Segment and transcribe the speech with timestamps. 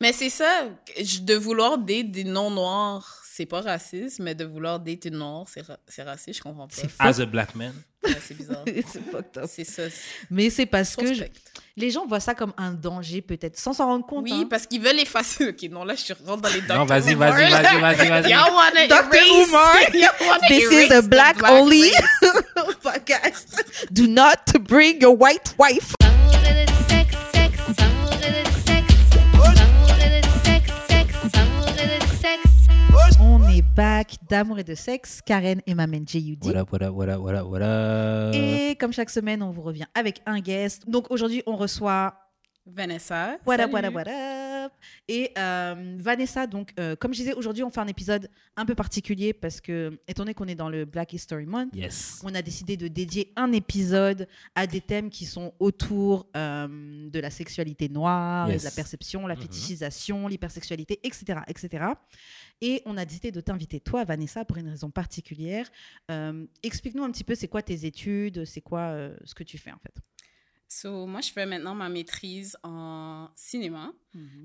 [0.00, 0.64] Mais c'est ça,
[1.22, 5.62] de vouloir date des non-noirs, c'est pas raciste, mais de vouloir date une noire, c'est
[5.66, 6.74] ra- c'est raciste, je comprends pas.
[6.76, 7.72] C'est As a black man.
[8.04, 8.62] Ouais, c'est bizarre.
[8.66, 9.46] c'est fucked up.
[9.48, 9.82] c'est ça.
[10.30, 11.24] Mais c'est parce que je-
[11.76, 14.22] les gens voient ça comme un danger, peut-être, sans s'en rendre compte.
[14.24, 14.46] Oui, hein.
[14.48, 15.48] parce qu'ils veulent effacer.
[15.48, 16.76] Ok, non, là, je rentre dans les Dr.
[16.76, 18.30] Non, vas-y, vas-y, vas-y, vas-y, vas-y.
[18.30, 19.14] Y'all wanna Dr.
[19.14, 21.90] erase- Umar, y'all wanna This is erase a the black only
[22.82, 23.64] podcast.
[23.90, 25.94] Do not bring your white wife.
[33.78, 35.20] D'amour et de sexe.
[35.24, 36.48] Karen et Mamen J.U.D.
[36.56, 38.34] Up, what up, what up?
[38.34, 40.82] Et comme chaque semaine, on vous revient avec un guest.
[40.88, 42.12] Donc aujourd'hui, on reçoit
[42.66, 43.38] Vanessa.
[43.46, 43.72] What up, salut.
[43.72, 44.72] what up, what up.
[45.06, 48.74] Et euh, Vanessa, donc, euh, comme je disais, aujourd'hui, on fait un épisode un peu
[48.74, 52.20] particulier parce que, étant donné qu'on est dans le Black History Month, Yes.
[52.24, 54.26] on a décidé de dédier un épisode
[54.56, 59.26] à des thèmes qui sont autour euh, de la sexualité noire, et de la perception,
[59.26, 59.40] la Mhm.
[59.42, 61.84] fétichisation, l'hypersexualité, etc., etc.
[62.60, 65.70] Et on a décidé de t'inviter, toi, Vanessa, pour une raison particulière.
[66.10, 69.58] Euh, Explique-nous un petit peu, c'est quoi tes études, c'est quoi euh, ce que tu
[69.58, 69.94] fais, en fait?
[70.66, 73.92] So, moi, je fais maintenant ma maîtrise en cinéma,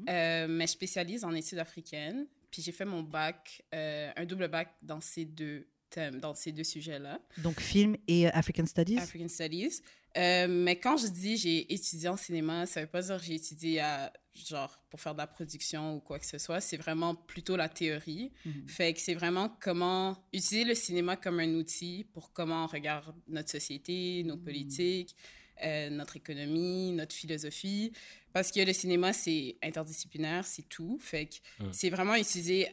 [0.08, 2.28] euh, mais je spécialise en études africaines.
[2.50, 6.64] Puis j'ai fait mon bac, un double bac dans ces deux thèmes, dans ces deux
[6.64, 8.98] sujets-là, Donc, film et euh, African Studies?
[8.98, 9.82] African Studies.
[10.16, 13.34] Euh, mais quand je dis j'ai étudié en cinéma, ça veut pas dire que j'ai
[13.36, 16.62] étudié à, genre pour faire de la production ou quoi que ce soit.
[16.62, 18.32] C'est vraiment plutôt la théorie.
[18.46, 18.68] Mhm.
[18.68, 23.16] Fait que c'est vraiment comment utiliser le cinéma comme un outil pour comment on regarde
[23.28, 25.16] notre société, nos politiques,
[25.64, 27.92] euh, notre économie, notre philosophie.
[28.34, 30.98] Parce que le cinéma, c'est interdisciplinaire, c'est tout.
[31.02, 31.70] Fait que Mm.
[31.72, 32.68] c'est vraiment utiliser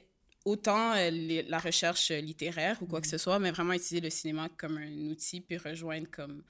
[0.51, 4.11] autant euh, les- la recherche littéraire ou quoi que ce soit, mais vraiment utiliser le
[4.11, 6.43] cinéma comme un outil, puis rejoindre comme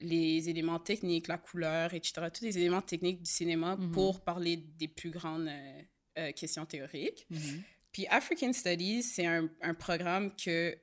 [0.00, 3.90] les éléments techniques, la couleur, etc., tous les éléments techniques du cinéma Mhm.
[3.92, 5.82] pour parler des plus grandes euh,
[6.18, 7.26] euh, questions théoriques.
[7.30, 7.62] Mhm.
[7.92, 10.76] Puis African Studies, c'est un, un programme que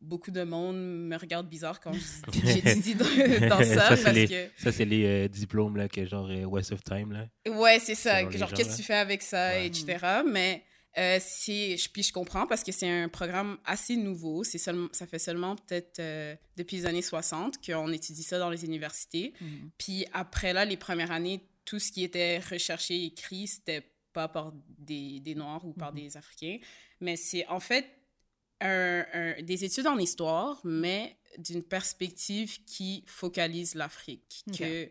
[0.00, 1.92] beaucoup de monde me regarde bizarre quand
[2.32, 3.04] j'étudie dans,
[3.48, 4.48] dans ça, c'est parce les, que...
[4.56, 7.28] ça, c'est les euh, diplômes, là, que genre West of Time, là.
[7.48, 8.28] Ouais, c'est ça.
[8.28, 9.66] Genre, qu'est-ce que tu fais avec ça, Ouais.
[9.68, 9.98] etc.
[10.26, 10.64] Mais
[10.96, 14.42] euh, je- puis je comprends parce que c'est un programme assez nouveau.
[14.44, 14.72] C'est ça
[15.06, 19.32] fait seulement peut-être euh, depuis les années 60 qu'on étudie ça dans les universités.
[19.40, 19.70] Mhm.
[19.78, 23.82] Puis après là, les premières années, tout ce qui était recherché, écrit, c'était
[24.12, 26.00] pas par des, des Noirs ou par Mhm.
[26.00, 26.58] des Africains.
[27.00, 27.86] Mais c'est en fait
[28.60, 34.42] un- un- des études en histoire, mais d'une perspective qui focalise l'Afrique.
[34.58, 34.90] Que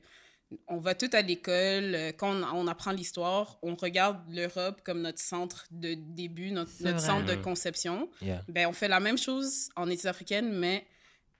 [0.68, 5.02] on va tout à l'école, euh, quand on, on apprend l'histoire, on regarde l'Europe comme
[5.02, 7.41] notre centre de début, notre, centre de Mhm.
[7.41, 8.09] conception.
[8.22, 8.44] Yeah.
[8.47, 10.86] Ben, on fait la même chose en études africaines, mais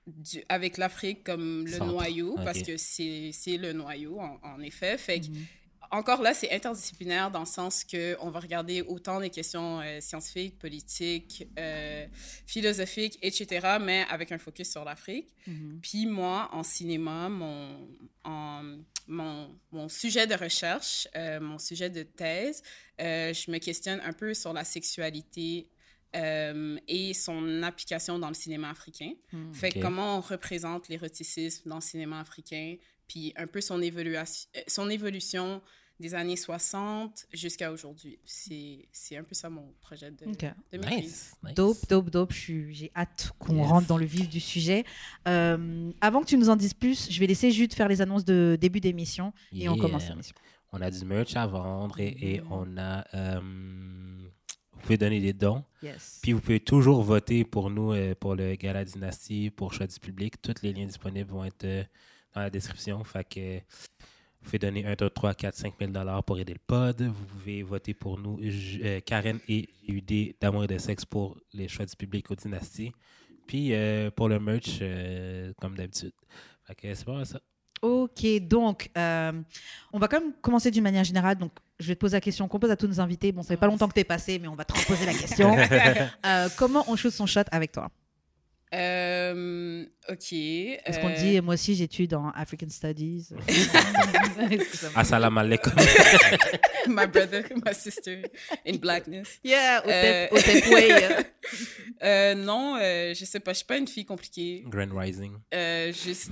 [0.06, 1.86] du- avec l'Afrique comme le Centre.
[1.92, 4.98] noyau, parce que c'est c'est le noyau, en, en effet.
[4.98, 5.46] Fait que, Mhm.
[5.92, 10.58] Encore là, c'est interdisciplinaire dans le sens qu'on va regarder autant des questions euh, scientifiques,
[10.60, 12.06] politiques, euh,
[12.46, 15.30] philosophiques, etc., mais avec un focus sur l'Afrique.
[15.46, 15.80] Mhm.
[15.82, 17.88] Puis moi, en cinéma, mon,
[18.24, 18.78] en-
[19.08, 22.62] mon, mon sujet de recherche, euh, mon sujet de thèse,
[23.00, 25.70] euh, je me questionne un peu sur la sexualité
[26.16, 29.12] euh, et son application dans le cinéma africain.
[29.34, 29.54] Mhm.
[29.54, 29.84] Fait que Ok.
[29.84, 32.76] comment on représente l'éroticisme dans le cinéma africain,
[33.08, 34.24] puis un peu son, euh,
[34.68, 35.62] son évolution
[36.00, 38.20] des années 60 jusqu'à aujourd'hui.
[38.24, 40.46] C'est c'est un peu ça mon projet de, Ok.
[40.72, 41.04] de maîtrise.
[41.04, 41.36] Nice.
[41.44, 41.54] nice.
[41.56, 42.32] Dope, dope, dope.
[42.34, 43.68] J'ai hâte qu'on Yes.
[43.68, 44.84] rentre dans le vif du sujet.
[45.28, 48.26] Euh, avant que tu nous en dises plus, je vais laisser Jude faire les annonces
[48.26, 50.36] de début d'émission et on commence l'émission.
[50.72, 52.48] On a du merch à vendre et, et Mhm.
[52.52, 53.06] on a.
[53.16, 53.40] euh,
[54.74, 55.64] vous pouvez donner des dons.
[55.82, 56.20] Yes.
[56.22, 60.00] Puis vous pouvez toujours voter pour nous, euh, pour le Gala Dynastie, pour Choix du
[60.00, 60.40] public.
[60.42, 61.84] Tous les liens disponibles vont être euh,
[62.34, 63.04] dans la description.
[63.04, 66.60] Fait que vous pouvez donner 1, 2, 3, 4, 5 000 dollars pour aider le
[66.66, 67.02] pod.
[67.02, 71.38] Vous pouvez voter pour nous, J- euh, Karen et UD d'amour et de sexe pour
[71.54, 72.92] les Choix du public aux Dynasties.
[73.48, 76.14] Puis euh, pour le merch, euh, comme d'habitude.
[76.66, 77.40] Fait que c'est pas mal ça.
[77.82, 79.32] Ok, donc euh,
[79.94, 81.38] on va quand même commencer d'une manière générale.
[81.38, 83.32] Donc je vais te poser la question qu'on pose à tous nos invités.
[83.32, 85.14] Bon, ça fait pas longtemps que tu es passé, mais on va te reposer la
[85.14, 85.56] question.
[86.26, 87.90] Euh, comment on shoot son shot avec toi?
[88.74, 90.36] Euh, ok.
[90.86, 93.30] Parce qu'on euh, dit, moi aussi j'étudie en African Studies.
[94.96, 95.74] Assalamu alaikum.
[96.88, 98.24] my brother, my sister
[98.66, 99.40] in blackness.
[99.44, 100.28] yeah, au Euh.
[102.04, 104.64] Euh, non, euh, je sais pas, je suis pas une fille compliquée.
[104.68, 105.32] Grand Rising.
[105.54, 106.30] Euh, juste.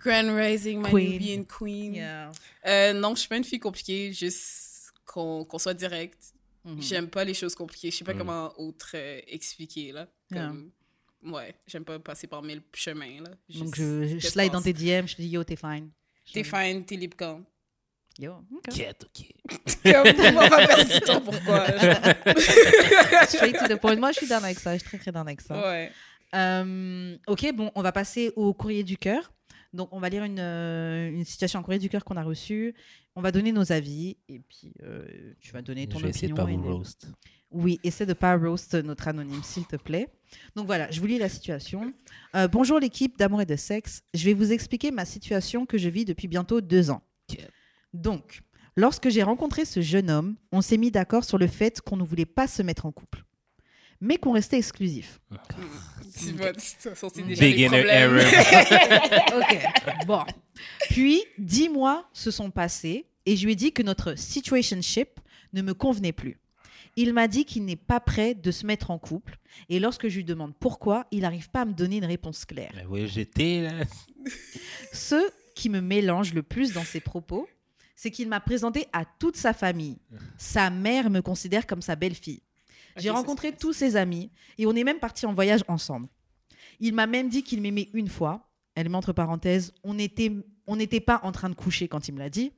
[0.00, 1.12] Grand Rising, my Queen.
[1.12, 1.94] Nubian Queen.
[1.94, 2.32] Yeah.
[2.66, 6.18] Euh, non, je suis pas une fille compliquée, juste qu'on soit direct.
[6.64, 6.80] Mhm.
[6.82, 7.90] J'aime pas les choses compliquées.
[7.90, 8.18] Je sais pas Mm.
[8.18, 10.08] comment autre euh, expliquer, là.
[10.30, 10.46] Yeah.
[10.48, 10.70] Comme,
[11.24, 13.30] Ouais, j'aime pas passer par mille chemins, là.
[13.58, 15.90] Donc je, slide dans tes DM, je te dis yo, t'es fine.
[16.32, 17.42] T'es fine, t'es libre quand?
[18.18, 18.74] Yo, ok.
[18.74, 19.26] Quête, ok.
[19.82, 21.66] Comme, on va perdre du temps, pourquoi?
[23.26, 23.96] Straight to the point.
[23.96, 24.74] Moi, je suis down avec ça.
[24.74, 25.60] Je suis très, très down avec ça.
[25.60, 25.90] ouais.
[26.34, 29.32] Euh, ok, bon, on va passer au courrier du cœur.
[29.74, 32.74] Donc, on va lire une, euh, une situation en courrier du cœur qu'on a reçue.
[33.16, 36.28] On va donner nos avis et puis euh, tu vas donner ton Je vais essayer
[36.28, 36.62] de opinion.
[36.62, 37.08] pas vous roast.
[37.50, 40.08] Oui, essaie de pas roast notre anonyme, s'il te plaît.
[40.54, 41.92] Donc voilà, je vous lis la situation.
[42.36, 44.02] Euh, bonjour l'équipe d'amour et de sexe.
[44.14, 47.02] Je vais vous expliquer ma situation que je vis depuis bientôt deux ans.
[47.92, 48.42] Donc,
[48.76, 52.04] lorsque j'ai rencontré ce jeune homme, on s'est mis d'accord sur le fait qu'on ne
[52.04, 53.24] voulait pas se mettre en couple,
[54.00, 55.20] mais qu'on restait exclusif.
[56.16, 56.32] Tu
[57.36, 58.20] Beginner error.
[59.36, 60.24] ok, bon.
[60.90, 65.20] Puis, dix mois se sont passés et je lui ai dit que notre situationship
[65.52, 66.38] ne me convenait plus.
[66.96, 69.38] Il m'a dit qu'il n'est pas prêt de se mettre en couple
[69.68, 72.72] et lorsque je lui demande pourquoi, il n'arrive pas à me donner une réponse claire.
[72.76, 73.84] Mais oui, j'étais là.
[74.92, 77.48] Ce qui me mélange le plus dans ses propos,
[77.96, 79.98] c'est qu'il m'a présenté à toute sa famille.
[80.38, 82.42] Sa mère me considère comme sa belle-fille.
[82.96, 86.08] J'ai rencontré tous ses amis et on est même partis en voyage ensemble.
[86.80, 88.50] Il m'a même dit qu'il m'aimait une fois.
[88.74, 90.32] Elle met entre parenthèses, on n'était
[90.66, 90.76] on
[91.06, 92.52] pas en train de coucher quand il me l'a dit.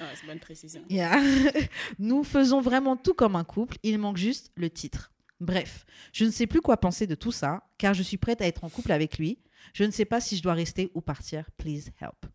[0.00, 0.82] Ah, c'est bonne précision.
[0.88, 1.20] Yeah.
[1.98, 5.12] Nous faisons vraiment tout comme un couple, il manque juste le titre.
[5.40, 8.46] Bref, je ne sais plus quoi penser de tout ça, car je suis prête à
[8.46, 9.38] être en couple avec lui.
[9.74, 11.50] Je ne sais pas si je dois rester ou partir.
[11.56, 12.26] Please help.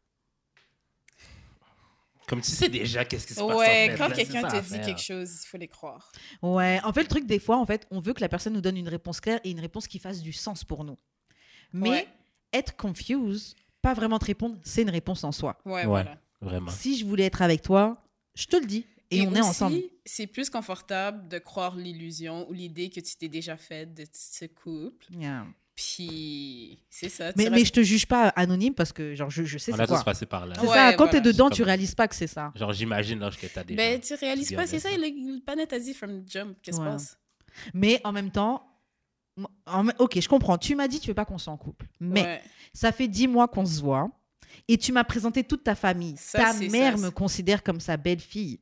[2.28, 3.50] Comme tu sais déjà qu'est-ce qui se passe.
[3.50, 6.12] en Ouais, fait, quand quelqu'un te dit quelque chose, il faut les croire.
[6.42, 8.62] Ouais, en fait, le truc, des fois, en fait, on veut que la personne nous
[8.62, 10.98] donne une réponse claire et une réponse qui fasse du sens pour nous.
[11.74, 12.08] Mais Ouais.
[12.54, 15.58] être confused, pas vraiment te répondre, c'est une réponse en soi.
[15.66, 15.86] Ouais, Ouais.
[15.86, 16.18] voilà.
[16.42, 16.70] Vraiment.
[16.70, 18.04] Si je voulais être avec toi,
[18.36, 18.86] je te le dis.
[19.10, 19.78] Et, on est aussi, ensemble.
[20.06, 24.44] C'est plus confortable de croire l'illusion ou l'idée que tu t'es déjà faite de ce
[24.46, 25.06] couple.
[25.12, 25.46] Yeah.
[25.78, 27.32] Puis, c'est ça.
[27.38, 29.82] Mais, mais je te juge pas anonyme parce que genre, je, je sais On c'est
[29.84, 30.04] a tous quoi.
[30.06, 30.56] passé par là.
[30.56, 31.12] C'est Ouais, ça, quand voilà.
[31.12, 32.52] t'es dedans, tu réalises pas que c'est ça.
[32.56, 33.78] Genre, j'imagine là, que t'as déjà.
[33.78, 34.98] Ben, tu réalises pas, c'est ça, le,
[35.36, 36.90] le panel t'a dit from jump, qu'est-ce qui Ouais.
[36.90, 37.18] se passe?
[37.76, 38.64] Mais en même temps,
[39.68, 40.58] en ok, je comprends.
[40.58, 41.86] Tu m'as dit tu veux pas qu'on soit en couple.
[42.00, 42.42] Mais Ouais.
[42.74, 44.10] ça fait dix mois qu'on se voit
[44.68, 46.16] et tu m'as présenté toute ta famille.
[46.18, 48.60] Ça, ta mère ça, me considère comme sa belle-fille.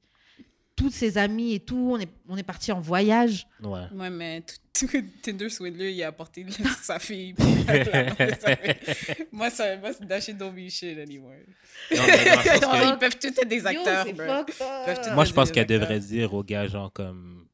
[0.76, 3.48] Toutes ses amies et tout, on est, on est parti en voyage.
[3.64, 3.86] Ouais.
[3.94, 4.56] Ouais, mais tout,
[4.88, 6.46] tout- Tinder Swindler, il a apporté
[6.82, 7.34] sa fille.
[9.32, 11.32] moi, ça, moi, that shit don't be shit anymore.
[11.96, 12.26] Non, mais
[12.92, 14.06] Ils peuvent tous être des acteurs.
[14.06, 17.48] Peuvent tous Moi, je pense qu'elle devrait dire aux gars, genre, comme.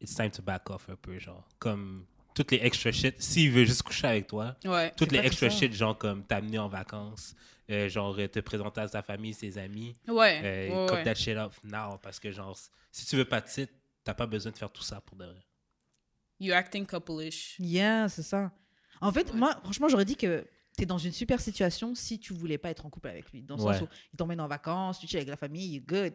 [0.00, 1.46] It's time to back off un peu, genre.
[1.58, 2.04] Comme.
[2.34, 3.14] Toutes les extra shit.
[3.20, 4.92] S'il veut juste coucher avec toi, Ouais.
[4.96, 7.34] toutes C'est les extra shit, genre, comme t'amener en vacances,
[7.70, 10.40] euh, genre, euh, te présenter à sa famille, ses amis, Ouais.
[10.42, 11.04] euh, ouais, cut ouais.
[11.04, 11.98] that shit off now.
[12.02, 12.58] Parce que, genre,
[12.90, 13.72] si tu veux pas de titre,
[14.04, 15.44] t'as pas besoin de faire tout ça pour de vrai.
[16.40, 17.56] You acting couple-ish.
[17.58, 18.52] Yeah, c'est ça.
[19.00, 19.36] En fait, Ouais.
[19.38, 22.70] moi, franchement, j'aurais dit que tu es dans une super situation si tu voulais pas
[22.70, 23.42] être en couple avec lui.
[23.42, 26.14] Dans le sens où il t'emmène en vacances, tu chill avec la famille, you're good.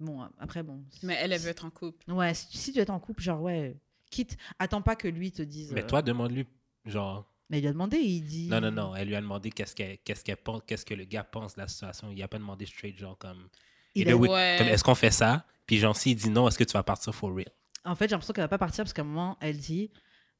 [0.00, 0.84] Bon, après, bon.
[1.02, 2.10] Mais elle, elle veut être en couple.
[2.12, 3.76] Ouais, si, si tu es en couple, genre, ouais,
[4.10, 5.72] quitte, attends pas que lui te dise.
[5.72, 6.46] Mais euh, toi, demande-lui,
[6.84, 7.26] genre.
[7.50, 8.48] Mais il lui a demandé, il dit.
[8.48, 8.96] Non, non, non.
[8.96, 11.60] Elle lui a demandé qu'est-ce qu'elle qu'est-ce qu'elle pense, qu'est-ce que le gars pense de
[11.60, 12.10] la situation.
[12.10, 13.48] Il a pas demandé straight, genre, comme.
[13.94, 14.56] Il a- Ouais.
[14.58, 15.46] comme, est-ce qu'on fait ça?
[15.66, 17.48] Puis, genre, s'il dit non, est-ce que tu vas partir for real?
[17.84, 19.90] En fait, j'ai l'impression qu'elle va pas partir parce qu'à un moment, elle dit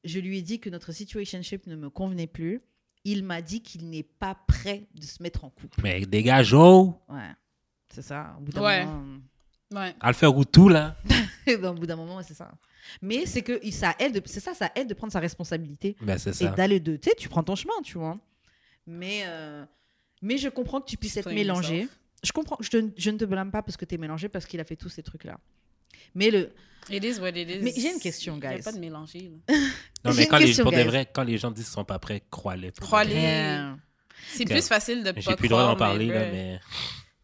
[0.03, 2.61] Je lui ai dit que notre situationship ne me convenait plus.
[3.05, 5.79] Il m'a dit qu'il n'est pas prêt de se mettre en couple.
[5.83, 6.99] Mais dégage, oh!
[7.07, 7.31] Ouais,
[7.89, 8.35] c'est ça.
[8.37, 8.85] Au bout d'un Ouais.
[8.85, 9.19] moment.
[9.73, 9.95] Ouais.
[9.99, 10.95] À le faire où tout, là?
[11.47, 12.51] au bout d'un moment, c'est ça.
[13.01, 16.17] Mais c'est que ça aide, de- c'est ça, ça aide de prendre sa responsabilité Ben,
[16.19, 18.17] c'est et d'aller de, tu sais, tu prends ton chemin, tu vois.
[18.85, 19.65] Mais, euh,
[20.21, 21.87] mais je comprends que tu puisses être mélangé.
[22.23, 24.45] Je comprends, je, te- je ne te blâme pas parce que tu es mélangé parce
[24.45, 25.37] qu'il a fait tous ces trucs-là.
[26.13, 26.51] Mais le,
[26.89, 27.59] It is what it is.
[27.63, 28.63] Mais j'ai une question, Il n'y a guys.
[28.63, 29.31] pas de mélanger.
[29.49, 29.55] là.
[30.05, 30.83] Non, J'ai mais une quand les, question, pour de guys.
[30.83, 32.71] vrai, quand les gens disent qu'ils sont pas prêts, crois-les.
[32.71, 33.71] pour Crois-les.
[34.27, 36.31] C'est plus facile de pas J'ai plus le droit d'en parler, là, bruh.
[36.31, 36.59] mais.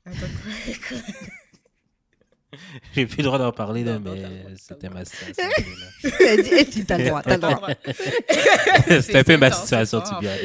[2.95, 4.23] J'ai plus le droit d'en parler, là, mais
[4.57, 5.43] c'était ma situation.
[6.71, 7.69] dit, t'as le droit, t'as le droit.
[9.01, 10.35] C'était un peu ma situation, tu bien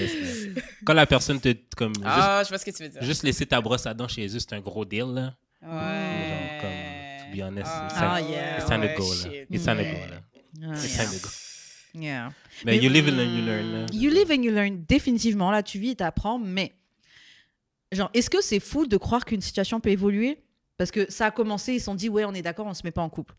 [0.85, 1.53] Quand la personne te.
[1.77, 3.03] Comme, Ah, je vois ce que tu veux dire.
[3.03, 5.35] juste, laisser ta brosse à dents chez eux, c'est un gros deal, là.
[5.63, 5.69] Ouais.
[5.69, 9.31] Genre, comme, to be honest, Ah, yeah, It's time to ouais, go, là.
[9.51, 10.21] It's time to go, là.
[10.61, 10.75] Yeah.
[10.75, 11.29] It's time to go.
[11.95, 12.29] Yeah.
[12.65, 13.87] Mais Mais- you live and you learn, là.
[13.93, 15.51] You live and you learn, définitivement.
[15.51, 16.73] Là, tu vis et t'apprends, mais
[17.91, 20.39] genre, est-ce que c'est fou de croire qu'une situation peut évoluer?
[20.79, 22.83] Parce que ça a commencé, ils se sont dit, ouais, on est d'accord, on se
[22.85, 23.35] met pas en couple.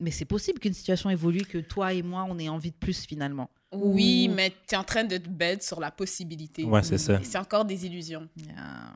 [0.00, 3.04] Mais c'est possible qu'une situation évolue, que toi et moi, on ait envie de plus
[3.06, 3.50] finalement.
[3.72, 6.64] Oui, Ou- mais tu es en train de te bête sur la possibilité.
[6.64, 7.18] Ouais, c'est ça.
[7.20, 8.28] Et C'est encore des illusions.
[8.36, 8.94] Yeah.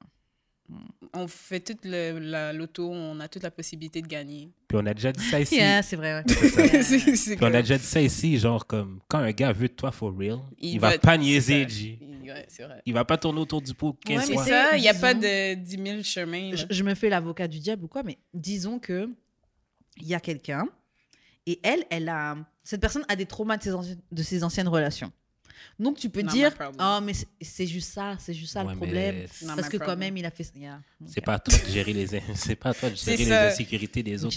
[1.12, 4.50] On fait toute le- la- l'auto, on a toute la possibilité de gagner.
[4.69, 5.57] Puis on a déjà dit ça ici.
[5.57, 6.23] Yeah, c'est vrai.
[6.23, 6.83] ouais.
[6.83, 6.83] C'est-
[7.17, 9.73] c'est Puis on a déjà dit ça ici, genre, comme, quand un gars veut de
[9.75, 11.69] toi for real, il, Il va, va- pas niaiser.
[11.69, 11.99] G.
[12.00, 12.81] Il ouais, c'est vrai.
[12.87, 15.15] Il va pas tourner autour du pot 15 Ouais, mais ça, il n'y a pas
[15.15, 16.50] de 10 000 chemins.
[16.55, 19.09] je, je me fais l'avocat du diable ou quoi, mais disons que
[19.97, 20.69] il y a quelqu'un
[21.47, 24.69] et elle, elle a cette personne a des traumas de ses, anciennes- de ses anciennes
[24.69, 25.11] relations.
[25.79, 28.76] Donc tu peux Not dire oh mais c'est- juste ça, c'est juste ça Ouais, le
[28.76, 30.81] problème parce que quand même il a fait yeah.
[31.07, 34.02] C'est pas à toi de gérer les, c'est pas à toi de gérer les insécurités
[34.02, 34.35] des autres.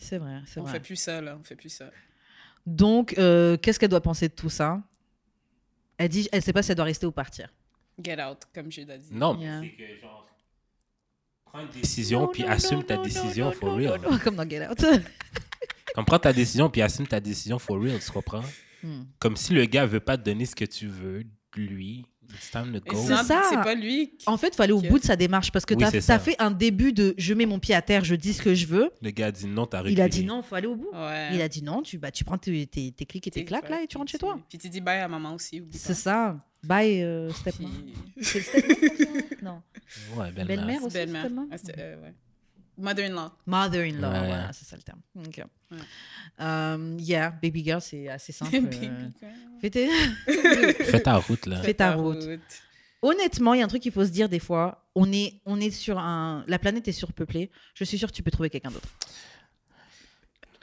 [0.00, 0.72] C'est vrai, c'est On vrai.
[0.74, 1.36] fait plus ça, là.
[1.40, 1.90] On fait plus ça.
[2.66, 4.80] Donc euh, qu'est-ce qu'elle doit penser de tout ça?
[5.96, 7.52] Elle dit elle sait pas si elle doit rester ou partir.
[8.00, 9.08] Get out, comme a dit.
[9.12, 9.60] Non, mais Yeah.
[9.62, 10.28] c'est que genre
[11.44, 14.00] prends une décision Non, puis non, assume non, ta non, décision non, for non, real.
[14.00, 14.84] non, non, Comme dans Get Out.
[15.94, 18.44] Comme prends ta décision puis assume ta décision for real, tu comprends?
[18.82, 19.02] Hmm.
[19.18, 21.24] Comme si le gars veut pas te donner ce que tu veux,
[21.56, 22.96] lui, it's time to Et go.
[23.04, 23.42] C'est ça.
[23.50, 24.16] C'est pas lui.
[24.16, 25.96] qui- En fait, il faut aller au bout de sa démarche parce que Oui, tu
[25.96, 26.18] as, ça.
[26.18, 28.66] fait un début de je mets mon pied à terre, je dis ce que je
[28.66, 28.90] veux.
[29.02, 30.90] Le gars a dit non, t'as Il a dit non, il faut aller au bout.
[30.92, 31.30] Ouais.
[31.34, 33.68] Il a dit non, tu, bah, tu prends tes, tes, tes clics et tes claques
[33.68, 34.38] là et tu rentres chez toi.
[34.48, 35.62] Puis tu dis bye à maman aussi.
[35.72, 36.36] C'est ça.
[36.64, 37.70] Bye, euh, stepmom.
[37.70, 37.94] Puis-
[38.24, 39.62] C'est stepmom Non.
[40.16, 40.56] Ouais, belle-mère.
[40.58, 41.26] Belle-mère aussi, Belle-mère.
[41.50, 42.14] Ah, euh, ouais.
[42.78, 43.30] Mother-in-law.
[43.46, 44.26] Mother-in-law, Ouais.
[44.26, 45.00] voilà, c'est ça le terme.
[45.16, 45.38] Ok.
[45.70, 45.76] Ouais.
[46.40, 48.52] Euh, yeah, baby girl, c'est assez simple.
[48.52, 49.08] Baby euh.
[49.20, 49.32] girl.
[49.60, 49.88] Fais tes-
[50.84, 51.60] Fais ta route, là.
[51.62, 52.24] Fais ta route.
[53.02, 54.84] Honnêtement, il y a un truc qu'il faut se dire des fois.
[54.94, 56.44] On est, on est sur un.
[56.48, 57.50] La planète est surpeuplée.
[57.74, 58.88] Je suis sûre que tu peux trouver quelqu'un d'autre.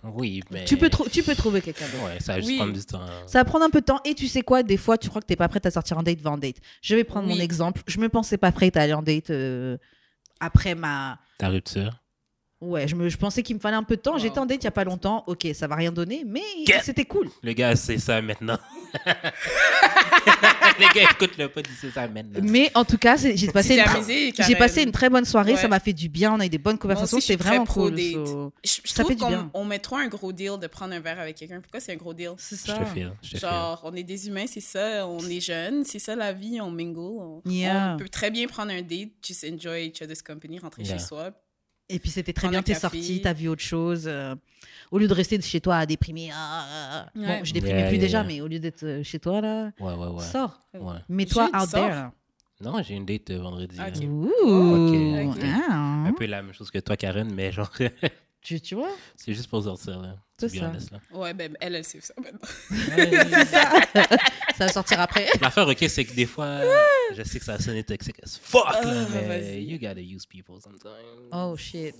[0.03, 0.65] Oui, mais...
[0.65, 2.05] Tu, peux trou- tu peux trouver quelqu'un d'autre.
[2.05, 2.57] Ouais, ça va juste Oui.
[2.57, 3.01] prendre du temps.
[3.25, 3.99] Ça va prendre un peu de temps.
[4.05, 6.03] Et tu sais quoi, des fois, tu crois que t'es pas prête à sortir en
[6.03, 6.57] date, va en date.
[6.81, 7.81] Je vais prendre mon exemple.
[7.87, 9.77] Je me pensais pas prête à aller en date euh,
[10.39, 11.19] après ma.
[11.39, 12.03] Ta rupture.
[12.61, 14.17] Ouais, je, me, je pensais qu'il me fallait un peu de temps.
[14.17, 15.23] J'étais en date il y a pas longtemps.
[15.27, 17.29] Ok, ça va rien donner, mais Get- c'était cool.
[17.43, 18.57] Le gars, c'est ça maintenant.
[20.79, 22.39] Les gars, écoute le pas, dit c'est ça maintenant.
[22.43, 25.53] Mais en tout cas, c'est- j'ai passé, une j'ai passé une très bonne soirée.
[25.53, 25.57] Ouais.
[25.59, 26.33] Ça m'a fait du bien.
[26.33, 27.17] On a eu des bonnes conversations.
[27.17, 27.95] aussi, je très vraiment pro cool.
[27.95, 28.13] date.
[28.27, 29.49] so- Je, je Ça fait trouve du bien.
[29.53, 31.59] qu'on on met trop un gros deal de prendre un verre avec quelqu'un.
[31.61, 32.31] Pourquoi c'est un gros deal?
[32.37, 32.77] C'est Je ça.
[32.77, 33.39] te file, je te file.
[33.39, 35.05] Genre, on est des humains, c'est ça.
[35.07, 36.99] On est jeunes, c'est ça la vie, on mingle.
[36.99, 37.93] On, Yeah.
[37.95, 40.97] on peut très bien prendre un date, just enjoy each other's company, rentrer Yeah.
[40.97, 41.31] chez soi.
[41.89, 44.05] Et puis c'était très bien, t'es sorti, t'as vu autre chose.
[44.07, 44.35] euh,
[44.91, 46.29] au lieu de rester chez toi à déprimer.
[46.33, 47.09] ah, ah, ah.
[47.15, 47.41] Bon, Ouais.
[47.43, 48.27] je déprimais Yeah, plus yeah, déjà, yeah.
[48.27, 50.23] mais au lieu d'être euh, chez toi, là, Ouais, ouais, ouais.
[50.23, 50.59] sors.
[50.73, 50.95] ouais.
[51.09, 51.87] Mets-toi out sors.
[51.89, 52.09] there.
[52.61, 53.77] Non, j'ai une date euh, vendredi.
[53.79, 53.95] Ok.
[54.01, 54.07] là.
[54.07, 55.27] Ouh.
[55.27, 55.43] Ok, ok.
[55.69, 56.05] Ah.
[56.07, 57.69] Un peu la même chose que toi, Karen, mais genre,
[58.45, 58.91] Tu, tu vois?
[59.15, 60.15] C'est juste pour sortir, là.
[60.37, 60.67] C'est ça.
[60.69, 60.99] honest, là.
[61.13, 62.47] Ouais, ben, elle, elle sait ça maintenant.
[64.55, 65.27] Ça va sortir après.
[65.41, 66.59] L'affaire, ok, c'est que des fois,
[67.15, 70.61] je sais que ça sonne toxique as fuck, là, Ah, mais you gotta use people
[70.61, 71.29] sometimes.
[71.31, 71.95] Oh shit.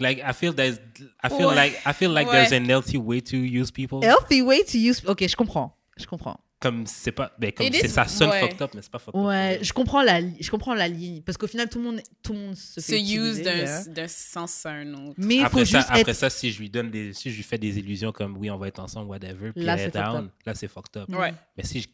[0.00, 0.78] Like, I feel there's,
[1.22, 1.54] I feel Ouais.
[1.54, 2.44] like, I feel like Ouais.
[2.44, 4.00] there's an healthy way to use people.
[4.02, 5.00] Healthy way to use.
[5.06, 5.76] Ok, je comprends.
[5.96, 6.40] Je comprends.
[6.62, 8.40] Comme c'est pas, ben, comme c'est ça sonne ouais.
[8.40, 9.26] fucked up, mais c'est pas fucked up.
[9.26, 12.32] Ouais, je comprends la, je comprends la ligne parce qu'au final tout le monde, tout
[12.32, 15.14] le monde se Se fait use utiliser, d'un d'un sens à un autre.
[15.18, 16.12] Mais il faut Après ça, juste après être.
[16.14, 18.56] ça, si je lui donne des, si je lui fais des illusions comme oui, on
[18.58, 20.32] va être ensemble, whatever, puis Là, c'est fucked down, up.
[20.46, 21.08] là c'est fucked up.
[21.10, 21.88] Ouais, Mais si je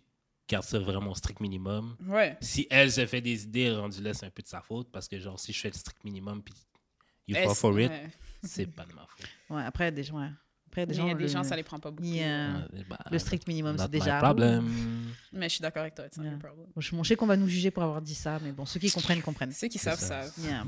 [0.47, 2.37] garde ça vraiment au strict minimum, ouais.
[2.43, 5.09] si elle se fait des idées, rendu là, c'est un peu de sa faute parce
[5.09, 6.55] que genre si je fais le strict minimum puis
[7.27, 8.09] you fall Est-ce- for it, ouais.
[8.43, 9.27] c'est pas de ma faute.
[9.51, 10.29] Ouais, après des gens, ouais.
[10.69, 12.05] Après des Mais gens, il y a des le- gens, ça les prend pas beaucoup.
[12.09, 12.69] Yeah.
[12.89, 14.19] Bah, le strict minimum not c'est déjà.
[14.19, 14.71] problem.
[15.33, 16.33] Mais je suis d'accord avec toi, c'est Yeah.
[16.35, 16.67] un problème.
[16.75, 18.79] Bon, je je sais qu'on va nous juger pour avoir dit ça, mais bon, ceux
[18.81, 19.53] qui comprennent comprennent.
[19.53, 20.23] Ceux qui savent, ça.
[20.23, 20.33] savent.
[20.45, 20.65] Yeah.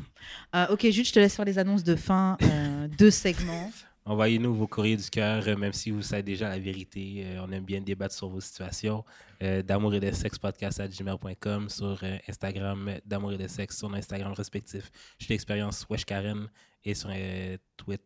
[0.57, 3.71] Euh, ok, Jude, je te laisse faire les annonces de fin euh, de segments.
[4.07, 7.23] Envoyez-nous vos courriers du cœur, euh, même si vous savez déjà la vérité.
[7.26, 9.04] Euh, on aime bien débattre sur vos situations.
[9.42, 13.76] Euh, d'amour et de sexe podcast à gmail.com sur euh, Instagram, d'amour et de sexe
[13.78, 14.90] sur nos Instagram respectifs.
[15.19, 16.49] Je suis l'expérience Wesh Karen
[16.83, 18.02] et sur euh, Twitter.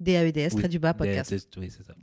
[0.00, 1.32] DAEDS, Oui, très du bas, de- podcast.
[1.56, 1.94] oui, c'est ça.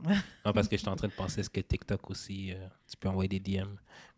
[0.46, 3.08] non, parce que j'étais en train de penser, est-ce que TikTok aussi, euh, tu peux
[3.08, 3.68] envoyer des DM?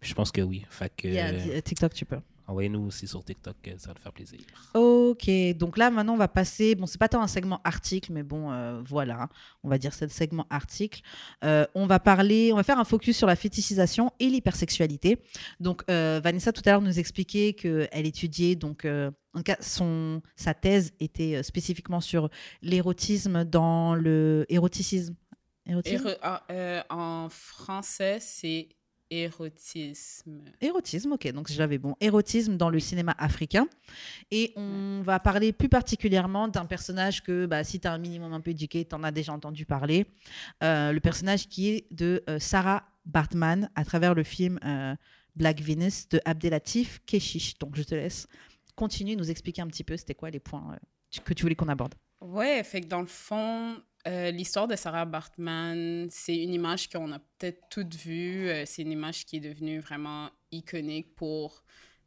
[0.00, 0.64] Puis je pense que oui.
[0.70, 2.20] Fait que, Yeah, euh, TikTok, tu peux.
[2.46, 4.40] Envoyez-nous aussi sur TikTok, euh, ça va nous faire plaisir.
[4.74, 8.22] Ok, donc là maintenant on va passer, bon c'est pas tant un segment article, mais
[8.22, 9.28] bon euh, voilà,
[9.62, 11.00] on va dire c'est le segment article.
[11.42, 15.18] Euh, on va parler, on va faire un focus sur la fétichisation et l'hypersexualité.
[15.60, 19.56] Donc euh, Vanessa tout à l'heure nous expliquait qu'elle étudiait, donc euh, en tout cas
[19.60, 22.28] son, sa thèse était spécifiquement sur
[22.62, 25.14] l'érotisme dans le éroticisme.
[25.66, 26.08] Érotisme?
[26.08, 28.68] Éro- ah, euh, en français, c'est
[29.10, 30.44] érotisme.
[30.60, 31.94] Érotisme, ok, donc j'avais bon.
[32.00, 33.68] Érotisme dans le cinéma africain.
[34.30, 38.32] Et on va parler plus particulièrement d'un personnage que, bah, si tu as un minimum
[38.32, 40.06] un peu éduqué, tu en as déjà entendu parler.
[40.62, 44.94] Euh, le personnage qui est de euh, Sarah Bartman à travers le film euh,
[45.36, 47.58] Black Venus de Abdelatif Keshish.
[47.58, 48.26] Donc je te laisse
[48.74, 50.78] continuer, nous expliquer un petit peu c'était quoi les points
[51.24, 51.94] que tu voulais qu'on aborde.
[52.20, 57.10] Ouais, fait que dans le fond, euh, l'histoire de Sarah Bartman, c'est une image qu'on
[57.12, 58.48] a peut-être toutes vue.
[58.48, 61.64] Euh, c'est une image qui est devenue vraiment iconique pour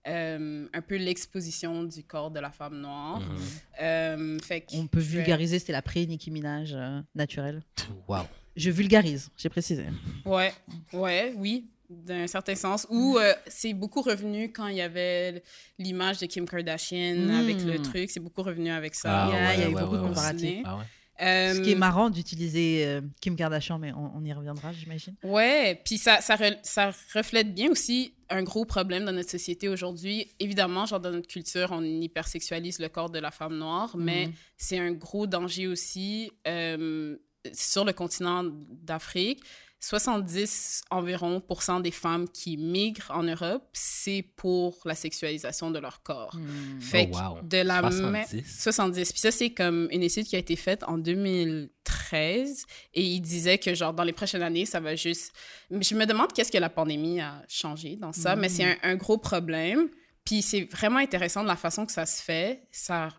[0.07, 3.19] euh, un peu l'exposition du corps de la femme noire.
[3.19, 3.37] Mhm.
[3.81, 7.61] Euh, fait On peut vulgariser, c'était la pré-Nicki Minaj euh, naturelle.
[8.07, 8.23] Wow.
[8.55, 9.85] Je vulgarise, j'ai précisé.
[10.25, 10.53] Ouais,
[10.93, 11.67] ouais, oui.
[11.89, 15.41] d'un certain sens, où euh, c'est beaucoup revenu quand il y avait
[15.79, 19.25] l'image de Kim Kardashian avec le truc, c'est beaucoup revenu avec ça.
[19.25, 20.09] Ah Il y a- il y a eu ouais, beaucoup ouais, de ouais.
[20.09, 20.61] comparatifs.
[20.65, 20.79] Ah
[21.19, 25.15] Ce qui est Euh, marrant d'utiliser euh, Kim Kardashian, mais on, on y reviendra, j'imagine.
[25.23, 29.67] Ouais, puis ça, ça, re- ça reflète bien aussi un gros problème dans notre société
[29.69, 30.27] aujourd'hui.
[30.39, 34.33] Évidemment, genre dans notre culture, on hypersexualise le corps de la femme noire, mais Mhm.
[34.57, 37.15] c'est un gros danger aussi euh,
[37.53, 38.43] sur le continent
[38.83, 39.41] d'Afrique.
[39.79, 41.41] 70 environ
[41.81, 46.35] des femmes qui migrent en Europe, c'est pour la sexualisation de leur corps.
[46.35, 46.81] Mm.
[46.81, 47.35] Fait Oh, wow.
[47.41, 48.61] que de la même 70.
[48.61, 49.11] 70.
[49.11, 53.57] Puis ça, c'est comme une étude qui a été faite en 2013 et il disait
[53.57, 55.31] que, genre, dans les prochaines années, ça va juste.
[55.69, 58.95] Je me demande qu'est-ce que la pandémie a changé dans ça, mais c'est un, un
[58.95, 59.89] gros problème.
[60.25, 62.63] Puis c'est vraiment intéressant de la façon que ça se fait.
[62.71, 63.09] Ça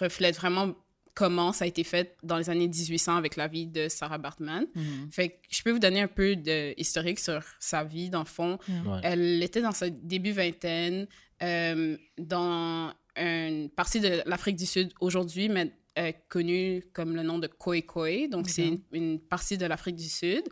[0.00, 0.74] reflète vraiment
[1.14, 4.66] comment ça a été fait dans les années 1800 avec la vie de Sarah Bartman.
[4.74, 5.08] Mhm.
[5.10, 8.24] Fait que je peux vous donner un peu de historique sur sa vie, dans le
[8.26, 8.58] fond.
[8.68, 9.00] Ouais.
[9.02, 11.06] Elle était dans sa début vingtaine,
[11.42, 17.38] euh, dans une partie de l'Afrique du Sud aujourd'hui, mais euh, connue comme le nom
[17.38, 18.28] de Khoi Khoi.
[18.28, 20.42] Donc, c'est une, une partie de l'Afrique du Sud.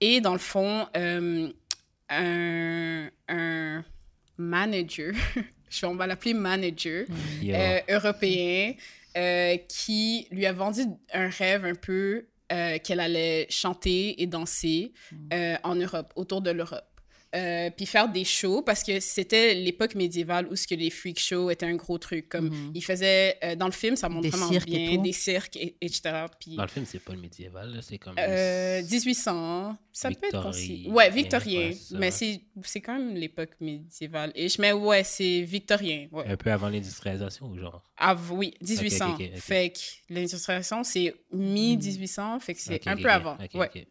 [0.00, 1.48] Et dans le fond, euh,
[2.08, 3.84] un, un
[4.38, 5.12] manager,
[5.70, 7.06] je vais- on va l'appeler manager,
[7.44, 8.74] euh, européen
[9.16, 10.82] euh, qui lui a vendu
[11.12, 14.92] un rêve un peu euh, qu'elle allait chanter et danser
[15.32, 16.95] euh, en Europe, autour de l'Europe.
[17.34, 21.18] Euh, puis faire des shows parce que c'était l'époque médiévale où ce que les freak
[21.18, 22.70] shows étaient un gros truc comme Mhm.
[22.74, 25.76] ils faisaient euh, dans le film ça montre Des vraiment et bien des cirques et-
[25.80, 28.14] etc puis Dans le film, c'est pas le médiéval, là, c'est comme.
[28.18, 30.90] euh, 1800, ça peut être considéré.
[30.94, 31.68] Ouais, victorien.
[31.70, 34.30] ouais, mais c'est, c'est quand même l'époque médiévale.
[34.34, 36.08] Et je mets, ouais, c'est victorien.
[36.12, 36.24] Ouais.
[36.28, 37.82] Un peu avant l'industrialisation, ou genre?
[37.98, 39.14] Ah, oui, 1800.
[39.14, 39.38] ok, ok.
[39.40, 43.36] Fait que l'industrialisation, c'est mi-1800, fait que c'est un peu avant.
[43.54, 43.86] ouais.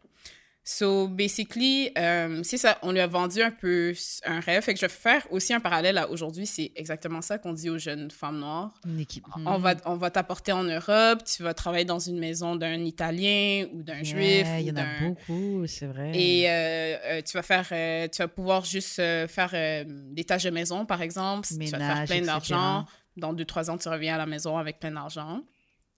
[0.68, 3.94] So, basically, euh, c'est ça, on lui a vendu un peu
[4.24, 4.64] un rêve.
[4.64, 7.70] Fait que je vais faire aussi un parallèle à aujourd'hui, c'est exactement ça qu'on dit
[7.70, 8.74] aux jeunes femmes noires.
[8.84, 9.24] Une équipe.
[9.44, 13.66] On va, on va t'apporter en Europe, tu vas travailler dans une maison d'un Italien
[13.74, 14.44] ou d'un Juif.
[14.44, 16.10] Yeah, Il y en a beaucoup, c'est vrai.
[16.18, 20.50] Et euh, euh, tu vas faire, euh, tu vas pouvoir juste faire des tâches de
[20.50, 21.46] maison, par exemple.
[21.46, 22.86] tu vas te faire Ménage, plein d'argent.
[23.16, 25.42] Dans deux, trois ans, tu reviens à la maison avec plein d'argent.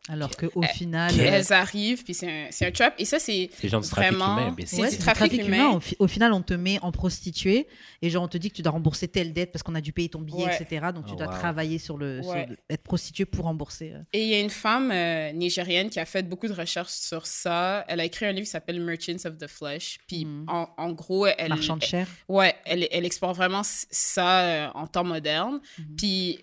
[0.09, 1.13] Alors qu'au Euh, final.
[1.19, 2.95] Euh, elles arrivent, puis c'est un, c'est un trap.
[2.99, 4.39] Et ça, c'est C'est genre du trafic vraiment...
[4.49, 4.57] humain.
[4.67, 5.69] C'est ouais, du trafic, humain.
[5.71, 7.67] Au, fi- au final, on te met en prostituée
[8.03, 9.93] et genre on te dit que tu dois rembourser telle dette parce qu'on a dû
[9.93, 10.57] payer ton billet, Ouais.
[10.61, 10.87] etc.
[10.95, 11.33] Donc tu Oh, dois wow.
[11.35, 12.47] travailler sur le, sur Ouais.
[12.47, 13.93] le- être prostituée pour rembourser.
[13.93, 14.03] euh.
[14.13, 17.27] Et il y a une femme euh, nigérienne qui a fait beaucoup de recherches sur
[17.27, 17.85] ça.
[17.89, 19.99] Elle a écrit un livre qui s'appelle Merchants of the Flesh.
[20.09, 20.45] Puis Mhm.
[20.49, 21.51] en, en gros, elle...
[21.51, 22.07] Marchand de chair.
[22.29, 25.61] Ouais, elle, elle explore vraiment ça euh, en temps moderne.
[25.79, 25.97] Mhm.
[25.97, 26.39] Puis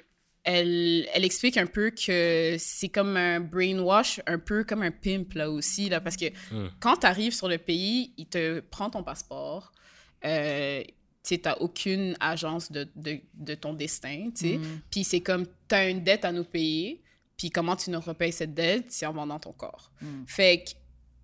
[0.46, 5.34] elle, elle explique un peu que c'est comme un brainwash, un peu comme un pimp
[5.34, 6.70] là aussi, là, parce que Mm.
[6.80, 9.72] quand tu arrives sur le pays, il te prend ton passeport.
[10.24, 10.84] Euh,
[11.24, 14.30] tu n'as aucune agence de, de, de ton destin.
[14.42, 14.82] Mhm.
[14.92, 17.02] Puis c'est comme, tu as une dette à nous payer,
[17.36, 18.86] puis comment tu nous repayes cette dette?
[18.90, 19.92] C'est en vendant ton corps.
[20.02, 20.26] Mhm.
[20.28, 20.72] Fait que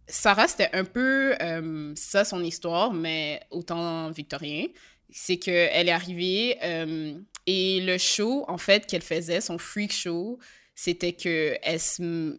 [0.08, 4.66] Sarah, c'était un peu euh, ça son histoire, mais autant victorien.
[5.12, 10.40] C'est qu'elle est arrivée euh, et le show, en fait, qu'elle faisait, son freak show,
[10.76, 11.58] c'était qu'elle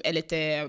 [0.04, 0.64] elle était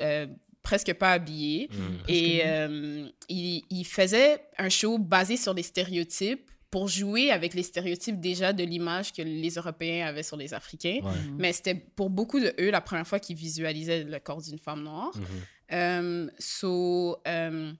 [0.00, 0.26] euh,
[0.62, 1.68] presque pas habillée.
[1.70, 1.76] Mm.
[2.08, 7.62] Et euh, il, il faisait un show basé sur des stéréotypes pour jouer avec les
[7.62, 11.00] stéréotypes déjà de l'image que les Européens avaient sur les Africains.
[11.02, 11.10] Ouais.
[11.10, 11.36] Mhm.
[11.38, 14.82] Mais c'était pour beaucoup de eux la première fois qu'ils visualisaient le corps d'une femme
[14.82, 15.16] noire.
[15.16, 15.24] Mhm.
[15.72, 17.72] Euh, so, euh,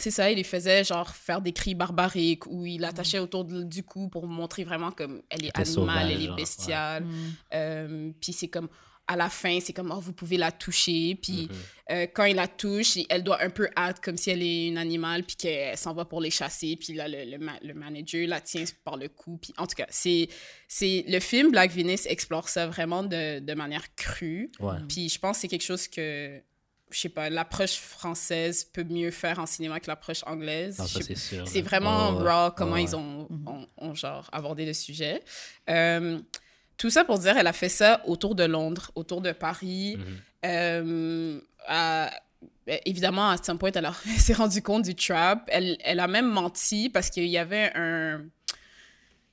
[0.00, 3.62] c'est ça, il les faisait genre faire des cris barbariques ou il l'attachait autour de-
[3.62, 7.04] du cou pour montrer vraiment comme elle est animale, sauvage, elle est bestiale.
[7.04, 7.32] Mhm.
[7.54, 8.68] Euh, puis c'est comme
[9.10, 11.14] à la fin, c'est comme oh, vous pouvez la toucher.
[11.22, 11.48] Puis
[11.90, 14.76] euh, quand il la touche, elle doit un peu hâte comme si elle est une
[14.76, 16.76] animale, puis qu'elle s'en va pour les chasser.
[16.76, 19.38] Puis là, le, le, ma- le manager la tient par le cou.
[19.40, 20.28] Puis en tout cas, c'est,
[20.68, 24.52] c'est le film Black Venice explore ça vraiment de, de manière crue.
[24.60, 24.74] Ouais.
[24.90, 26.38] Puis je pense que c'est quelque chose que,
[26.90, 30.76] je sais pas, l'approche française peut mieux faire en cinéma que l'approche anglaise.
[30.86, 31.14] Sais-
[31.46, 32.30] c'est vraiment ouais.
[32.30, 32.94] raw comment Ouais, ils ouais.
[32.94, 33.48] ont, Mhm.
[33.48, 35.22] ont, ont, genre abordé le sujet.
[35.70, 36.18] Euh,
[36.76, 39.98] tout ça pour dire, elle a fait ça autour de Londres, autour de Paris.
[40.46, 42.10] Euh, à-
[42.66, 45.44] ben, évidemment, à some point, elle, elle s'est rendue compte du trap.
[45.48, 48.22] Elle, elle a même menti parce qu'il y avait un,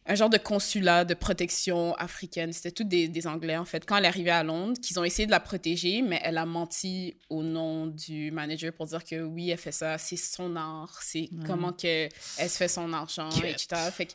[0.07, 2.53] un genre de consulat de protection africaine.
[2.53, 3.85] C'était tous des, des Anglais, en fait.
[3.85, 6.45] Quand elle est arrivée à Londres, qu'ils ont essayé de la protéger, mais elle a
[6.45, 10.99] menti au nom du manager pour dire que oui, elle fait ça, c'est son art,
[11.01, 12.87] c'est comment que elle se fait son
[13.31, 13.51] Get.
[13.51, 13.67] etc.
[13.91, 14.13] Fait que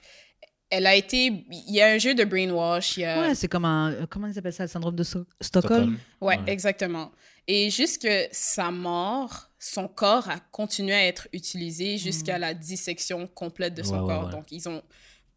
[0.72, 1.26] elle a été.
[1.50, 2.96] Il y a un jeu de brainwash.
[2.96, 3.20] Il y a...
[3.22, 4.06] Ouais, c'est comme un.
[4.08, 5.98] Comment ils appellent ça, le syndrome de So- Stockholm?
[6.20, 6.44] Ouais, Ouais.
[6.46, 7.10] exactement.
[7.48, 13.74] Et jusque sa mort, son corps a continué à être utilisé jusqu'à la dissection complète
[13.74, 14.24] de son Ouais, ouais, corps.
[14.26, 14.30] ouais.
[14.30, 14.80] Donc, ils ont,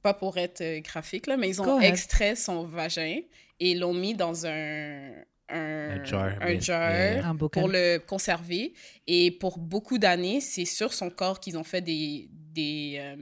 [0.04, 3.20] pas pour être euh, graphique, là, mais ils ont extrait son vagin
[3.60, 5.12] et l'ont mis dans un,
[5.50, 6.04] un,
[6.42, 8.74] Un jar, un pour le conserver.
[9.08, 13.16] Et pour beaucoup d'années, c'est sur son corps qu'ils ont fait des, des, euh,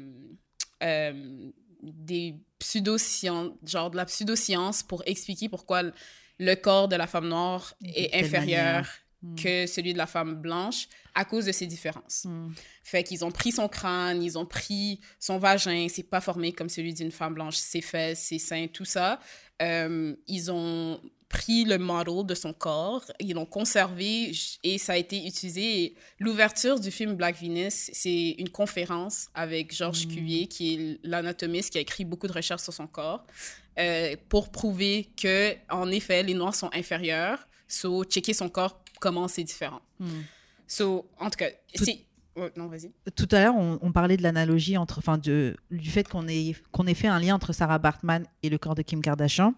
[0.83, 1.51] euh,
[1.83, 7.75] des pseudosciences, genre de la pseudoscience pour expliquer pourquoi le- corps de la femme noire
[7.83, 8.89] est inférieur manière.
[9.23, 9.35] Mm.
[9.35, 12.25] que celui de la femme blanche à cause de ces différences.
[12.25, 12.49] Mm.
[12.83, 16.69] Fait qu'ils ont pris son crâne, ils ont pris son vagin, c'est pas formé comme
[16.69, 19.19] celui d'une femme blanche, ses fesses, ses seins, tout ça.
[19.61, 24.31] Euh, ils ont pris le model de son corps, ils l'ont conservé
[24.63, 25.95] et ça a été utilisé.
[26.19, 30.09] L'ouverture du film Black Venus, c'est une conférence avec Georges Mm.
[30.09, 33.25] Cuvier, qui est l'anatomiste qui a écrit beaucoup de recherches sur son corps,
[33.79, 37.47] euh, pour prouver que, en effet, les Noirs sont inférieurs.
[37.67, 39.81] So, checker son corps, comment c'est différent.
[39.99, 40.05] Mm.
[40.67, 42.05] So, en tout cas, Tout- c'est...
[42.37, 42.89] Ouais, non, vas-y.
[43.17, 45.53] Tout à l'heure, on, on parlait de l'analogie entre, enfin, du
[45.89, 48.81] fait qu'on ait, qu'on ait fait un lien entre Sarah Bartman et le corps de
[48.83, 49.53] Kim Kardashian.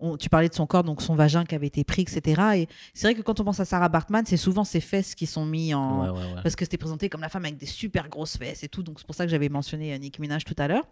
[0.00, 2.42] On- tu parlais de son corps, donc son vagin qui avait été pris, etc.
[2.56, 5.24] Et c'est vrai que quand on pense à Sarah Bartman, c'est souvent ses fesses qui
[5.26, 6.42] sont mis en, Ouais, ouais, ouais.
[6.42, 8.82] parce que c'était présenté comme la femme avec des super grosses fesses et tout.
[8.82, 10.86] Donc c'est pour ça que j'avais mentionné euh, Nicki Minaj tout à l'heure.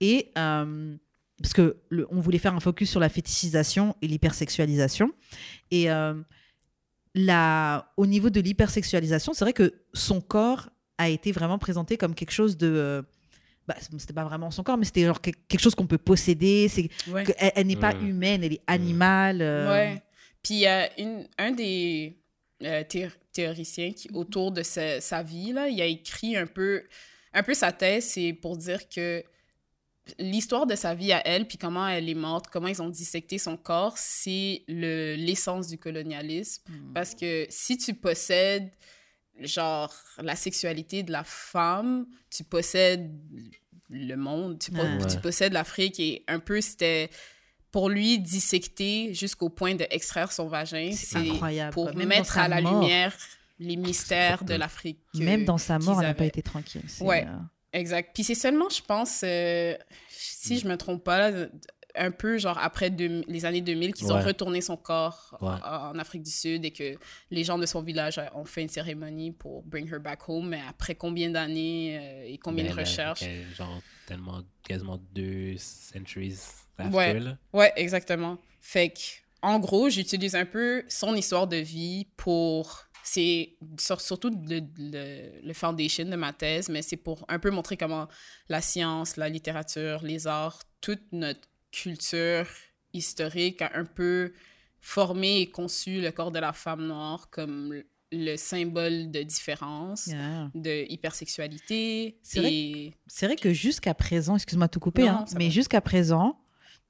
[0.00, 0.96] Et euh,
[1.40, 5.12] parce que le- on voulait faire un focus sur la fétichisation et l'hypersexualisation.
[5.70, 6.14] Et euh,
[7.14, 12.14] la, au niveau de l'hypersexualisation, c'est vrai que son corps a été vraiment présenté comme
[12.14, 13.02] quelque chose de euh,
[13.66, 16.68] bah, c'était pas vraiment son corps, mais c'était genre que- quelque chose qu'on peut posséder.
[16.68, 17.24] C'est Ouais.
[17.38, 19.40] elle, elle n'est pas humaine, elle est animale.
[19.42, 20.02] euh, Ouais.
[20.42, 22.18] Puis il y a une, un des
[22.62, 26.82] euh, thé- théoriciens qui, autour de sa, sa vie, là, il a écrit un peu,
[27.32, 29.24] un peu sa thèse, c'est pour dire que
[30.18, 33.38] l'histoire de sa vie à elle, puis comment elle est morte, comment ils ont dissecté
[33.38, 36.62] son corps, c'est le- l'essence du colonialisme.
[36.68, 36.92] Mm.
[36.92, 38.70] Parce que si tu possèdes,
[39.40, 43.10] genre, la sexualité de la femme, tu possèdes
[43.90, 44.98] le monde, tu, po- Ouais.
[45.08, 45.20] tu Ouais.
[45.20, 47.10] possèdes l'Afrique et un peu c'était
[47.70, 50.92] pour lui dissecter jusqu'au point d'extraire son vagin.
[50.94, 51.18] C'est
[51.72, 51.94] pour.
[51.96, 52.80] Même mettre à la mort.
[52.82, 53.16] lumière
[53.58, 54.60] les mystères fucked de up.
[54.60, 54.98] l'Afrique.
[55.12, 56.82] que- Même dans sa mort, elle n'a pas été tranquille.
[57.00, 57.24] Ouais.
[57.26, 57.36] euh,
[57.74, 58.10] Exact.
[58.14, 59.76] Puis c'est seulement, je pense, euh,
[60.08, 61.30] si je me trompe pas,
[61.96, 65.48] un peu genre après deux- les années 2000 qu'ils ont retourné son corps Ouais.
[65.64, 66.94] en, en Afrique du Sud et que
[67.30, 70.48] les gens de son village ont fait une cérémonie pour bring her back home.
[70.48, 73.22] Mais après combien d'années euh, et combien Mais de là, recherches?
[73.22, 76.36] euh, Genre, tellement, quasiment deux centuries
[76.78, 77.20] after, Ouais.
[77.20, 77.38] là.
[77.52, 78.38] Ouais, exactement.
[78.60, 79.00] Fait que,
[79.42, 82.86] en gros, j'utilise un peu son histoire de vie pour.
[83.06, 87.50] C'est sur- surtout le, le, le foundation de ma thèse, mais c'est pour un peu
[87.50, 88.08] montrer comment
[88.48, 92.46] la science, la littérature, les arts, toute notre culture
[92.94, 94.32] historique a un peu
[94.80, 100.50] formé et conçu le corps de la femme noire comme le symbole de différence, yeah.
[100.54, 102.18] de hypersexualité.
[102.22, 102.94] C'est vrai et...
[103.06, 106.38] C'est vrai que jusqu'à présent, excuse-moi de te couper, Non, hein, mais jusqu'à présent,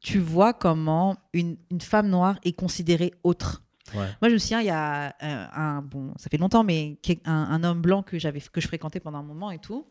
[0.01, 3.63] tu vois comment une, une femme noire est considérée autre.
[3.93, 4.09] Ouais.
[4.23, 7.33] Moi, je me souviens, il y a euh, un, bon, ça fait longtemps, mais un,
[7.33, 9.87] un homme blanc que j'avais, que je fréquentais pendant un moment et tout.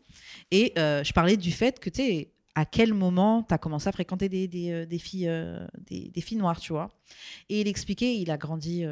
[0.50, 3.88] Et euh, je parlais du fait que, tu sais, à quel moment tu as commencé
[3.88, 6.90] à fréquenter des, des, euh, des filles, euh, des, des filles noires, tu vois.
[7.48, 8.84] Et il expliquait, il a grandi.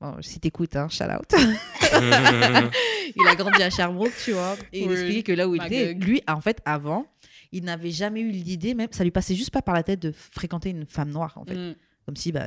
[0.00, 1.32] Bon, si t'écoutes, hein, shout out.
[1.92, 4.56] il a grandi à Sherbrooke, tu vois.
[4.72, 7.06] Et il expliquait que là où il était, lui, en fait, avant,
[7.52, 10.10] il n'avait jamais eu l'idée, même, ça lui passait juste pas par la tête de
[10.10, 11.74] fréquenter une femme noire, en fait Mm.
[12.06, 12.46] Comme si bah,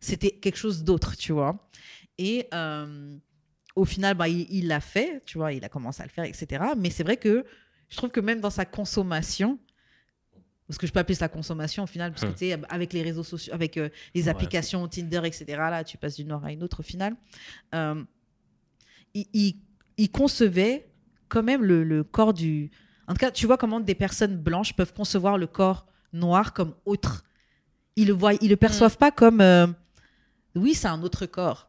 [0.00, 1.68] c'était quelque chose d'autre, tu vois.
[2.18, 3.16] Et euh,
[3.76, 6.64] au final, bah, il l'a fait, tu vois, il a commencé à le faire, etc.
[6.76, 7.44] Mais c'est vrai que
[7.88, 9.58] je trouve que même dans sa consommation,
[10.68, 12.32] parce que je peux appeler ça consommation au final, parce que Hmm.
[12.32, 14.28] tu sais, avec les réseaux sociaux, avec euh, les Ouais.
[14.30, 17.16] applications Tinder, etc., là, tu passes d'une nord à une autre au final,
[17.74, 18.02] euh,
[19.14, 19.56] il, il-
[19.96, 20.90] il concevait
[21.28, 22.70] quand même le, le corps du...
[23.06, 26.74] En tout cas, tu vois comment des personnes blanches peuvent concevoir le corps noir comme
[26.84, 27.24] autre.
[27.96, 29.40] Ils le voient, ils le perçoivent pas comme...
[29.40, 29.66] euh,
[30.54, 31.68] oui, c'est un autre corps.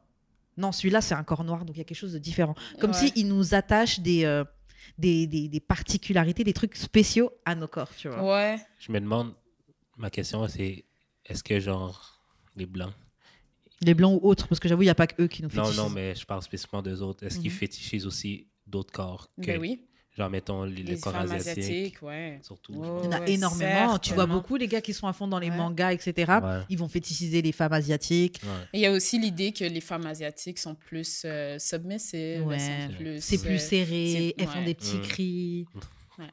[0.57, 2.55] Non, celui-là, c'est un corps noir, donc il y a quelque chose de différent.
[2.79, 3.09] Comme Ouais.
[3.09, 4.43] s'ils nous attachent des, euh,
[4.97, 8.23] des, des, des particularités, des trucs spéciaux à nos corps, tu vois.
[8.35, 8.59] Ouais.
[8.79, 9.33] Je me demande,
[9.97, 10.85] ma question, c'est
[11.25, 12.21] est-ce que, genre,
[12.55, 12.93] les Blancs.
[13.81, 15.49] Les blancs ou autres, parce que j'avoue, il n'y a pas que eux qui nous
[15.49, 15.77] Non, fétichisent.
[15.77, 17.25] non, mais je parle spécifiquement d'eux autres.
[17.25, 17.57] Est-ce qu'ils Mhm.
[17.57, 19.81] fétichisent aussi d'autres corps que, Ben oui.
[20.17, 22.39] Genre, mettons, les, Les le corps femmes asiatique, asiatiques, ouais.
[22.41, 22.73] surtout.
[22.73, 23.01] Genre.
[23.03, 23.97] Il y en a Ouais, énormément.
[23.99, 25.57] Tu vois beaucoup les gars qui sont à fond dans les Ouais.
[25.57, 26.13] mangas, etc.
[26.41, 26.59] Ouais.
[26.69, 28.39] Ils vont fétichiser les femmes asiatiques.
[28.43, 28.49] Ouais.
[28.73, 32.43] Et Il y a aussi l'idée que les femmes asiatiques sont plus euh, submissives,
[32.97, 34.65] plus, C'est plus euh, serré, elles font ouais.
[34.65, 35.65] des petits cris.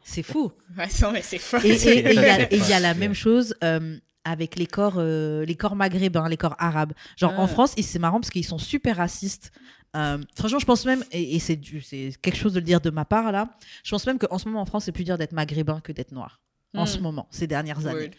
[0.05, 0.53] C'est fou.
[0.79, 1.59] Ouais, non, mais c'est fun.
[1.64, 1.71] Et
[2.53, 2.95] il y, a- la Ouais.
[2.99, 6.92] même chose euh, avec les corps, euh, les corps maghrébins, les corps arabes.
[7.16, 7.49] Genre en Ah.
[7.49, 9.51] France, c'est marrant parce qu'ils sont super racistes.
[9.94, 12.81] Euh, franchement, je pense même, et, et c'est du- c'est quelque chose de le dire
[12.81, 13.50] de ma part là,
[13.85, 16.12] je pense même qu'en ce moment en France, c'est plus dur d'être maghrébin que d'être
[16.12, 16.40] noir.
[16.74, 16.87] En Mm.
[16.87, 18.00] ce moment, ces dernières années.
[18.07, 18.11] Word.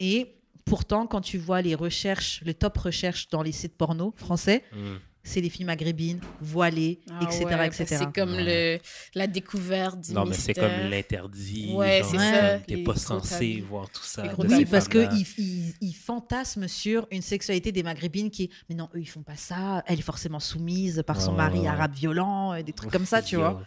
[0.00, 4.64] Et pourtant, quand tu vois les recherches, les top recherches dans les sites porno français,
[4.72, 4.96] Mm.
[5.22, 7.44] C'est les filles maghrébines, voilées, Ah etc.
[7.44, 7.86] ouais, etc.
[7.98, 8.78] C'est comme le,
[9.14, 11.72] la découverte du Non, mais c'est comme l'interdit.
[11.74, 14.22] Ouais, c'est ça, T'es pas censé voir tout ça.
[14.38, 18.88] Oui, parce qu'ils ils, ils fantasment sur une sexualité des maghrébines qui est Mais non,
[18.94, 19.82] eux, ils font pas ça.
[19.86, 23.36] Elle est forcément soumise par son mari arabe violent, et des trucs comme ça, tu
[23.36, 23.62] vois.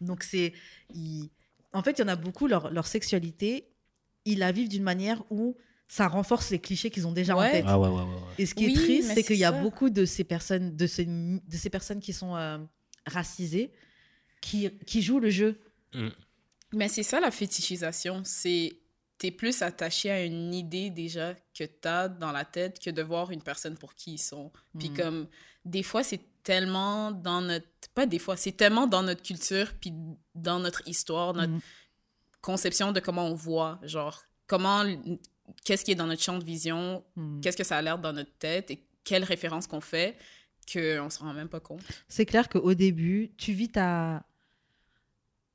[0.00, 0.52] Donc, c'est.
[0.94, 1.30] ils-
[1.72, 3.68] En fait, il y en a beaucoup, leur, leur sexualité,
[4.24, 5.56] ils la vivent d'une manière où
[5.88, 7.64] ça renforce les clichés qu'ils ont déjà en tête.
[7.66, 8.02] Ah ouais, ouais, ouais.
[8.02, 8.34] ouais.
[8.38, 10.86] Et ce qui Oui, est triste, c'est qu'il y a beaucoup de ces personnes, de
[10.86, 12.58] ces, de ces personnes qui sont euh,
[13.06, 13.72] racisées,
[14.42, 15.58] qui, qui jouent le jeu.
[16.72, 18.22] Mais c'est ça la fétichisation.
[18.24, 18.78] C'est
[19.16, 23.32] t'es plus attaché à une idée déjà que t'as dans la tête que de voir
[23.32, 24.52] une personne pour qui ils sont.
[24.78, 24.94] Puis Mm.
[24.96, 25.26] comme
[25.64, 29.92] des fois c'est tellement dans notre pas des fois c'est tellement dans notre culture puis
[30.36, 31.60] dans notre histoire notre Mm.
[32.42, 34.84] conception de comment on voit genre comment
[35.64, 37.40] qu'est-ce qui est dans notre champ de vision Mm.
[37.40, 40.16] qu'est-ce que ça a l'air dans notre tête et quelles références qu'on fait
[40.72, 41.80] qu'on se rend même pas compte.
[42.08, 44.22] C'est clair qu'au début, tu vis ta.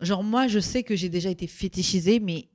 [0.01, 2.47] Genre, moi, je sais que j'ai déjà été fétichisée, mais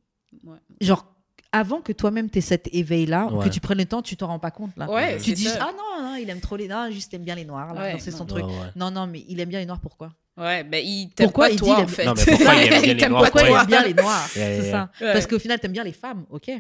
[0.44, 0.58] Ouais.
[0.80, 1.06] genre,
[1.52, 3.44] avant que toi-même t'aies cet éveil-là, Ouais.
[3.44, 4.90] que tu prennes le temps, tu t'en rends pas compte là.
[4.90, 5.68] Ouais, tu dis, ça.
[5.68, 6.68] ah non, non, il aime trop les.
[6.68, 7.98] Non, juste il aime bien les noirs, là.
[7.98, 8.26] C'est son non.
[8.26, 8.44] truc.
[8.44, 8.66] Ouais, ouais.
[8.76, 10.12] Non, non, mais il aime bien les noirs, pourquoi?
[10.36, 12.04] Ouais, ben il t'aime Pourquoi pas il toi en aime- fait.
[12.04, 14.26] Non, mais pourquoi il aime bien les noirs, Pourquoi il aime bien les noirs?
[14.32, 14.90] C'est ça.
[15.00, 15.12] Ouais.
[15.12, 16.50] Parce qu'au final, t'aimes bien les femmes, ok.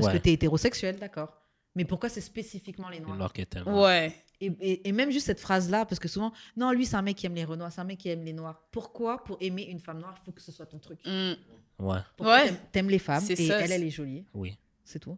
[0.00, 0.22] Parce que Ouais.
[0.22, 1.36] t'es hétérosexuel, d'accord.
[1.76, 3.68] Mais pourquoi c'est spécifiquement les Les noirs noirs que t'aimes.
[3.68, 4.12] Ouais.
[4.40, 7.16] Et, et- et même juste cette phrase-là, parce que souvent, non, lui, c'est un mec
[7.16, 8.60] qui aime les Renois, c'est un mec qui aime les Noirs.
[8.72, 10.98] Pourquoi, pour aimer une femme noire, il faut que ce soit ton truc?
[11.04, 11.32] Mm.
[11.78, 12.46] Ouais, Pourquoi Ouais.
[12.46, 14.56] t'aimes- T'aimes les femmes C'est et ça, elle, elle est jolie, oui.
[14.84, 15.16] c'est tout.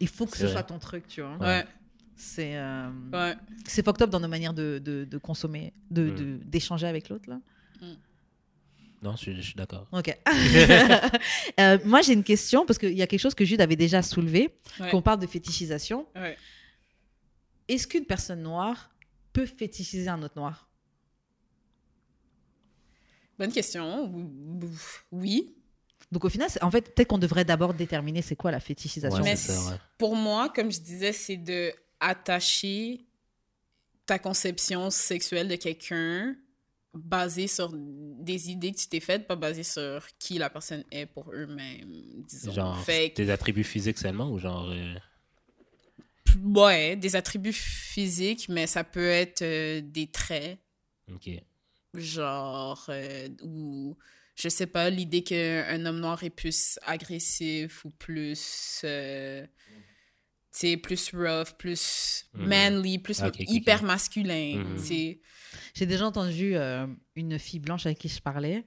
[0.00, 0.52] Il faut que C'est ce vrai.
[0.54, 1.36] soit ton truc, tu vois.
[1.36, 1.64] Ouais.
[2.16, 3.34] C'est euh, Ouais.
[3.66, 6.14] c'est fucked up dans nos manières de, de, de consommer, de- Mm.
[6.16, 7.40] de- d'échanger avec l'autre, là.
[9.04, 9.86] Non, je, je suis d'accord.
[9.92, 10.16] Ok.
[11.60, 14.02] Euh, moi, j'ai une question, parce qu'il y a quelque chose que Jude avait déjà
[14.02, 14.90] soulevé, Ouais.
[14.90, 16.06] qu'on parle de fétichisation.
[16.16, 16.36] Ouais.
[17.68, 18.90] Est-ce qu'une personne noire
[19.32, 20.68] peut fétichiser un autre noir?
[23.38, 24.10] Bonne question.
[25.12, 25.54] Oui.
[26.12, 29.18] Donc au final, c'est- en fait, peut-être qu'on devrait d'abord déterminer c'est quoi la fétichisation.
[29.18, 29.76] Ouais, Mais c'est ça, ouais.
[29.98, 33.04] Pour moi, comme je disais, c'est de attacher
[34.06, 36.36] ta conception sexuelle de quelqu'un
[36.94, 41.06] basée sur des idées que tu t'es faites, pas basée sur qui la personne est
[41.06, 42.52] pour eux-mêmes, disons.
[42.52, 44.70] Genre, Fait que- tes attributs physiques seulement ou genre.
[44.70, 44.94] euh,
[46.42, 50.58] ouais, des attributs physiques, mais ça peut être euh, des traits,
[51.12, 51.28] Ok.
[51.94, 53.96] genre, euh, ou
[54.36, 58.78] je sais pas, l'idée qu'un homme noir est plus agressif ou plus.
[58.80, 62.46] tu sais, plus rough, plus Mhm.
[62.48, 63.34] manly, plus ok.
[63.40, 64.62] hyper masculin.
[64.78, 65.20] Tu sais.
[65.74, 68.64] J'ai déjà entendu euh, une fille blanche avec qui je parlais.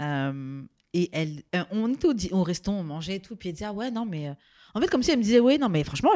[0.00, 0.62] euh,
[0.94, 3.36] et elle, euh, on était au, di- au resto, on mangeait et tout.
[3.36, 4.28] Puis elle disait, ah ouais, non, mais.
[4.28, 4.32] euh,
[4.74, 6.10] en fait, comme si elle me disait, ouais, non, mais franchement,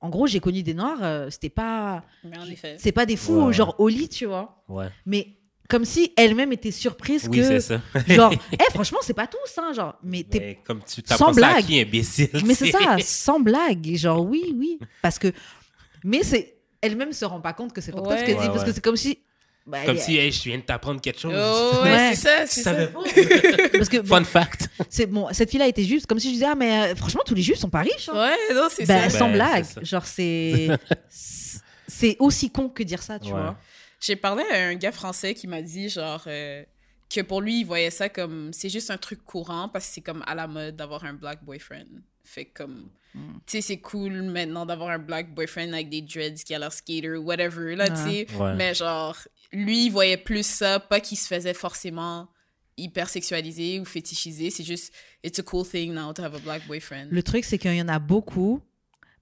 [0.00, 2.04] en gros, j'ai connu des noirs, euh, c'était pas.
[2.24, 2.76] Mais en effet.
[2.78, 3.52] C'est pas des fous, Ouais, ouais.
[3.52, 4.64] genre au lit, tu vois.
[4.68, 4.88] Ouais.
[5.04, 5.36] Mais
[5.68, 7.44] comme si elle-même était surprise Oui, que.
[7.44, 7.80] c'est ça.
[8.06, 9.94] Genre, eh, franchement, c'est pas tout ça, genre.
[10.02, 11.64] Mais t'es Mais comme tu t'as Sans à blague.
[11.64, 12.28] qui, imbécile?
[12.46, 13.94] Mais c'est ça, sans blague.
[13.96, 14.78] Genre, oui, oui.
[15.02, 15.32] Parce que.
[16.02, 16.58] Mais c'est.
[16.82, 18.26] Elle-même se rend pas compte que c'est pas toi ce Ouais.
[18.26, 18.40] qu'elle dit.
[18.42, 18.66] Ouais, Parce ouais.
[18.68, 19.18] que c'est comme si.
[19.66, 21.32] Bah, Comme si, hey, je viens de t'apprendre quelque chose.
[21.34, 22.08] Oh, ouais, Ouais.
[22.14, 22.92] c'est ça, c'est savais ça.
[22.92, 23.02] pas?
[23.78, 23.98] Parce que.
[23.98, 24.68] bon, Fun fact.
[24.90, 27.34] c'est bon, cette fille-là était juste comme si je disais, ah, mais euh, franchement, tous
[27.34, 28.08] les juifs sont pas riches.
[28.10, 28.14] hein.
[28.48, 29.18] Ouais, non, c'est Ben, ça.
[29.18, 29.66] sans Ben, blague.
[29.82, 30.68] Genre, c'est.
[31.88, 33.32] c'est aussi con que dire ça, tu Ouais.
[33.32, 33.56] vois.
[34.00, 36.62] J'ai parlé à un gars français qui m'a dit, genre, euh,
[37.14, 38.52] que pour lui, il voyait ça comme.
[38.52, 41.42] C'est juste un truc courant parce que c'est comme à la mode d'avoir un black
[41.42, 41.86] boyfriend.
[42.24, 42.90] Fait que comme.
[43.14, 43.18] Mm.
[43.46, 46.72] Tu sais, c'est cool maintenant d'avoir un black boyfriend avec des dreads qui a l'air
[46.72, 48.26] skater, whatever, là, tu sais.
[48.36, 48.54] Ouais.
[48.56, 49.16] Mais genre,
[49.52, 52.28] lui, il voyait plus ça, pas qu'il se faisait forcément
[52.76, 54.50] hyper sexualisé ou fétichisé.
[54.50, 57.06] C'est juste, it's a cool thing now to have a black boyfriend.
[57.10, 58.60] Le truc, c'est qu'il y en a beaucoup.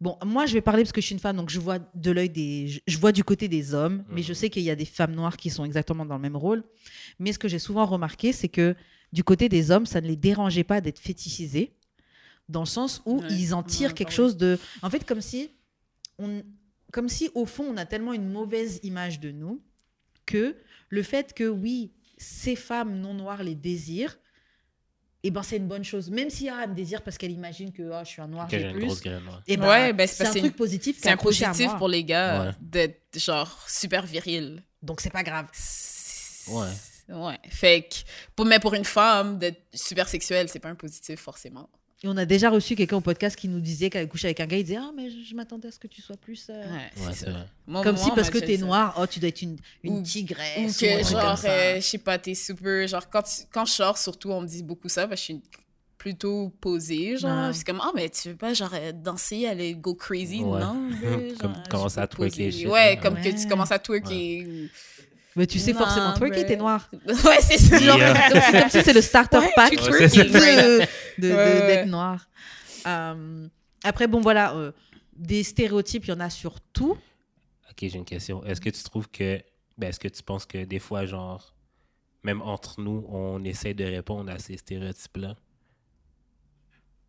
[0.01, 2.11] Bon, moi, je vais parler parce que je suis une femme, donc je vois de
[2.11, 2.67] l'œil des.
[2.69, 4.35] je- Je vois du côté des hommes, mais je Mhm.
[4.35, 6.65] sais qu'il y a des femmes noires qui sont exactement dans le même rôle.
[7.21, 8.75] Mais ce que j'ai souvent remarqué, c'est que
[9.13, 11.73] du côté des hommes, ça ne les dérangeait pas d'être fétichisés,
[12.53, 14.59] dans le sens où Ouais, ils en tirent quelque chose de.
[14.83, 15.51] En fait, comme si.
[16.19, 16.43] On...
[16.93, 19.63] Comme si, au fond, on a tellement une mauvaise image de nous
[20.27, 20.57] que
[20.91, 24.19] le fait que, oui, ces femmes non noires les désirent,
[25.23, 26.11] eh ben, c'est une bonne chose.
[26.11, 28.47] Même si ah, elle me désire parce qu'elle imagine que ah, je suis un noir,
[28.49, 29.01] Que j'ai plus.
[29.01, 29.35] graine, ouais.
[29.47, 30.99] Eh ben, Ouais, ben, c'est un truc positif.
[31.01, 32.51] C'est est un positif pour les gars Ouais.
[32.61, 34.63] d'être genre super viril.
[34.83, 35.47] Donc c'est pas grave.
[36.49, 37.15] Ouais.
[37.15, 37.39] Ouais.
[37.49, 37.95] Fait que,
[38.35, 41.71] pour, mais pour une femme, d'être super sexuelle, c'est pas un positif forcément.
[42.05, 44.47] Et on a déjà reçu quelqu'un au podcast qui nous disait qu'elle couchait avec un
[44.47, 46.49] gars, il disait Ah, mais je, je m'attendais à ce que tu sois plus.
[46.51, 47.47] euh, Ouais, Ouais, c'est vrai.
[47.67, 50.03] Moi, Comme moi, si parce que t'es noire, oh, tu dois être une, une Ou-
[50.03, 50.59] tigresse.
[50.59, 51.49] Ou ou que comme genre, ça.
[51.51, 52.89] euh, je sais pas, t'es super.
[52.89, 55.33] Genre, quand, tu- quand je sors, surtout, on me dit beaucoup ça, parce que je
[55.35, 55.43] suis
[55.97, 57.47] plutôt posée, genre.
[57.49, 57.53] Ouais.
[57.53, 60.41] C'est comme, ah, mais tu veux pas, genre, euh, danser, aller go crazy?
[60.43, 60.59] Ouais.
[60.61, 60.89] Non,
[61.71, 64.69] Comme je suis à twerker Ouais, comme que tu commences à twerker.
[65.37, 66.65] Mais tu sais Non, forcément twerker, t'es bro.
[66.67, 66.91] noir.
[67.07, 67.79] Ouais, c'est ça.
[67.79, 68.15] Genre, genre.
[68.31, 70.87] comme, si, comme si c'est le starter Ouais, pack de, de-
[71.19, 71.67] de- Ouais, ouais.
[71.67, 72.29] d'être noir.
[72.87, 73.49] Euh,
[73.85, 74.73] après, bon, voilà, euh,
[75.17, 76.93] des stéréotypes, il y en a sur tout.
[77.71, 78.45] Ok, j'ai une question.
[78.45, 79.41] Est-ce que tu trouves que.
[79.79, 81.55] Ben, est-ce que tu penses que des fois, genre,
[82.25, 85.35] même entre nous, on essaie de répondre à ces stéréotypes-là?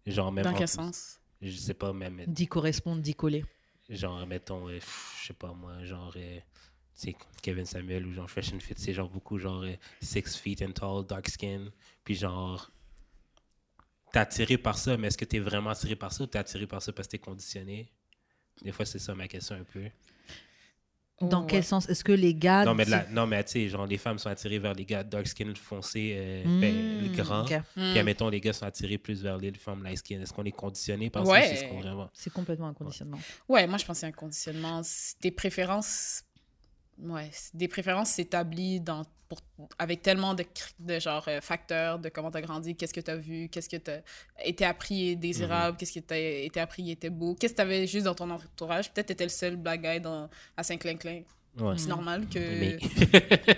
[0.05, 0.45] Genre, même.
[0.45, 1.19] Dans quel sens?
[1.41, 2.21] Je sais pas, même.
[2.27, 3.43] D'y correspondre, d'y coller.
[3.89, 4.79] Genre, mettons, euh,
[5.21, 6.13] je sais pas moi, genre.
[6.93, 10.35] Euh, sais, Kevin Samuel ou genre Fresh and Fit, c'est genre beaucoup genre euh, six
[10.37, 11.71] feet and tall, dark skin.
[12.03, 12.69] Puis genre.
[14.11, 16.67] T'es attiré par ça, mais est-ce que t'es vraiment attiré par ça ou t'es attiré
[16.67, 17.91] par ça parce que t'es conditionné?
[18.61, 19.89] Des fois, c'est ça ma question un peu.
[21.21, 21.47] Dans Ouais.
[21.47, 21.87] quel sens?
[21.89, 22.65] Est-ce que les gars.
[22.65, 24.83] Non, mais, de la- non, mais tu sais, genre, les femmes sont attirées vers les
[24.85, 27.41] gars dark skin foncés, euh, ben, les Hmm, grands.
[27.45, 27.47] ok.
[27.73, 27.97] Puis, Hmm.
[27.97, 30.21] admettons, les gars sont attirés plus vers les femmes light skin.
[30.21, 31.31] Est-ce qu'on est conditionné par ça?
[31.31, 31.45] Ouais.
[31.45, 32.09] ou c'est ce qu'on vraiment.
[32.13, 33.19] C'est complètement un conditionnement.
[33.47, 34.81] Ouais, moi, je pense que c'est un conditionnement.
[34.83, 36.23] C'est- Tes préférences,
[36.99, 39.39] ouais, des préférences s'établissent dans, pour,
[39.79, 40.45] avec tellement de,
[40.79, 43.69] de genre euh, facteurs de comment tu as grandi, qu'est-ce que tu as vu, qu'est-ce
[43.69, 44.01] que tu as
[44.45, 47.57] été appris et désirable, qu'est-ce que tu as été appris et était beau, qu'est-ce que
[47.57, 48.91] tu avais juste dans ton entourage?
[48.93, 51.21] Peut-être tu étais le seul black guy dans, à Saint-Clinclin.
[51.59, 51.77] Ouais.
[51.77, 52.77] C'est normal que Mais-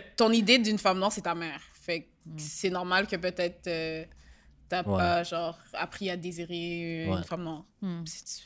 [0.17, 1.61] ton idée d'une femme noire, c'est ta mère.
[1.73, 2.39] Fait que Mm.
[2.39, 4.03] c'est normal que peut-être euh,
[4.67, 4.97] t'as Ouais.
[4.97, 7.17] pas genre appris à désirer Ouais.
[7.17, 7.65] une femme noire.
[8.05, 8.41] C'est-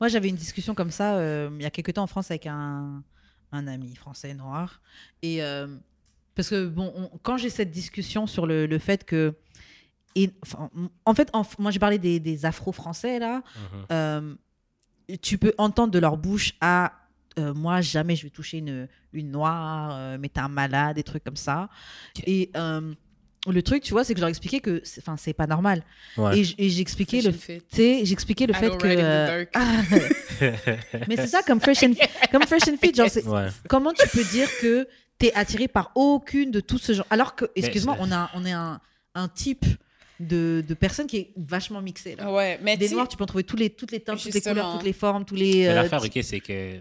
[0.00, 2.46] Moi, j'avais une discussion comme ça euh, il y a quelques temps en France avec
[2.46, 3.02] un,
[3.52, 4.80] un ami français noir.
[5.22, 5.66] Et euh,
[6.34, 9.34] parce que, bon, on- quand j'ai cette discussion sur le, le fait que.
[10.14, 10.30] et-
[11.04, 13.36] en fait, en- moi, j'ai parlé des, des afro-français, là.
[13.56, 13.86] Mhm.
[13.92, 14.34] Euh,
[15.22, 16.92] tu peux entendre de leur bouche à.
[17.38, 21.24] euh, moi, jamais je vais toucher une, une noire, mais t'es un malade, des trucs
[21.24, 21.68] comme ça.
[22.26, 22.50] Et
[23.52, 25.82] le truc, tu vois, c'est que je leur expliquais que c'est- enfin, c'est pas normal.
[26.16, 26.38] Ouais.
[26.58, 27.32] Et j'expliquais le,
[27.70, 28.86] sais, j'expliquais le I fait que.
[28.86, 29.82] euh, ah,
[31.08, 31.92] mais c'est ça, comme Fresh and,
[32.32, 32.94] comme fresh and Fit.
[32.94, 33.46] Genre, Ouais.
[33.68, 34.86] comment tu peux dire que
[35.18, 38.52] t'es attiré par aucune de tout ce genre Alors que, excuse-moi, on, a, on est
[38.52, 38.80] un,
[39.14, 39.64] un type
[40.20, 42.16] de, de personne qui est vachement mixé.
[42.16, 42.32] là.
[42.32, 44.40] Ouais, mais Des noirs, tu peux en trouver tous les, toutes les teintes, toutes les
[44.40, 45.66] couleurs, toutes les formes, tous les.
[45.66, 46.78] Euh, l'affaire, tu- ok, c'est que.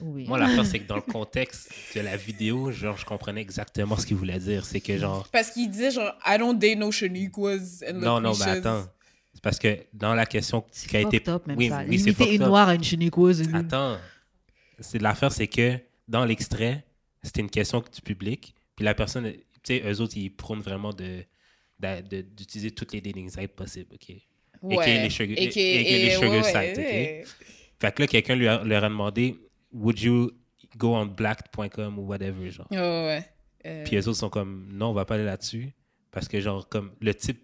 [0.00, 0.26] Oui.
[0.26, 4.06] Moi, l'affaire, c'est que dans le contexte de la vidéo, genre, je comprenais exactement ce
[4.06, 4.64] qu'il voulait dire.
[4.64, 5.26] C'est que, genre.
[5.32, 8.86] Parce qu'il disait genre, I don't date no Shaniquas and Non, non, mais attends.
[9.32, 11.22] C'est parce que dans la question qui a été.
[11.28, 11.84] up, même oui, ça.
[11.88, 13.40] oui, c'est une noire à une cheniquoise.
[13.40, 13.98] une- Attends.
[14.80, 15.78] C'est l'affaire, c'est que
[16.08, 16.84] dans l'extrait,
[17.22, 18.54] c'était une question du public.
[18.76, 21.24] Puis la personne, tu sais, eux autres, ils prônent vraiment de
[21.80, 24.16] d'utiliser toutes les dating sites possibles, OK?
[24.62, 25.02] Ouais.
[25.02, 27.24] les sugar- Et que- et que les et- sugar ouais, sites, ouais.
[27.78, 29.36] Fait que là, quelqu'un leur a demandé
[29.74, 30.30] «Would you
[30.78, 32.66] go on black.com ou whatever, genre?
[32.70, 33.28] Ouais, ouais.
[33.66, 35.72] Euh, Puis les autres sont comme non, on va pas aller là-dessus
[36.10, 37.40] parce que genre comme le type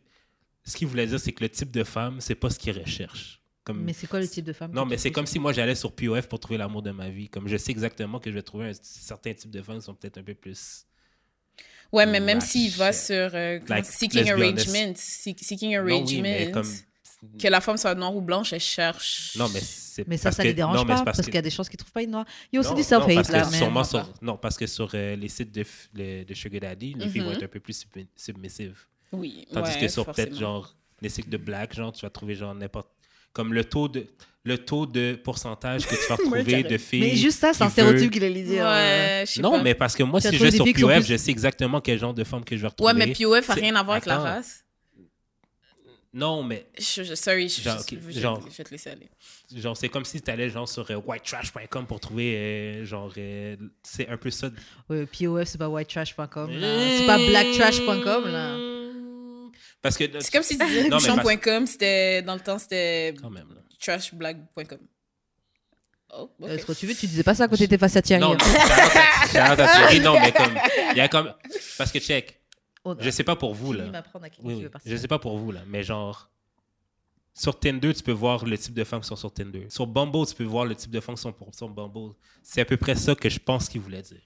[0.64, 3.40] ce qu'il voulait dire c'est que le type de femme, c'est pas ce qu'il recherche.
[3.64, 5.74] Comme Mais c'est quoi le type de femme Non, mais c'est comme si moi j'allais
[5.74, 7.28] sur POF pour trouver l'amour de ma vie.
[7.28, 9.94] Comme je sais exactement que je vais trouver un certain type de femmes qui sont
[9.94, 10.86] peut-être un peu plus
[11.92, 14.30] Ouais, mais même s'il va sur euh, Like, Seeking.
[14.30, 16.68] Arrangement, seek- Seeking Non, oui, Arrangement, mais comme
[17.38, 19.36] que la femme soit noire ou blanche, elle cherche.
[19.36, 21.42] non, mais c'est Mais ça, ça que- les dérange pas parce, parce qu'il y a
[21.42, 22.24] des choses qu'ils trouvent pas une noire.
[22.52, 23.32] Il y a aussi du non, self-hate parce que
[23.96, 27.08] là, non, parce que sur euh, les sites de, f- le- de Sugar Daddy, les
[27.08, 27.26] filles Mhm.
[27.26, 28.78] vont être un peu plus sub- submissives.
[29.12, 29.46] Oui.
[29.52, 32.54] Tandis ouais, que sur peut-être genre les cycles de black, genre tu vas trouver genre
[32.54, 32.88] n'importe
[33.32, 34.06] comme le taux de
[34.42, 37.00] le taux de pourcentage que tu vas retrouver de filles.
[37.00, 38.64] Mais juste ça, c'est un stéréotype qu'il allait dire.
[38.64, 39.62] Ouais, Non, pas.
[39.62, 42.14] mais parce que moi, si je vais sur POF, plus- je sais exactement quel genre
[42.14, 42.92] de femme que je vais retrouver.
[42.92, 44.64] Ouais, mais POF a C'est- rien à voir avec la race.
[46.12, 48.90] Non, mais Je, je- sorry, je, Genre, je- ok, je- genre- je vais te laisser
[48.90, 49.08] aller.
[49.54, 53.56] genre c'est comme si tu allais genre sur euh, whitetrash.com pour trouver euh, genre euh,
[53.84, 54.50] c'est un peu ça.
[54.88, 56.50] Ouais, POF, c'est pas whitetrash.com.
[56.50, 56.98] là.
[56.98, 58.24] C'est pas blacktrash.com.
[58.26, 58.56] là.
[59.82, 63.48] Parce que C'est comme si tu disais bouchon.com, c'était dans le temps, c'était quand même.
[63.54, 63.60] là.
[63.80, 64.78] trashblack.com.
[66.12, 66.48] Oh, ok.
[66.50, 68.20] Euh, ce que tu veux, tu disais pas ça quand t'étais face à Thierry.
[68.20, 68.36] Non, hein.
[69.34, 70.58] non, à- Thierry, non, mais comme
[70.90, 71.32] il y a comme
[71.78, 72.39] parce que check,
[72.84, 73.84] Oh, je sais pas pour vous là.
[74.42, 74.70] Oui, oui.
[74.86, 76.30] Je sais pas pour vous, là, mais genre,
[77.34, 79.66] sur Tinder, tu peux voir le type de femmes qui sont sur Tinder.
[79.68, 82.14] Sur Bumble, tu peux voir le type de femmes qui sont pour- sur Bumble.
[82.42, 84.20] C'est à peu près ça que je pense qu'il voulait dire.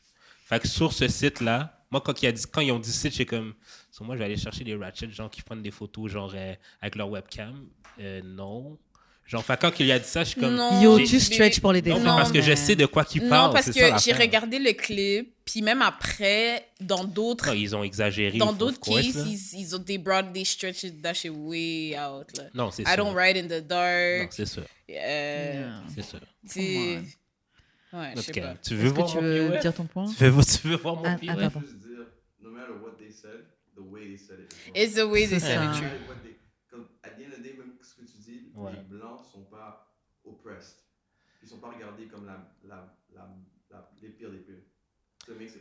[0.46, 3.12] Fait que sur ce site-là, moi, quand, il a dit, quand ils ont dit site,
[3.14, 3.54] j'ai comme,
[3.90, 6.54] sur moi, je vais aller chercher des ratchets, gens qui prennent des photos, genre, euh,
[6.80, 7.66] avec leur webcam.
[8.00, 8.78] Euh, non.
[9.26, 10.54] Genre, fait, quand il a dit ça, je suis comme.
[10.54, 12.16] Non, Yo, tu stretch pour les Non, mais défendre.
[12.18, 13.48] parce que je sais de quoi qu'il parle.
[13.48, 17.82] Non, parce que j'ai regardé le clip, puis même après, dans d'autres Non, ils ont
[17.82, 18.36] exagéré.
[18.36, 22.26] dans d'autres cases, ils, ils ont they brought they stretch that shit way out.
[22.36, 22.44] Là.
[22.52, 22.96] Non, c'est I sûr.
[22.98, 24.32] don't ride in the Non, dark.
[24.32, 24.62] c'est sûr.
[24.90, 25.82] Euh, Non.
[25.94, 26.20] C'est sûr.
[26.46, 27.00] c'est-
[27.94, 28.54] Ouais, En je tout sais cas, pas.
[28.60, 30.06] tu veux voir que tu mon veux dire ton point?
[30.18, 31.16] Tu veux, tu veux voir mon Ah.
[31.16, 32.06] Juste dire,
[32.42, 33.46] no matter what they said,
[33.76, 34.52] the way they said it.
[34.74, 35.64] It's the way they C'est said ça.
[35.64, 35.82] it true.
[35.86, 36.36] matter what they-
[36.68, 38.72] comme, at the end of the day, même ce que tu dis, Ouais.
[38.72, 39.94] les blancs sont pas
[40.26, 40.82] oppressed.
[41.42, 43.28] Ils sont pas regardés comme la, la, la,
[43.70, 44.54] la- les pires des pires.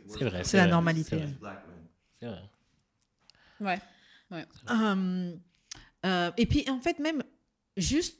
[0.08, 1.24] C'est vrai, C'est la normalité.
[2.20, 2.42] c'est vrai.
[3.60, 3.80] Vrai.
[4.30, 4.46] Ouais.
[4.68, 5.40] Hum,
[6.04, 7.22] euh, et puis, en fait, même
[7.76, 8.18] juste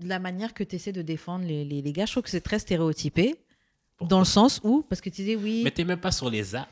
[0.00, 2.40] la manière que tu essaies de défendre les, les, les gars, je trouve que c'est
[2.40, 3.34] très stéréotypé.
[3.98, 4.08] Pourquoi?
[4.10, 5.62] Dans le sens où, parce que tu disais oui.
[5.64, 6.68] Mais t'es même pas sur les apps.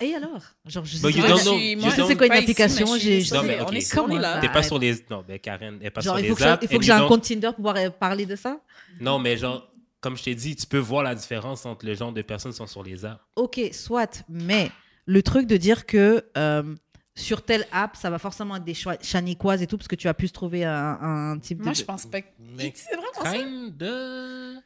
[0.00, 0.42] Et alors?
[0.66, 1.28] Genre, je sais you pas.
[1.28, 3.80] don't je moi, c'est quoi une ici, application mais je Non, mais les- On est
[3.80, 4.40] sur, on est là.
[4.40, 4.94] T'es Ah, pas sur les.
[5.10, 6.62] Non, mais Karen, elle est pas Genre, sur il les faut que, je- apps.
[6.62, 8.58] il faut que you j'ai un compte Tinder pour pouvoir euh, parler de ça?
[9.00, 12.12] Non, mais genre, comme je t'ai dit, tu peux voir la différence entre le genre
[12.12, 13.20] de personnes qui sont sur les apps.
[13.36, 14.70] Ok, soit, mais
[15.06, 16.74] le truc de dire que euh,
[17.14, 20.14] sur telle app, ça va forcément être des chaniquoises et tout, parce que tu as
[20.14, 20.98] pu se trouver un,
[21.32, 21.76] un type Moi, de.
[21.78, 22.26] je pense pas que.
[22.56, 23.32] Mais C'est vraiment ça.
[23.32, 24.60] Kinda.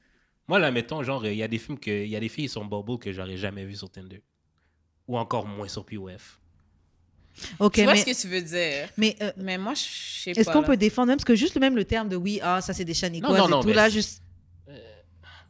[0.53, 1.91] Moi, là, mettons, genre, il y a des films que.
[1.91, 4.21] Il y a des filles sur Bubble que j'aurais jamais vu sur Tinder.
[5.09, 6.39] Ou encore moins sur POF.
[7.59, 8.91] Ok, Je vois mais, ce que tu veux dire.
[8.99, 10.41] mais euh, Mais moi, je sais pas.
[10.43, 12.61] est-ce qu'on peut défendre même Parce que juste le même le terme de oui, ah,
[12.61, 12.93] ça c'est des
[13.23, 14.21] non, et non, tout, là, juste.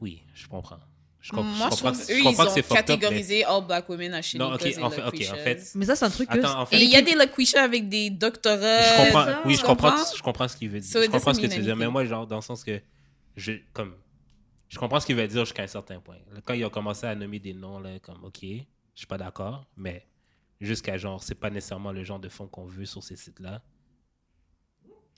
[0.01, 0.79] Oui, je comprends.
[1.21, 2.77] Je, comp- Moi, je comprends trouve que- eux, je ils comprends que ont up, mais-
[2.77, 5.97] catégorisé all black women à chez Non, ok, en fait- ok, en fait, Mais ça,
[5.97, 6.39] c'est un truc que.
[6.39, 8.83] Attends, en fait- Et il y a des Laquisha avec des doctorats.
[8.83, 10.15] Je comprends, ça, oui, je comprends, comprends?
[10.17, 10.89] je comprends ce qu'il veut dire.
[10.93, 12.81] So je comprends ce que tu veux dire, mais moi, genre, dans le sens que
[13.37, 13.95] je, comme,
[14.73, 16.17] je comprends ce qu'il veut dire jusqu'à un certain point.
[16.47, 18.49] Quand ils ont commencé à nommer des noms, là, comme, ok, je
[18.95, 20.07] suis pas d'accord, mais
[20.63, 23.61] jusqu'à genre, c'est pas nécessairement le genre de fond qu'on veut sur ces sites-là.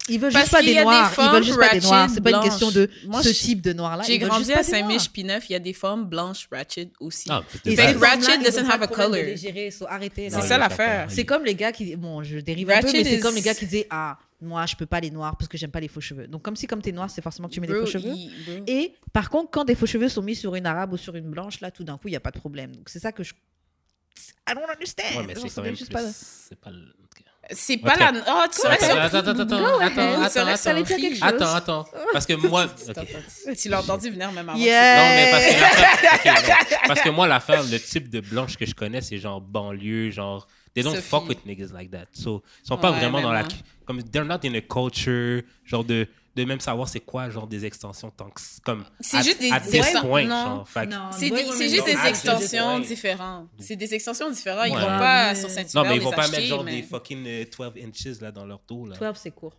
[0.06, 1.14] Ils veulent Parce juste pas qu'il y des a des noirs.
[1.18, 2.10] Ils veulent juste pas des ratchet noirs.
[2.12, 4.02] C'est pas une question de Moi, ce type de noir-là.
[4.06, 5.08] J'ai grandi à Saint-Mich noirs.
[5.14, 7.26] puis neuf, il y a des femmes blanches ratchet aussi.
[7.30, 9.34] Ah, Fait ratchet doesn't have a color.
[9.36, 10.28] gérer, so arrêtez.
[10.28, 11.06] C'est il ça a l'affaire.
[11.10, 11.96] C'est comme les gars qui.
[11.96, 14.18] Bon, je dérive un peu, Ratchet mais c'est is- comme les gars qui disaient Ah,
[14.44, 16.26] moi, je peux pas les noirs parce que j'aime pas les faux cheveux.
[16.28, 18.10] Donc, comme si, comme t'es noir, c'est forcément que tu mets des faux cheveux.
[18.10, 18.64] bro.
[18.66, 21.30] Et par contre, quand des faux cheveux sont mis sur une arabe ou sur une
[21.30, 22.74] blanche, là, tout d'un coup, il n'y a pas de problème.
[22.76, 23.32] Donc, c'est ça que je.
[24.48, 25.18] I don't understand.
[25.18, 26.02] Ouais, mais c'est ça quand veut même juste plus.
[26.02, 26.70] pas- C'est pas.
[26.70, 26.92] le-.
[27.50, 28.10] C'est pas la.
[28.26, 31.22] Oh, tu serais Attends, attends, attends, attends, attends, attends.
[31.22, 31.84] Attends, attends.
[32.12, 32.66] Parce que moi.
[33.60, 34.58] Tu l'as entendu venir même avant.
[34.58, 34.96] Yeah.
[34.96, 36.78] Non, mais parce que, l'affaire- ok, non.
[36.88, 40.46] parce que moi, l'affaire, le type de blanche que je connais, c'est genre banlieue, genre.
[40.74, 41.08] They don't Sophie.
[41.08, 42.06] fuck with niggas like that.
[42.12, 43.44] So, ils sont pas Ouais, vraiment dans la.
[43.86, 46.06] Comme, they're not in a culture, genre de,
[46.36, 48.40] de même savoir c'est quoi, genre des extensions, tant que.
[48.64, 48.84] Comme.
[49.00, 49.56] C'est at- juste des- non.
[49.56, 50.68] genre.
[50.88, 51.28] Non, C'est
[51.68, 53.48] juste non, des extensions différentes.
[53.58, 54.66] C'est des extensions différentes.
[54.68, 57.44] Ils vont pas sur Saint-Hubert Non, mais ils vont pas mettre genre des fucking euh,
[57.44, 58.96] 12 inches là dans leur dos, là.
[58.96, 59.54] 12, c'est court.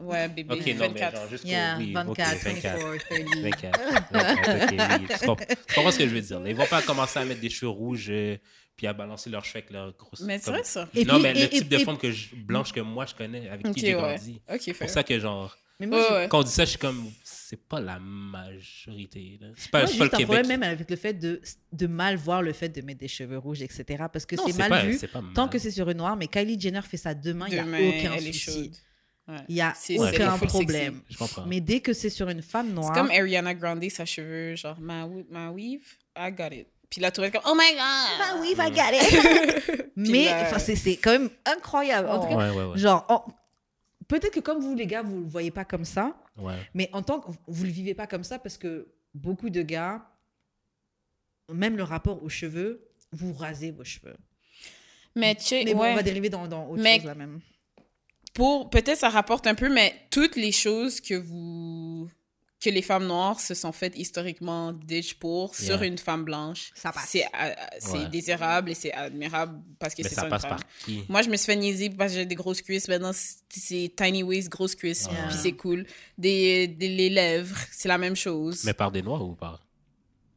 [0.00, 0.54] Ouais, bébé.
[0.54, 1.16] Ok, non, mais 24.
[1.16, 1.48] genre jusqu'au.
[1.48, 2.78] Yeah, oui, 24, ok, 24.
[2.78, 3.42] 24, 30.
[3.42, 3.80] 24.
[4.12, 5.16] 24, ok, oui.
[5.18, 5.26] Tu
[5.74, 6.40] comprends, ce que je veux dire.
[6.46, 8.36] Ils vont pas commencer à mettre des cheveux rouges euh,
[8.78, 10.20] puis à balancer leurs cheveux avec leurs grosses.
[10.22, 10.88] Mais c'est vrai ça.
[10.94, 13.04] Et non, puis- mais et- le type et- de fond que je- blanche que moi
[13.04, 14.00] je connais, avec Ok, qui j'ai ouais.
[14.00, 14.40] grandi.
[14.50, 16.28] Ok, C'est pour ça que, genre, Mais moi, ouais.
[16.30, 19.38] quand on dit ça, je suis comme, c'est pas la majorité.
[19.56, 20.26] C'est pas, Moi, c'est pas le Québec.
[20.26, 21.40] problème même avec le fait de,
[21.72, 23.84] de mal voir le fait de mettre des cheveux rouges, etc.
[24.12, 26.16] Parce que c'est mal pas- vu c'est tant que c'est sur une noire.
[26.16, 28.64] Mais Kylie Jenner fait ça demain, il n'y a aucun elle est souci.
[28.64, 28.76] chaude.
[29.28, 29.36] Ouais.
[29.48, 30.94] Il n'y a C'est- c'est aucun problème.
[30.94, 31.06] sexy.
[31.10, 31.46] Je comprends.
[31.46, 34.80] Mais dès que c'est sur une femme C'est noire, comme Ariana Grande, sa cheveux, genre,
[34.80, 35.06] ma
[35.50, 35.80] weave,
[36.16, 36.66] I got it.
[36.90, 37.80] Puis la tourette comme, oh my god!
[37.80, 38.98] Ah oui, va garer.
[39.96, 42.08] Mais là- enfin, c'est c'est quand même incroyable.
[42.08, 42.78] En tout cas, Ouais, ouais, ouais.
[42.78, 43.24] genre, en-
[44.08, 46.54] peut-être que comme vous, les gars, vous le voyez pas comme ça, ouais.
[46.74, 50.06] mais en tant que vous le vivez pas comme ça parce que beaucoup de gars,
[51.52, 54.16] même le rapport aux cheveux, vous rasez vos cheveux.
[55.14, 55.92] Mais tu sais, Mais bon, ouais.
[55.92, 57.40] on va dériver dans, dans autre Mais- chose là même.
[58.34, 62.08] pour peut-être ça rapporte un peu, mais toutes les choses que vous
[62.60, 66.90] que les femmes noires se sont faites historiquement ditch pour sur une femme blanche, Ça
[66.90, 67.08] passe.
[67.10, 68.08] c'est euh, c'est Ouais.
[68.08, 70.50] désirable et c'est admirable parce que Mais c'est ça ça, une passe femme.
[70.58, 71.04] par qui?
[71.08, 72.88] Moi, je me suis fait niaiser parce que j'ai des grosses cuisses.
[72.88, 75.28] Maintenant, c'est- c'est tiny waist, grosses cuisses, Yeah.
[75.28, 75.86] puis c'est cool.
[76.18, 78.64] Des, des les lèvres, c'est la même chose.
[78.64, 79.64] Mais par des noirs ou par?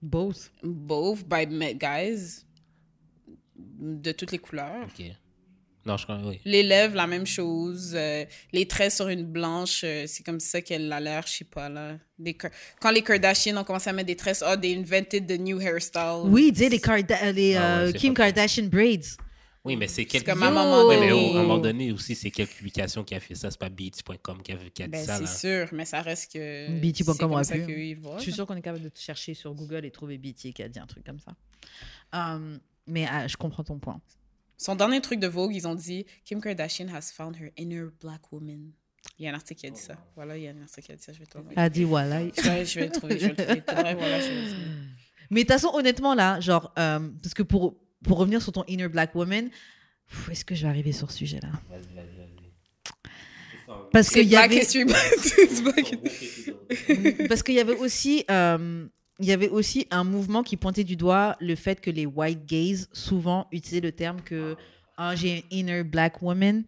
[0.03, 0.51] Both.
[0.63, 1.45] Both by
[1.75, 2.43] guys
[3.79, 4.83] de toutes les couleurs.
[4.85, 5.05] Ok.
[5.85, 6.39] Non, je crois, oui.
[6.45, 7.93] Les lèvres, la même chose.
[7.95, 8.23] Euh,
[8.53, 11.69] les traits sur une blanche, euh, c'est comme ça qu'elle a l'air, je sais pas,
[11.69, 11.97] là.
[12.19, 12.37] Des
[12.79, 16.21] Quand les Kardashians ont commencé à mettre des tresses, oh, they invented the new hairstyle.
[16.25, 19.17] Oui, sais, les, Karda- les Ah ouais, euh, c'est Kim Kardashian braids.
[19.63, 20.25] Oui, mais c'est quelques.
[20.25, 21.35] comme à un moment Oui, mais donné.
[21.35, 23.49] à un moment donné aussi, c'est quelques publications qui a fait ça?
[23.51, 25.17] C'est pas beats.com qui a, qui a dit Ben, ça.
[25.17, 26.67] c'est sûr, mais ça reste que.
[27.31, 27.99] Aurait ça pu.
[28.17, 30.67] Je suis sûre qu'on est capable de chercher sur Google et trouver BT qui a
[30.69, 32.39] dit un truc comme ça.
[32.87, 33.99] Mais je comprends ton point.
[34.61, 38.31] Son dernier truc de Vogue, ils ont dit Kim Kardashian has found her inner black
[38.31, 38.71] woman.
[39.17, 39.95] Il y a un article qui a dit ça.
[40.15, 41.13] Voilà, il y a un article qui a dit ça.
[41.13, 41.57] Je vais te l'envoyer.
[41.57, 42.19] A dit voilà.
[42.27, 43.17] Je vais, je vais le trouver.
[43.17, 43.61] Je vais le trouver.
[43.61, 44.65] Pour vrai, voilà, je vais le trouver.
[45.31, 48.63] Mais de toute façon, honnêtement, là, genre, euh, parce que pour, pour revenir sur ton
[48.67, 49.49] inner black woman,
[50.29, 51.49] est-ce que je vais arriver sur ce sujet-là?
[51.69, 52.27] Vas-y, vas-y, vas-y.
[53.91, 54.61] Parce C'est qu'il y avait,
[55.63, 58.87] Black- parce qu'il y avait aussi, euh,
[59.21, 62.45] il y avait aussi un mouvement qui pointait du doigt le fait que les white
[62.45, 64.55] gays souvent utilisaient le terme que
[64.97, 66.63] Ah, j'ai une inner black woman.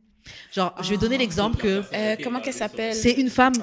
[0.51, 2.95] Genre, je vais donner l'exemple que Euh, comment qu'elle s'appelle?
[2.95, 3.53] C'est une femme.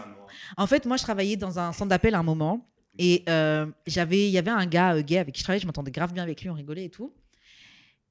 [0.57, 2.67] En fait, moi, je travaillais dans un centre d'appel à un moment
[2.99, 5.67] et euh, j'avais, il y avait un gars euh, gay avec qui je travaillais, je
[5.67, 7.13] m'entendais grave bien avec lui, on rigolait et tout.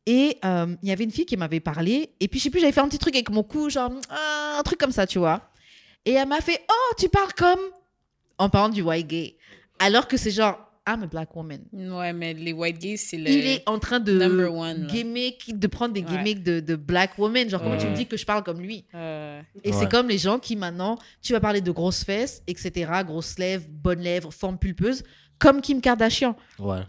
[0.05, 2.71] Et il y avait une fille qui m'avait parlé et puis je sais plus, j'avais
[2.71, 5.51] fait un petit truc avec mon cou, genre ah, un truc comme ça, tu vois.
[6.05, 7.59] Et elle m'a fait oh tu parles comme
[8.39, 9.37] en parlant du white gay,
[9.77, 10.57] alors que c'est genre
[10.95, 11.59] I'm a black woman.
[11.73, 13.29] Ouais, mais les white gays, c'est le.
[13.29, 16.07] Il est en train de number one, gimmick, de prendre des Ouais.
[16.09, 17.49] gimmicks de, de black woman.
[17.49, 18.85] Genre comment tu me dis que je parle comme lui?
[18.95, 19.77] Euh, et Ouais.
[19.77, 23.65] c'est comme les gens qui maintenant, tu vas parler de grosses fesses, etc., grosses lèvres,
[23.69, 25.03] bonnes lèvres, forme pulpeuse,
[25.37, 26.35] comme Kim Kardashian.
[26.57, 26.81] Ouais.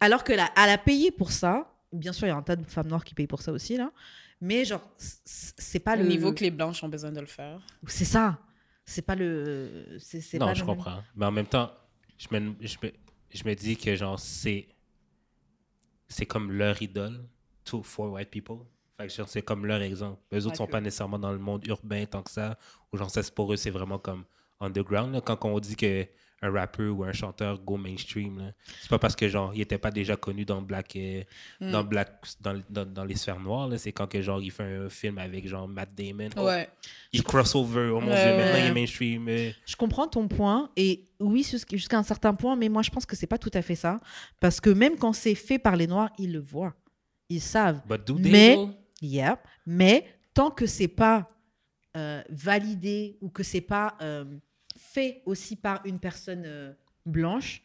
[0.00, 1.72] Alors que là, elle a payé pour ça.
[1.92, 3.76] Bien sûr, il y a un tas de femmes noires qui payent pour ça aussi,
[3.76, 3.90] là.
[4.40, 6.04] Mais genre, c'est pas au le.
[6.08, 7.58] niveau que les blanches ont besoin de le faire.
[7.86, 8.38] C'est ça.
[8.84, 9.96] C'est pas le.
[9.98, 10.76] C'est Non, pas je le même.
[10.76, 11.02] comprends.
[11.16, 11.70] Mais en même temps,
[12.18, 12.92] je me, je me,
[13.32, 14.68] je me dis que genre c'est
[16.08, 17.28] c'est comme leur idole,
[17.64, 18.58] to for white people.
[18.96, 20.20] Fait que genre, c'est comme leur exemple.
[20.32, 20.70] Eux autres sont Ok.
[20.70, 22.58] pas nécessairement dans le monde urbain tant que ça.
[22.92, 24.24] Ou genre ça pour eux c'est vraiment comme
[24.60, 25.12] underground.
[25.12, 25.20] là.
[25.20, 26.06] Quand on dit que
[26.42, 29.78] un rappeur ou un chanteur go mainstream, là, c'est pas parce que genre il était
[29.78, 31.22] pas déjà connu dans Black euh,
[31.60, 31.70] Mm.
[31.70, 33.68] dans Black dans, dans, dans les sphères noires.
[33.68, 33.78] là.
[33.78, 36.28] C'est quand que genre il fait un film avec genre Matt Damon.
[36.36, 36.68] Oh, Ouais.
[37.12, 37.88] il crossover.
[37.88, 39.28] Oh mon Ouais, dieu, maintenant il est mainstream.
[39.28, 39.50] euh.
[39.64, 43.06] Je comprends ton point et oui jusqu'- jusqu'à un certain point, mais moi je pense
[43.06, 43.98] que c'est pas tout à fait ça
[44.38, 46.74] parce que même quand c'est fait par les noirs, ils le voient,
[47.30, 47.80] ils savent.
[47.88, 48.68] But do they Mais-?
[49.00, 49.38] Yep.
[49.66, 51.26] Mais tant que c'est pas
[51.96, 54.24] euh, validé ou que c'est pas euh,
[54.96, 56.72] fait aussi par une personne euh,
[57.04, 57.62] blanche,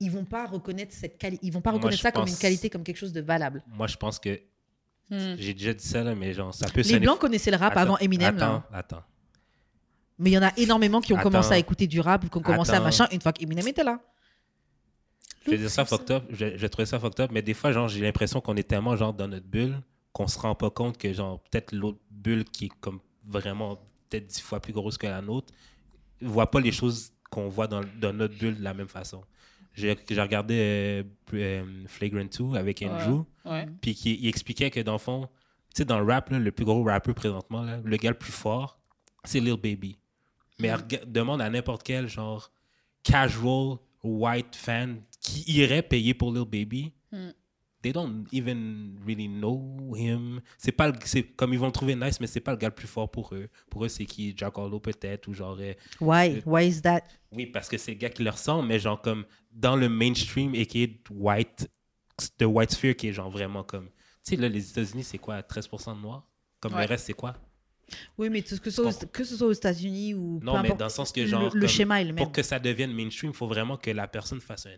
[0.00, 2.82] ils vont pas reconnaître cette quali- ils vont pas reconnaître ça comme une qualité, comme
[2.84, 3.62] quelque chose de valable.
[3.66, 4.40] Moi, je pense que
[5.10, 5.34] Hmm.
[5.38, 7.72] j'ai déjà dit ça, là, mais genre, ça peut Les sonner- blancs connaissaient le rap
[7.72, 8.68] Attends, avant Eminem, Attends, là.
[8.72, 9.02] attends.
[10.18, 11.30] mais il y en a énormément qui ont Attends.
[11.30, 14.00] commencé à écouter du rap, qui ont commencé à machin une fois qu'Eminem était là.
[15.44, 16.24] Je vais dire ça fucked up.
[16.30, 19.12] Je, trouver ça fucked up, mais des fois, genre, j'ai l'impression qu'on est tellement genre
[19.12, 19.78] dans notre bulle
[20.12, 23.76] qu'on se rend pas compte que genre peut-être l'autre bulle qui est comme vraiment
[24.08, 25.52] peut-être dix fois plus grosse que la nôtre
[26.28, 29.22] voit pas les choses qu'on voit dans, dans notre bulle de la même façon.
[29.74, 31.02] J'ai regardé euh,
[31.34, 33.24] euh, Flagrant 2 avec Andrew,
[33.80, 35.26] puis qui il expliquait que dans le fond,
[35.74, 38.16] tu sais, dans le rap, là, le plus gros rappeur présentement, là, le gars le
[38.18, 38.78] plus fort,
[39.24, 39.98] c'est Lil Baby.
[40.60, 42.52] Mais rega- demande à n'importe quel genre
[43.02, 46.92] casual white fan qui irait payer pour Lil Baby.
[47.10, 47.30] Hmm.
[47.84, 50.40] They don't even really know him.
[50.56, 52.68] C'est pas le- c'est comme ils vont le trouver nice, mais c'est pas le gars
[52.68, 53.50] le plus fort pour eux.
[53.68, 54.32] Pour eux, c'est qui?
[54.34, 56.42] Jack Harlow peut-être ou genre euh, Why?
[56.46, 57.02] Why is that?
[57.30, 60.54] oui, parce que c'est le gars qui leur ressemble, mais genre comme dans le mainstream
[60.54, 61.68] et qui est white,
[62.38, 63.88] de white sphere qui est genre vraiment comme.
[64.24, 66.26] Tu sais, là, les États-Unis, c'est quoi 13% de noirs
[66.60, 66.80] Comme Ouais.
[66.80, 67.34] le reste, c'est quoi?
[68.18, 70.70] Oui, mais que ce soit, aux- que ce soit aux États-Unis ou peu Non, mais
[70.74, 71.42] dans le sens que le- genre.
[71.54, 72.24] le, comme- schéma est le même.
[72.24, 74.76] Pour que ça devienne mainstream, il faut vraiment que la personne fasse un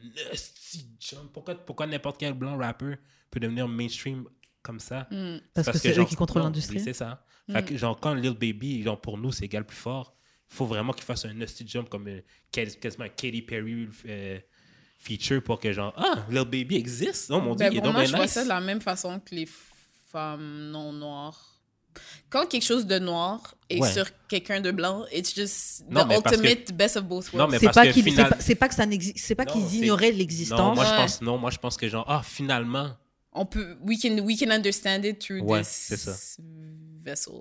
[1.01, 1.33] jump.
[1.33, 2.97] Pourquoi, pourquoi n'importe quel blanc rappeur
[3.31, 4.25] peut devenir mainstream
[4.63, 5.07] comme ça?
[5.11, 5.39] Hmm.
[5.55, 6.81] Parce que c'est eux qui contrôlent l'industrie.
[6.81, 7.25] C'est ça.
[7.51, 10.17] Fait que, genre, quand Lil Baby, genre, pour nous, c'est égal plus fort,
[10.51, 12.21] il faut vraiment qu'il fasse un esti jump comme euh,
[12.53, 14.39] quas- quasiment un Katy Perry euh,
[14.99, 17.31] feature pour que, genre, ah, Lil Baby existe.
[17.31, 18.33] Oh mon dieu, Ben, il est moi, je vois nice.
[18.33, 19.49] ça de la même façon que les
[20.11, 21.56] femmes non noires.
[22.31, 23.93] Quand quelque chose de noir est Ouais.
[23.93, 27.41] sur quelqu'un de blanc, it's just Non, the parce que- ultimate best of both Non,
[27.41, 27.53] worlds.
[27.53, 29.53] mais C'est pas que qu'ils final- c'est pas, pas que ça n'existe, c'est pas Non,
[29.53, 30.75] qu'ils ignoraient Non, l'existence.
[30.75, 30.97] moi, je Ouais.
[30.97, 32.91] pense, non, moi, je pense que, genre, ah, finalement,
[33.39, 36.13] On peut, we can, we can understand it through Ouais, this ça.
[37.03, 37.33] vessel.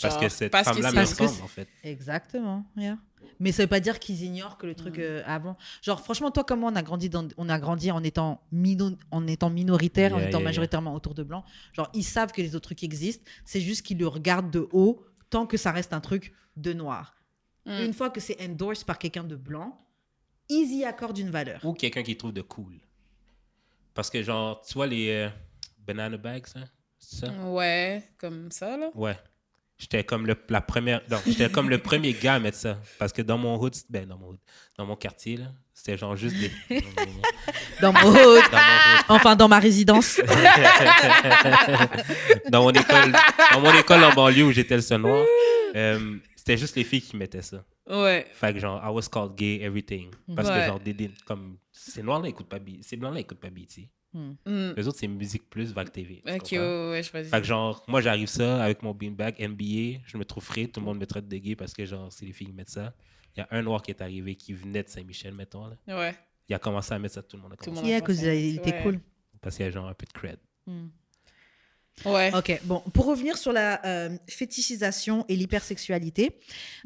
[0.00, 1.68] parce Genre, que cette parce que femme-là ressemble, c'est- en fait.
[1.84, 2.64] Exactement.
[2.76, 2.96] yeah.
[3.42, 5.56] Mais ça veut pas dire qu'ils ignorent que le truc euh, avant.
[5.82, 8.96] Genre franchement, toi comme moi, on a grandi dans, on a grandi en étant mino-
[9.10, 10.44] en étant minoritaire, en étant yeah, yeah.
[10.44, 11.44] majoritairement autour de blancs.
[11.72, 13.24] Genre ils savent que les autres trucs existent.
[13.44, 17.16] C'est juste qu'ils le regardent de haut tant que ça reste un truc de noir.
[17.66, 17.80] Mm.
[17.86, 19.84] Une fois que c'est endorsed par quelqu'un de blanc,
[20.48, 21.64] ils y accordent une valeur.
[21.64, 22.78] Ou quelqu'un qui trouve de cool.
[23.94, 25.28] Parce que, genre, tu vois les euh,
[25.84, 26.64] banana bags, hein?
[26.98, 27.32] C'est ça?
[27.50, 28.90] Ouais, comme ça, là.
[28.94, 29.18] Ouais.
[29.82, 31.00] J'étais comme le, la première.
[31.10, 32.78] Non, j'étais comme le premier gars à mettre ça.
[33.00, 34.38] Parce que dans mon hood, ben dans mon
[34.78, 36.52] dans mon quartier, là, c'était genre juste des.
[37.80, 38.42] Dans mon hood, dans mon hood.
[39.08, 40.20] enfin dans ma résidence.
[42.48, 43.12] dans mon école,
[43.52, 45.24] dans mon école en banlieue où j'étais le seul noir,
[45.74, 47.64] euh, c'était juste les filles qui mettaient ça.
[47.90, 48.26] Ouais.
[48.34, 50.10] Fait que genre, I was called gay everything.
[50.36, 50.60] Parce Ouais.
[50.60, 52.58] que genre, they didn't- comme, ces noirs-là écoutent pas.
[52.82, 53.88] Ces blancs-là écoutent pas BET.
[54.14, 54.32] Hmm.
[54.46, 54.74] Mm.
[54.76, 56.22] Les autres, c'est Musique Plus, Vague TV.
[56.26, 56.58] Ok, ouais,
[56.90, 57.24] ouais, je vois.
[57.24, 60.80] Fait que genre, moi j'arrive ça avec mon beanbag NBA, je me trouve frais, tout
[60.80, 62.92] le monde me traite de gay parce que genre, c'est les filles qui mettent ça.
[63.34, 65.66] Il y a un noir qui est arrivé qui venait de Saint-Michel, mettons.
[65.66, 65.76] Là.
[65.88, 66.14] Ouais.
[66.48, 67.82] Il a commencé à mettre ça, tout le monde a Tout le commencé.
[67.82, 67.88] monde.
[67.90, 68.82] Yeah, a cause il était Ouais.
[68.82, 69.00] cool.
[69.40, 70.38] Parce qu'il y a genre un peu de cred.
[70.66, 70.88] Hmm.
[72.04, 72.34] Ouais.
[72.34, 76.38] Ok, bon, pour revenir sur la euh, fétichisation et l'hypersexualité,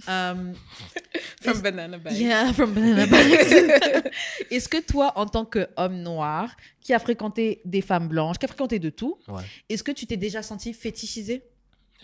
[0.08, 0.52] euh,
[1.42, 1.98] From Banana.
[2.10, 4.10] Yeah, from Banana Bags.
[4.50, 8.48] Est-ce que toi, en tant qu'homme noir, qui a fréquenté des femmes blanches, qui a
[8.48, 9.42] fréquenté de tout, Ouais.
[9.68, 11.42] est-ce que tu t'es déjà senti fétichisé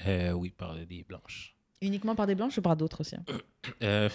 [0.06, 1.54] Euh, oui, par des blanches.
[1.82, 3.24] uniquement par des blanches ou par d'autres aussi hein?
[3.82, 4.08] Euh,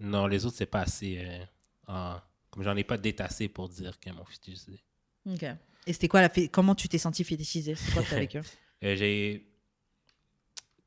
[0.00, 1.18] non, les autres, c'est pas assez.
[1.24, 1.44] euh,
[1.86, 2.16] en-
[2.50, 4.82] Comme j'en ai pas détassé pour dire qu'elles m'ont fétichisé.
[5.26, 5.44] Ok.
[5.86, 8.40] Et c'était quoi la fé- Comment tu t'es senti fétichisé C'est quoi que vécu?
[8.82, 9.46] Euh, j'ai.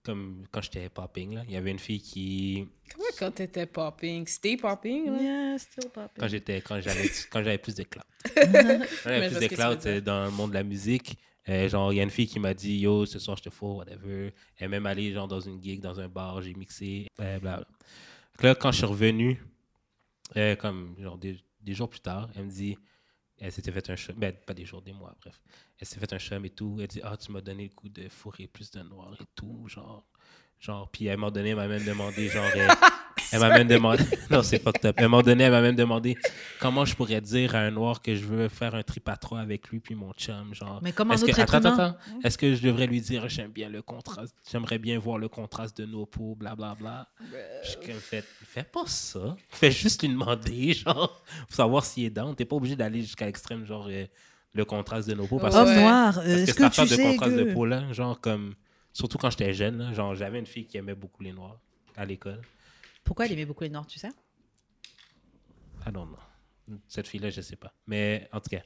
[0.04, 2.68] Comme quand j'étais popping, là, il y avait une fille qui.
[2.92, 4.26] Comment quand t'étais popping?
[4.28, 5.06] Stay popping?
[5.12, 5.22] là?
[5.22, 6.20] Yeah, still popping.
[6.20, 8.04] Quand j'étais quand j'avais quand j'avais plus de clout.
[8.36, 8.40] Quand
[9.06, 11.18] j'avais plus de clout euh, dans le monde de la musique.
[11.48, 13.50] euh, genre, il y a une fille qui m'a dit Yo, ce soir je te
[13.50, 14.34] fous, whatever.
[14.58, 17.58] Elle est même allée genre, dans une gig, dans un bar, j'ai mixé, euh, bla.
[17.58, 19.40] Donc là, quand je suis revenu,
[20.36, 22.78] euh, comme genre des, des jours plus tard, elle me dit
[23.44, 25.38] Elle s'était fait un chum, ben pas des jours, des mois, bref.
[25.78, 26.78] Elle s'est fait un chum et tout.
[26.80, 29.68] Elle dit Ah, tu m'as donné le coup de fourrer plus de noir et tout,
[29.68, 30.06] genre.
[30.62, 32.68] Genre, puis elle m'a donné, m'a même demandé, genre, euh,
[33.34, 34.96] elle m'a même demandé, non, c'est fucked up.
[34.98, 36.16] Elle m'a donné, elle m'a même demandé
[36.60, 39.40] comment je pourrais dire à un noir que je veux faire un trip à trois
[39.40, 40.80] avec lui puis mon chum, genre.
[40.82, 41.74] Mais comme un Est-ce que, attends, humain.
[41.74, 45.28] attends, est-ce que je devrais lui dire j'aime bien le contraste, j'aimerais bien voir le
[45.30, 47.08] contraste de nos peaux, blablabla.
[47.64, 49.36] Je suis comme fait, fais pas ça.
[49.50, 52.36] Fais juste lui demander, genre, pour savoir s'il est down.
[52.36, 54.06] T'es pas obligé d'aller jusqu'à l'extrême, genre, euh,
[54.54, 55.40] le contraste de nos peaux.
[55.40, 55.64] Parce, Ouais.
[55.64, 57.54] que- Homme noir, parce euh, que est-ce que affaire tu de sais contraste de que...
[57.54, 58.54] peau là, genre comme
[58.94, 61.58] surtout quand j'étais jeune, là, genre j'avais une fille qui aimait beaucoup les noirs
[61.98, 62.40] à l'école.
[63.04, 64.10] Pourquoi elle aimait beaucoup les noirs, tu sais
[65.86, 66.18] Ah non non.
[66.88, 67.74] Cette fille-là, je sais pas.
[67.88, 68.62] Mais en tout cas,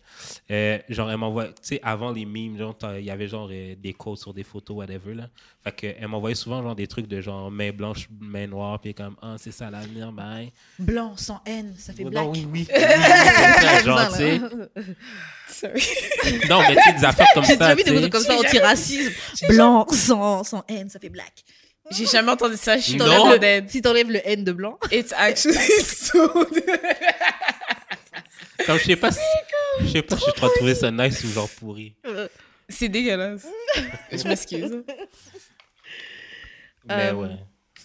[0.52, 3.74] euh, genre, elle m'envoie, tu sais, avant les memes, genre, il y avait genre euh,
[3.76, 5.30] des quotes sur des photos, whatever, là.
[5.64, 8.94] Fait que, elle m'envoyait souvent, genre, des trucs de genre main blanche, main noire, puis
[8.94, 10.52] comme, ah, c'est ça l'avenir, bye.
[10.78, 12.28] Blanc, sans haine, ça fait Non, black.
[12.34, 12.68] oui, oui.
[12.70, 14.40] oui, c'est ça, genre, tu sais.
[15.48, 16.48] Sorry.
[16.48, 17.74] Non, mais tu sais, des affaires comme J'ai ça.
[17.74, 18.04] déjà vu tu des sais.
[18.04, 19.14] photos comme ça anti-racisme.
[19.50, 21.44] Blanc, sans, sans haine, ça fait black.
[21.92, 22.78] J'ai jamais entendu ça.
[22.78, 23.32] Je suis Non.
[23.32, 23.70] le, dead.
[23.70, 24.78] si t'enlèves le haine de blanc.
[24.92, 26.28] It's actually so.
[28.66, 29.20] Comme, je sais pas si,
[29.82, 31.96] je sais pas si je dois trouver ça nice ou genre pourri.
[32.68, 33.46] C'est dégueulasse.
[34.12, 34.84] Je m'excuse.
[36.86, 37.30] Mais Euh, ouais,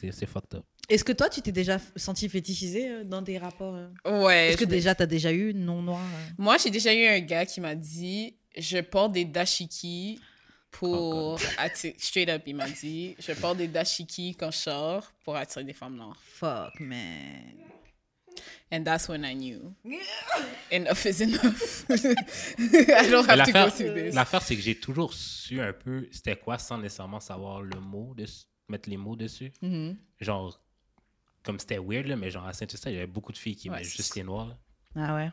[0.00, 0.64] c'est c'est fucked up.
[0.88, 4.24] Est-ce que toi, tu t'es déjà senti fétichisé euh, dans des rapports euh?
[4.24, 4.48] Ouais.
[4.48, 6.30] Est-ce que déjà, t'as déjà eu non noir euh?
[6.38, 10.20] Moi, j'ai déjà eu un gars qui m'a dit je porte des dashiki
[10.72, 11.94] pour attirer.
[11.98, 15.72] Straight up, il m'a dit je porte des dashiki quand je sors pour attirer des
[15.72, 16.18] femmes noires.
[16.20, 17.54] Fuck, man.
[18.72, 19.74] And that's when I knew.
[20.70, 21.84] Enough is enough.
[21.90, 24.14] I don't have to go through this.
[24.14, 28.14] l'affaire, c'est que j'ai toujours su un peu c'était quoi sans nécessairement savoir le mot,
[28.14, 29.52] dessus, mettre les mots dessus.
[29.60, 29.98] Mhm.
[30.20, 30.58] Genre,
[31.42, 33.68] comme c'était weird, là, mais genre à Saint-Eustache, il y avait beaucoup de filles qui
[33.68, 34.46] Ouais, aimaient juste les noirs.
[34.48, 34.56] là.
[34.96, 35.30] Ah ouais?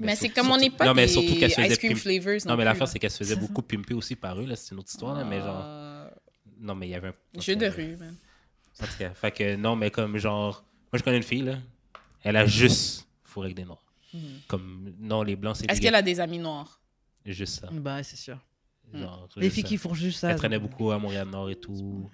[0.00, 1.92] Mais c'est comme on n'est pas non, mais des surtout qu'elle se faisait ice cream
[1.92, 2.40] pimp- flavors.
[2.46, 4.78] Non, mais l'affaire, c'est qu'elle se faisait beaucoup pimper aussi par eux, là, c'est une
[4.80, 5.62] autre histoire, là, mais genre.
[5.64, 6.08] Euh,
[6.58, 7.40] Non, mais il y avait un.
[7.40, 8.14] Jeu de rue, man.
[8.82, 10.64] En tout cas, fait que non, mais comme genre.
[10.92, 11.58] Moi, je connais une fille, là.
[12.22, 13.84] Elle a juste fourré avec des noirs.
[14.48, 16.80] Comme, non, les blancs, c'est Est-ce qu'elle a des amis noirs?
[17.24, 17.68] Juste ça.
[17.70, 18.38] Bah, c'est sûr.
[18.92, 19.68] Genre, Les juste filles ça.
[19.68, 20.30] qui font juste ça.
[20.30, 22.10] Elle traînait donc- beaucoup à Montréal-Nord et tout.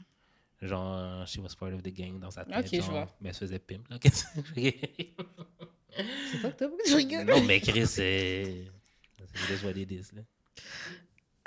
[0.61, 2.55] Genre, she was part of the gang dans sa tête.
[2.59, 3.07] Ok, je vois.
[3.21, 3.99] Mais elle se faisait pimp, là.
[5.97, 7.25] Que- C'est fucked up, je rigole.
[7.27, 8.65] non, mais Chris, c'est.
[9.35, 10.23] C'est just what it is, là.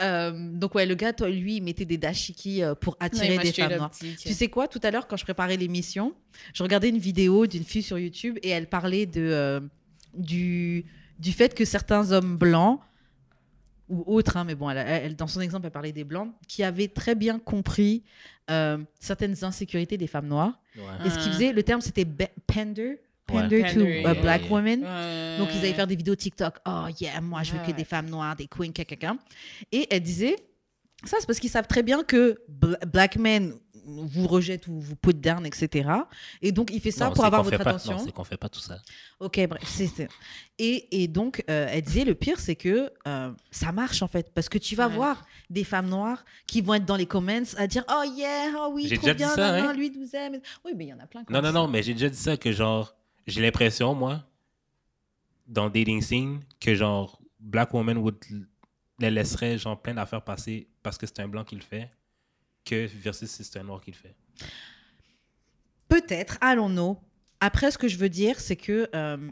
[0.02, 3.52] Euh, donc ouais, le gars, toi, lui, il mettait des dashiki euh, pour attirer des
[3.52, 3.92] femmes noires.
[3.92, 6.14] que- Tu sais quoi, tout à l'heure, quand je préparais l'émission,
[6.54, 9.60] je regardais une vidéo d'une fille sur YouTube et elle parlait de, euh,
[10.14, 10.86] du,
[11.20, 12.80] du fait que certains hommes blancs,
[13.90, 16.64] ou autres, hein, mais bon, elle, elle- dans son exemple, elle parlait des blancs, qui
[16.64, 18.04] avaient très bien compris
[18.50, 20.62] euh, certaines insécurités des femmes noires.
[20.78, 20.84] Ouais.
[21.06, 21.34] Et ce qu'ils Ah.
[21.34, 22.30] faisaient, le terme, c'était be-
[23.32, 23.74] pander, Ouais.
[23.74, 24.42] to black.
[24.50, 24.78] Ouais.
[25.38, 26.56] Donc, ils allaient faire des vidéos TikTok.
[26.66, 29.16] Oh, yeah, moi, je veux que des femmes noires, des queens, caca.
[29.72, 30.36] Et elle disait,
[31.06, 33.54] ça, c'est parce qu'ils savent très bien que bl- black men
[33.86, 35.90] vous rejettent ou vous put down, etc.
[36.44, 37.94] Et donc, il fait ça Non, pour avoir votre pas- attention.
[37.94, 38.78] Non, c'est qu'on fait pas tout ça.
[39.20, 39.64] Ok, bref.
[39.66, 40.10] c'est- c'est-
[40.60, 44.32] Et, et donc, euh, elle disait, le pire, c'est que euh, ça marche, en fait.
[44.34, 44.94] Parce que tu vas Ouais.
[44.96, 48.72] voir des femmes noires qui vont être dans les comments à dire, oh yeah, oh
[48.74, 49.74] oui, J'ai trop déjà dit bien, ça, nan, hein.
[49.74, 50.40] lui nous aime.
[50.66, 51.24] Oui, mais il y en a plein.
[51.24, 52.94] qui Non, non, non, mais j'ai déjà dit ça que genre,
[53.28, 54.24] j'ai l'impression, moi,
[55.48, 58.18] dans dating scene, que genre, Black Woman would,
[59.00, 61.90] les laisserait genre plein d'affaires passer parce que c'est un blanc qui le fait,
[62.66, 64.16] que versus si c'est un noir qui le fait.
[65.88, 66.98] Peut-être, allons-nous.
[67.40, 69.32] Après, ce que je veux dire, c'est que euh,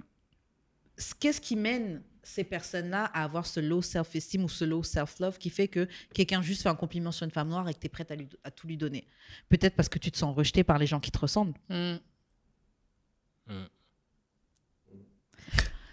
[1.19, 5.49] qu'est-ce qui mène ces personnes-là à avoir ce low self-esteem ou ce low self-love qui
[5.49, 7.89] fait que quelqu'un juste fait un compliment sur une femme noire et que tu es
[7.89, 9.05] prête à, lui, à tout lui donner?
[9.49, 11.53] Peut-être parce que tu te sens rejeté par les gens qui te ressemblent.
[11.69, 11.95] Mm.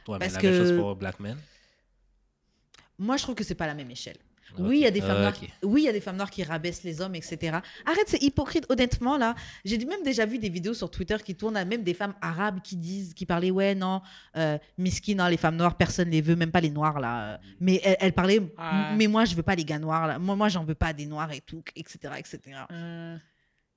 [0.09, 1.37] Ouais, mais Parce la que- même chose pour Black Men?
[2.99, 4.17] Moi, je trouve que c'est pas la même échelle.
[4.57, 4.67] Ok.
[4.69, 5.35] Oui, il y a des femmes Ah, noires.
[5.65, 7.59] Oui, il y a des femmes noires qui rabaissent les hommes, etc.
[7.87, 8.67] Arrête, c'est hypocrite.
[8.69, 9.35] Honnêtement, là,
[9.65, 12.61] j'ai même déjà vu des vidéos sur Twitter qui tournent à même des femmes arabes
[12.63, 14.01] qui disent, qui parlaient, ouais, non,
[14.37, 17.41] euh, miskin, non, les femmes noires, personne les veut, même pas les noirs là.
[17.59, 18.97] Mais elles, elles parlaient, Ouais.
[18.97, 20.19] mais moi, je veux pas les gars noirs là.
[20.21, 22.39] Moi, moi, j'en veux pas des noirs et tout, etc., etc.
[22.71, 23.17] Euh,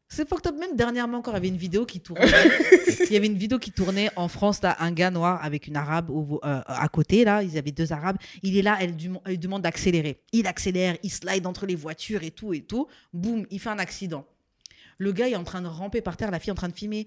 [0.10, 0.56] C'est fucked up.
[0.58, 2.26] Même dernièrement, encore, il y avait une vidéo qui tournait.
[3.06, 5.76] il y avait une vidéo qui tournait en France, là, un gars noir avec une
[5.76, 7.44] arabe au- euh, à côté, là.
[7.44, 8.18] Ils avaient deux arabes.
[8.42, 10.22] Il est là, elle lui demande d'accélérer.
[10.32, 12.88] Il accélère, il slide entre les voitures et tout et tout.
[13.14, 14.26] Boum, il fait un accident.
[15.00, 16.74] Le gars est en train de ramper par terre, la fille est en train de
[16.76, 17.06] filmer.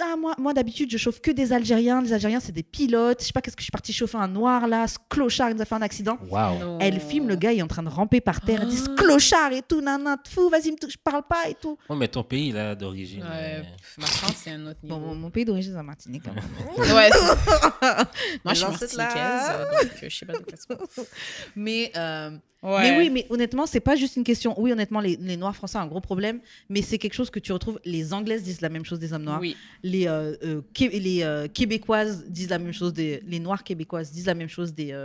[0.00, 2.00] Ah, moi, moi d'habitude, je chauffe que des Algériens.
[2.00, 3.20] Les Algériens, c'est des pilotes.
[3.20, 4.86] Je sais pas qu'est-ce que je suis partie chauffer un noir, là.
[4.86, 6.18] Ce clochard, il nous a fait un accident.
[6.30, 6.78] Wow.
[6.80, 8.60] Elle filme le gars, est en train de ramper par terre.
[8.62, 8.94] Elle dit, ce Ah.
[8.96, 11.76] clochard et tout, nanan, te fous, vas-y, je parle pas et tout.
[11.90, 13.22] Ouais, mais ton pays, là, d'origine.
[13.22, 13.62] Ouais, euh,
[13.98, 14.98] ma France, c'est un autre niveau.
[14.98, 16.22] Bon, mon, pays d'origine, c'est la Martinique.
[16.24, 16.34] quand
[16.86, 16.94] même.
[16.96, 17.82] Ouais, c'est-
[18.44, 20.86] Moi, je suis martiniquaise, donc euh, je sais pas de quoi
[21.56, 22.30] mais, euh,
[22.62, 22.82] Ouais.
[22.92, 24.54] mais oui, mais honnêtement, c'est pas juste une question.
[24.60, 27.40] Oui, honnêtement, les, les Noirs français ont un gros problème, mais c'est quelque chose que
[27.40, 27.80] tu retrouves.
[27.84, 29.40] Les Anglaises disent la même chose des hommes noirs.
[29.40, 29.56] Oui.
[29.82, 32.92] Les, euh, euh, les euh, Québécoises disent la même chose.
[32.92, 34.96] Des, les Noirs québécoises disent la même chose des,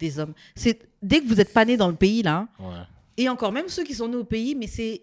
[0.00, 0.34] des hommes.
[0.56, 2.66] C'est dès que vous êtes pas né dans le pays là, ouais.
[3.16, 5.02] et encore même ceux qui sont nés au pays, mais c'est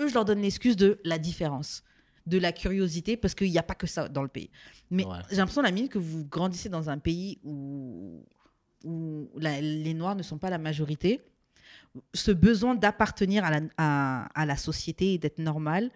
[0.00, 1.84] eux, je leur donne l'excuse de la différence,
[2.26, 4.50] de la curiosité, parce qu'il n'y a pas que ça dans le pays.
[4.90, 5.18] Mais Ouais.
[5.30, 8.24] j'ai l'impression, la minute que vous grandissez dans un pays où,
[8.84, 11.20] où la- les Noirs ne sont pas la majorité,
[12.14, 15.90] ce besoin d'appartenir à la, à, à la société et d'être normal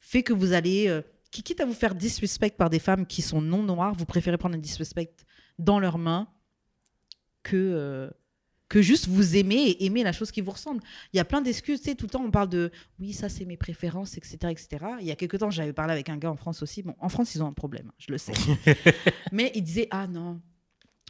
[0.00, 3.20] fait que vous allez, euh, qui- quitte à vous faire disrespect par des femmes qui
[3.22, 5.10] sont non noires, vous préférez prendre un disrespect
[5.58, 6.28] dans leurs mains
[7.42, 8.10] que, euh,
[8.68, 10.82] que juste vous aimer et aimer la chose qui vous ressemble.
[11.12, 12.70] Il y a plein d'excuses, tu sais, tout le temps on parle de
[13.00, 14.68] oui, ça c'est mes préférences, etc., etc.
[15.00, 16.82] Il y a quelques temps, j'avais parlé avec un gars en France aussi.
[16.82, 18.32] Bon, en France, ils ont un problème, je le sais.
[19.32, 20.40] Mais il disait ah non,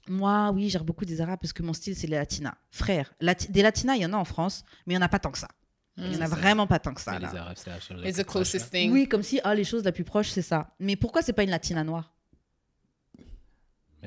[0.09, 2.55] moi oui, j'ai beaucoup des Arabes parce que mon style c'est les Latinas.
[2.71, 5.09] Frère, lati- des Latinas, il y en a en France, mais il y en a
[5.09, 5.49] pas tant que ça.
[5.97, 6.37] Il y en a ça.
[6.37, 7.13] vraiment pas tant que ça.
[7.13, 7.31] Mais là.
[7.33, 8.79] les Arabes, c'est la chose la It's plus the proche, closest là.
[8.81, 8.93] thing.
[8.93, 10.71] Oui, comme si ah, les choses la plus proche, c'est ça.
[10.79, 12.15] Mais pourquoi c'est pas une Latina noire?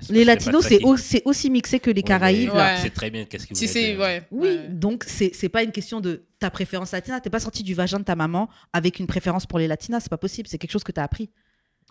[0.09, 0.65] Les Latinos,
[0.97, 2.51] c'est aussi mixé que les Ouais, Caraïbes.
[2.53, 2.77] Ouais.
[2.81, 3.99] C'est très bien qu'est-ce dire?
[3.99, 4.25] ouais.
[4.31, 4.67] Oui, ouais.
[4.69, 7.19] donc c'est c'est pas une question de ta préférence latina.
[7.19, 9.99] T'es pas sorti du vagin de ta maman avec une préférence pour les latinas.
[9.99, 10.47] C'est pas possible.
[10.47, 11.29] C'est quelque chose que tu as appris.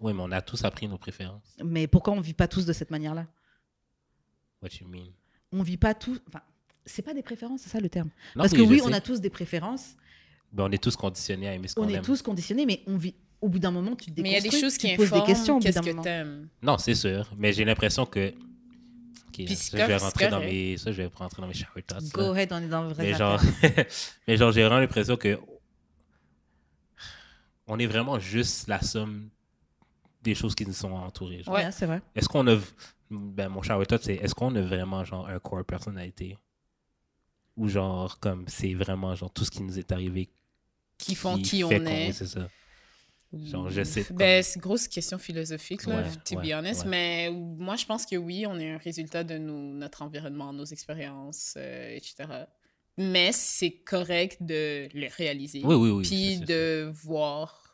[0.00, 1.42] Oui, mais on a tous appris nos préférences.
[1.62, 3.26] Mais pourquoi on vit pas tous de cette manière-là?
[4.62, 5.08] What you mean?
[5.52, 6.20] On vit pas tous.
[6.28, 6.40] Enfin,
[6.84, 8.08] c'est pas des préférences, c'est ça le terme.
[8.36, 8.94] Non, Parce que oui, on sais.
[8.94, 9.94] a tous des préférences.
[10.52, 11.96] Ben, on est tous conditionnés à aimer ce qu'on On aime.
[11.96, 13.14] est tous conditionnés, mais on vit.
[13.40, 15.22] Au bout d'un moment, tu te Mais il y a des choses qui poses des
[15.22, 16.02] questions au informent bout qu'est-ce d'un que moment.
[16.02, 16.48] t'aimes.
[16.61, 17.30] Non, c'est sûr.
[17.38, 18.28] Mais j'ai l'impression que.
[18.28, 20.76] Ok, Puis ça, je vais rentrer dans mes.
[20.76, 22.02] Ça, je vais rentrer dans mes shower thoughts.
[22.02, 22.08] là.
[22.12, 23.40] Go ahead, on est dans le vrai Mais genre,
[24.28, 25.38] mais genre, j'ai vraiment l'impression que
[27.66, 29.30] on est vraiment juste la somme
[30.22, 31.42] des choses qui nous sont entourées.
[31.42, 31.54] genre.
[31.54, 32.02] Ouais, c'est vrai.
[32.14, 32.58] Est-ce qu'on a,
[33.11, 36.38] ben mon shower thought, c'est est-ce qu'on a vraiment genre un core personnalité?
[37.56, 40.30] Ou genre comme c'est vraiment genre tout ce qui nous est arrivé
[40.98, 42.12] Qui font qui, on est?
[42.12, 42.48] c'est ça.
[43.32, 46.84] Genre, je sais Ben, c'est une grosse question philosophique, là, Ouais, to ouais, be honest.
[46.84, 46.90] ouais.
[46.90, 50.64] Mais moi, je pense que oui, on est un résultat de nos- notre environnement, nos
[50.64, 52.46] expériences, euh, etc.
[52.98, 55.62] Mais c'est correct de le réaliser.
[55.64, 56.02] Oui, oui, oui.
[56.08, 57.69] Puis de voir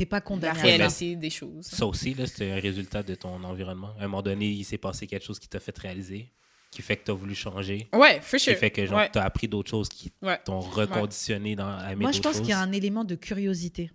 [0.00, 0.58] T'es pas la condamné.
[0.58, 1.66] à réalité des choses.
[1.66, 3.90] Ça aussi, là, c'est un résultat de ton environnement.
[3.98, 6.32] À un moment donné, il s'est passé quelque chose qui t'a fait réaliser,
[6.70, 8.54] qui fait que tu as voulu changer, Ouais, for sure.
[8.54, 9.10] qui fait que genre, Ouais.
[9.12, 10.38] tu as appris d'autres choses qui Ouais.
[10.44, 13.90] t'ont reconditionné dans, à aimer Moi, je pense qu'il y a un élément de curiosité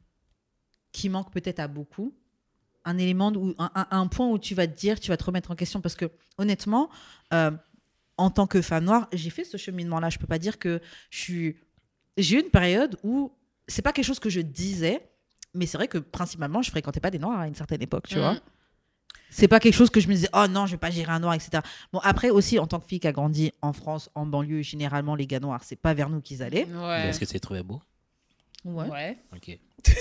[0.91, 2.13] qui manque peut-être à beaucoup.
[2.85, 5.55] Un élément où, un point où tu vas te dire, tu vas te remettre en
[5.55, 5.81] question.
[5.81, 6.05] Parce que,
[6.37, 6.91] honnêtement,
[7.33, 7.49] euh,
[8.17, 10.11] en tant que femme noire, j'ai fait ce cheminement-là.
[10.11, 10.79] Je peux pas dire que
[11.09, 11.55] je suis.
[12.15, 13.31] J'ai eu une période où
[13.67, 15.01] c'est pas quelque chose que je disais,
[15.55, 18.15] mais c'est vrai que principalement, je fréquentais pas des noirs à une certaine époque, tu
[18.17, 18.21] Mm.
[18.21, 18.35] vois.
[19.31, 21.19] C'est pas quelque chose que je me disais, oh non, je vais pas gérer un
[21.19, 21.61] noir, etc.
[21.91, 25.15] Bon, après aussi, en tant que fille qui a grandi en France, en banlieue, généralement,
[25.15, 26.65] les gars noirs, c'est pas vers nous qu'ils allaient.
[26.65, 27.07] Ouais.
[27.09, 27.81] Est-ce que tu les trouvais beau?
[28.63, 28.87] Ouais.
[28.89, 29.17] Ouais.
[29.35, 29.57] Ok.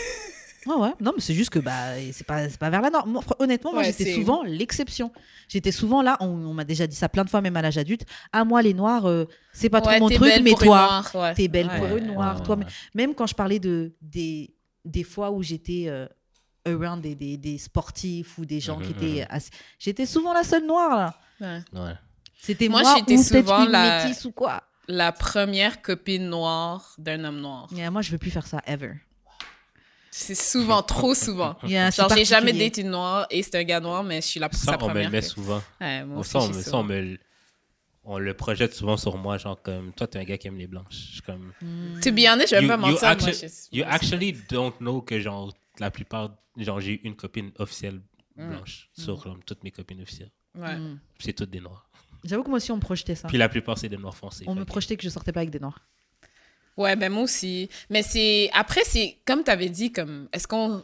[0.67, 0.93] Ouais, ouais.
[0.99, 3.11] Non, mais c'est juste que bah, c'est pas, c'est pas vers la norme.
[3.13, 5.13] Moi, honnêtement, moi, Ouais, j'étais souvent l'exception.
[5.47, 7.77] J'étais souvent là, on, on m'a déjà dit ça plein de fois, même à l'âge
[7.77, 8.07] adulte.
[8.33, 11.03] Ah, moi, les noirs, euh, c'est pas Ouais, trop mon truc, mais toi,
[11.37, 12.39] t'es belle pour une noire.
[12.39, 12.57] Ouais, toi,
[12.95, 16.07] Même quand je parlais de, des, des fois où j'étais euh,
[16.67, 19.21] around des, des, des sportifs ou des gens qui Mhm, étaient.
[19.23, 19.27] mhm.
[19.31, 21.19] assez- J'étais souvent la seule noire, là.
[21.41, 21.63] Ouais.
[21.81, 21.95] ouais.
[22.41, 24.63] C'était Moi, moi, j'étais souvent la- métisse ou quoi.
[24.87, 27.69] La première copine noire d'un homme noir.
[27.73, 28.93] Yeah, moi, je veux plus faire ça, ever.
[30.11, 31.57] C'est souvent, trop souvent.
[31.65, 34.41] Yeah, Genre, j'ai jamais date une noire et c'est un gars noir, mais je suis
[34.41, 35.05] la, Ça, sa on me première.
[35.05, 35.63] le met que- souvent.
[35.81, 36.71] Ouais, moi aussi, ça, on, me- ça.
[36.71, 37.19] ça, on me le-
[38.05, 40.67] on le projette souvent sur moi, genre comme toi, t'es un gars qui aime les
[40.67, 40.87] blanches.
[40.91, 41.53] Je suis comme.
[42.03, 43.01] To be honest, je vais You- pas you mentir.
[43.03, 48.01] moi, je- You actually don't know que genre la plupart, genre j'ai une copine officielle
[48.37, 48.49] Mm.
[48.51, 50.31] blanche sur comme, toutes mes copines officielles.
[50.57, 50.77] Ouais.
[50.77, 50.99] Mm.
[51.21, 51.89] C'est toutes des noirs.
[52.25, 53.29] J'avoue que moi aussi, on me projetait ça.
[53.29, 54.45] Puis la plupart c'est des noirs foncés.
[54.49, 55.81] On me projetait que je sortais pas avec des noirs.
[56.77, 57.69] Ouais, ben moi aussi.
[57.91, 58.51] Mais c'est.
[58.53, 59.19] Après, c'est.
[59.25, 60.29] Comme tu avais dit, comme.
[60.33, 60.83] Est-ce qu'on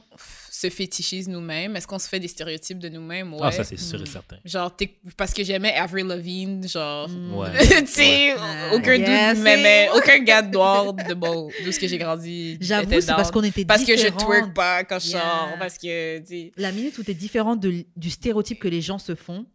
[0.60, 1.76] se fétichise nous-mêmes?
[1.76, 3.32] Est-ce qu'on se fait des stéréotypes de nous-mêmes?
[3.34, 3.40] Ouais.
[3.44, 4.36] Ah, ça c'est sûr et certain.
[4.44, 7.08] Genre, t'es- parce que j'aimais Avril Lavigne, genre.
[7.08, 7.34] Mm.
[7.34, 7.50] Ouais.
[7.80, 8.38] tu sais, Ouais.
[8.74, 12.58] aucun Yes, doute, mais, mais aucun gars noir de bon, d'où ce que j'ai grandi.
[12.60, 15.20] J'avoue, c'est parce qu'on était Parce que je twerk pas quand je Yeah.
[15.20, 16.22] sors, parce que,
[16.60, 19.46] La minute où tu es différent de, du stéréotype que les gens se font,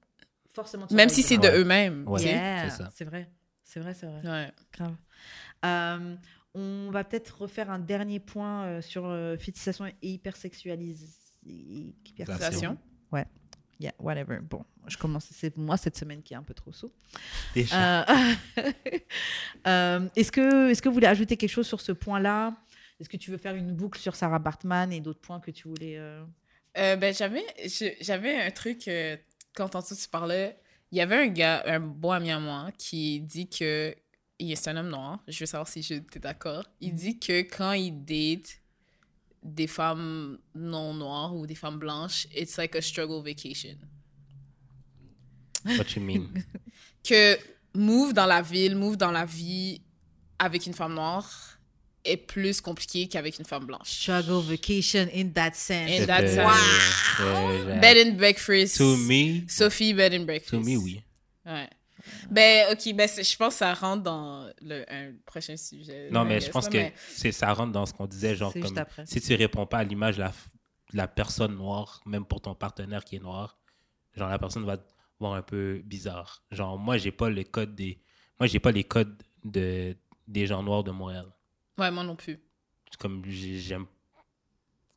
[0.54, 0.88] forcément.
[0.92, 1.60] même si c'est de Ouais.
[1.60, 2.04] eux-mêmes.
[2.08, 2.22] Ouais.
[2.24, 3.30] Yeah, c'est vrai.
[3.64, 4.22] C'est vrai, c'est vrai.
[4.24, 4.52] Ouais.
[4.78, 4.94] Grave.
[5.66, 6.16] Euh,
[6.56, 12.78] on va peut-être refaire un dernier point euh, sur euh, fétichisation et hypersexualisation.
[13.12, 13.26] Ouais.
[13.80, 14.40] Yeah, whatever.
[14.42, 15.26] Bon, je commence.
[15.32, 16.92] C'est moi cette semaine qui est un peu trop sous.
[17.54, 18.04] Déjà.
[18.10, 18.34] Euh,
[19.68, 22.56] euh, est-ce que, est-ce que vous voulez ajouter quelque chose sur ce point-là?
[23.00, 25.68] Est-ce que tu veux faire une boucle sur Sarah Bartman et d'autres points que tu
[25.68, 26.24] voulais euh,
[26.78, 29.18] Euh, ben, j'avais, je- j'avais un truc, euh,
[29.54, 30.58] quand tantôt tu parlais,
[30.92, 33.94] il y avait un gars, un bon ami à moi, qui dit que,
[34.40, 36.98] c'est un homme noir, je veux savoir si je t'es d'accord, il Mhm.
[36.98, 38.60] dit que quand il date
[39.44, 43.78] des femmes non noires ou des femmes blanches, it's like a struggle vacation.
[45.66, 46.30] What you mean?
[47.04, 47.38] Que
[47.76, 49.80] move dans la ville, move dans la vie
[50.40, 51.60] avec une femme noire
[52.04, 53.90] est plus compliqué qu'avec une femme blanche.
[53.90, 56.02] Struggle vacation in that sense.
[56.02, 57.20] In that sense.
[57.20, 58.78] euh, Bed and breakfast.
[58.78, 60.52] To me, Sophie Bed and breakfast.
[60.52, 61.02] to me, oui.
[61.46, 61.70] Ouais.
[62.30, 66.10] Ben, ok, ben, je pense que ça rentre dans le un prochain sujet.
[66.12, 68.08] Non, I mais je guess, pense là, que mais- c'est, ça rentre dans ce qu'on
[68.08, 68.76] disait, genre comme
[69.06, 72.56] si tu réponds pas à l'image de la, de la personne noire, même pour ton
[72.56, 73.58] partenaire qui est noir,
[74.16, 76.44] genre la personne va te voir un peu bizarre.
[76.52, 78.02] Genre moi j'ai pas le code des,
[78.40, 79.96] moi j'ai pas les codes de
[80.28, 81.28] des gens noirs de Montréal.
[81.78, 82.40] Ouais, moi non plus.
[83.00, 83.86] Comme j'ai- j'aime,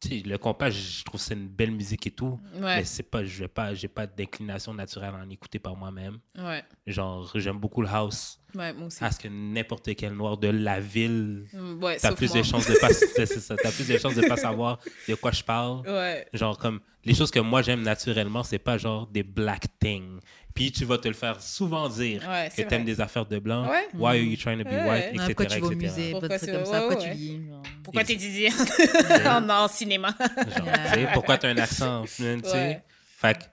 [0.05, 3.25] le compas, je trouve que c'est une belle musique et tout, Ouais, mais c'est pas,
[3.25, 6.19] je vais pas, j'ai pas d'inclination naturelle à en écouter par moi-même.
[6.39, 9.03] ouais, Genre j'aime beaucoup le house, ouais, moi aussi.
[9.05, 12.39] à ce que n'importe quel noir de la ville Mm, Ouais, T'as plus moi.
[12.39, 12.89] de chances de pas,
[13.63, 14.79] t'as plus de chances de pas savoir
[15.09, 15.81] de quoi je parle.
[15.89, 20.19] Ouais, Genre comme les choses que moi j'aime naturellement, c'est pas genre des black things.
[20.55, 23.69] Puis tu vas te le faire souvent dire ouais, que t'aimes des affaires de blanc.
[23.71, 23.87] Ouais.
[23.95, 24.89] Why are you trying to be Ouais.
[24.89, 25.25] white, etc.
[25.27, 26.11] pourquoi tu vas au musée?
[26.11, 26.81] Pourquoi c'est- comme ça?
[26.81, 27.11] Pourquoi ouais.
[27.13, 27.63] tu vis genre?
[27.85, 28.51] Pourquoi t'es Didier
[29.27, 30.15] en en cinéma?
[30.19, 32.83] Genre, tu pourquoi t'as un accent tu sais?
[33.19, 33.45] Fait que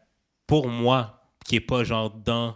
[0.48, 2.56] pour moi, qui est pas genre dans,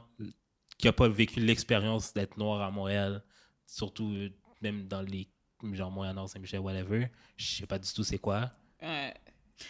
[0.79, 3.21] qui a pas vécu l'expérience d'être noir à Montréal,
[3.67, 4.29] surtout euh,
[4.61, 5.29] même dans les
[5.73, 8.49] genre Montréal-Nord, Saint-Michel, whatever, je sais pas du tout c'est quoi.
[8.81, 9.13] Ouais.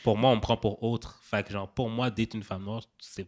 [0.03, 1.19] pour moi, on me prend pour autre.
[1.23, 3.27] Fait que, genre, pour moi, d'être une femme noire, c'est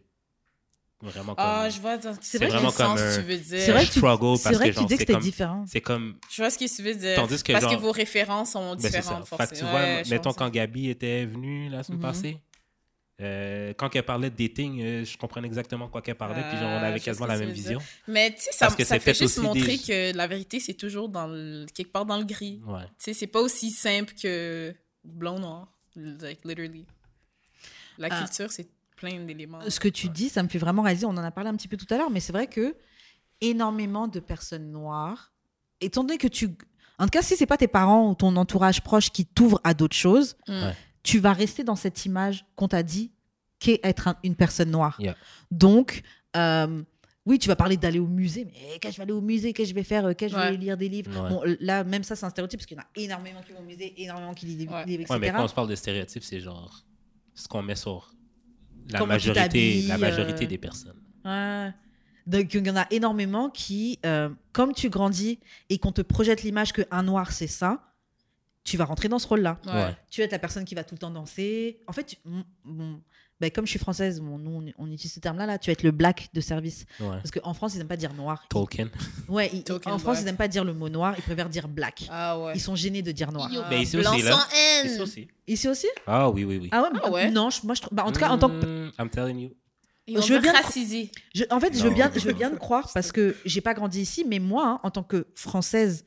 [1.00, 1.44] vraiment comme.
[1.44, 3.58] Ah, je vois C'est vrai vraiment sens comme un- tu veux dire.
[3.60, 4.00] C'est vrai que tu,
[4.44, 5.64] parce vrai que, que tu genre, dis que comme- différent.
[5.66, 6.18] C'est comme.
[6.30, 7.16] Je vois ce que tu veux dire.
[7.16, 8.98] Tandis que, Parce que genre- vos références sont Ben, c'est ça.
[9.00, 9.70] différentes, Fait que tu forcément.
[9.72, 12.02] vois, mettons, quand Gabi était venue la semaine Mhm.
[12.02, 12.38] passée,
[13.20, 16.68] euh, quand elle parlait de dating, euh, je comprenais exactement quoi qu'elle parlait, puis genre,
[16.70, 17.78] on Ah, avait quasiment la même vision.
[18.08, 20.58] Mais tu sais, ça, Parce que ça fait fait juste montrer des- que la vérité,
[20.60, 22.60] c'est toujours dans le- quelque part dans le gris.
[22.66, 22.82] Ouais.
[22.82, 25.68] Tu sais, c'est pas aussi simple que blanc-noir.
[25.94, 26.86] Like, literally.
[27.98, 28.18] La Ah.
[28.20, 29.60] culture, c'est plein d'éléments.
[29.68, 30.12] Ce que tu Ouais.
[30.12, 31.98] dis, ça me fait vraiment réaliser, on en a parlé un petit peu tout à
[31.98, 32.74] l'heure, mais c'est vrai que
[33.40, 35.32] énormément de personnes noires,
[35.80, 36.48] étant donné que tu...
[36.98, 39.74] En tout cas, si c'est pas tes parents ou ton entourage proche qui t'ouvre à
[39.74, 40.52] d'autres choses, Mm.
[40.52, 40.76] Ouais.
[41.02, 43.10] Tu vas rester dans cette image qu'on t'a dit
[43.58, 44.96] qu'est être un- une personne noire.
[45.00, 45.16] Yeah.
[45.50, 46.02] Donc,
[46.36, 46.82] euh,
[47.24, 49.52] oui, tu vas parler d'aller au musée, mais eh, quand je vais aller au musée,
[49.52, 51.10] que je vais faire, que je vais lire des livres?
[51.22, 51.28] Ouais.
[51.30, 53.60] Bon, là, même ça, c'est un stéréotype parce qu'il y en a énormément qui vont
[53.60, 54.84] au musée, énormément qui lisent des Ouais.
[54.84, 55.36] livres, Ouais, mais etc.
[55.38, 56.84] quand on se parle de stéréotypes, c'est genre
[57.34, 58.12] ce qu'on met sur
[58.88, 61.00] la Comment majorité, la majorité euh, des personnes.
[61.24, 61.70] Ouais.
[62.26, 65.38] Donc, il y en a énormément qui, euh, comme tu grandis
[65.68, 67.91] et qu'on te projette l'image qu'un noir, c'est ça,
[68.64, 69.58] tu vas rentrer dans ce rôle-là.
[69.66, 69.94] Ouais.
[70.10, 71.80] Tu vas être la personne qui va tout le temps danser.
[71.86, 73.00] En fait, tu- m- bon,
[73.40, 75.72] ben, comme je suis française, bon, nous, on, on utilise ce terme-là, là, tu vas
[75.72, 76.84] être le black de service.
[77.00, 77.08] Ouais.
[77.08, 78.46] Parce qu'en France, ils n'aiment pas dire noir.
[78.48, 78.88] Tolkien.
[79.28, 80.18] Ouais, ils- en France, black.
[80.20, 82.06] ils n'aiment pas dire le mot noir, ils préfèrent dire black.
[82.08, 82.52] Ah ouais.
[82.54, 83.50] Ils sont gênés de dire noir.
[83.52, 84.38] Ah, Ben, ici blanc aussi, là.
[84.96, 85.28] ça aussi.
[85.48, 85.88] Ici aussi?
[86.06, 86.68] Ah oui, oui, oui.
[86.70, 87.30] Ah ouais, Ah ouais.
[87.32, 89.38] Non, je- moi, je, trouve- bah, en tout cas, en tant que Mm, I'm telling
[89.40, 89.50] you.
[90.08, 90.52] Je veux bien-.
[91.34, 93.72] Je- en fait, je veux, bien, je veux bien le croire parce que j'ai pas
[93.74, 96.04] grandi ici, mais moi, hein, en tant que Française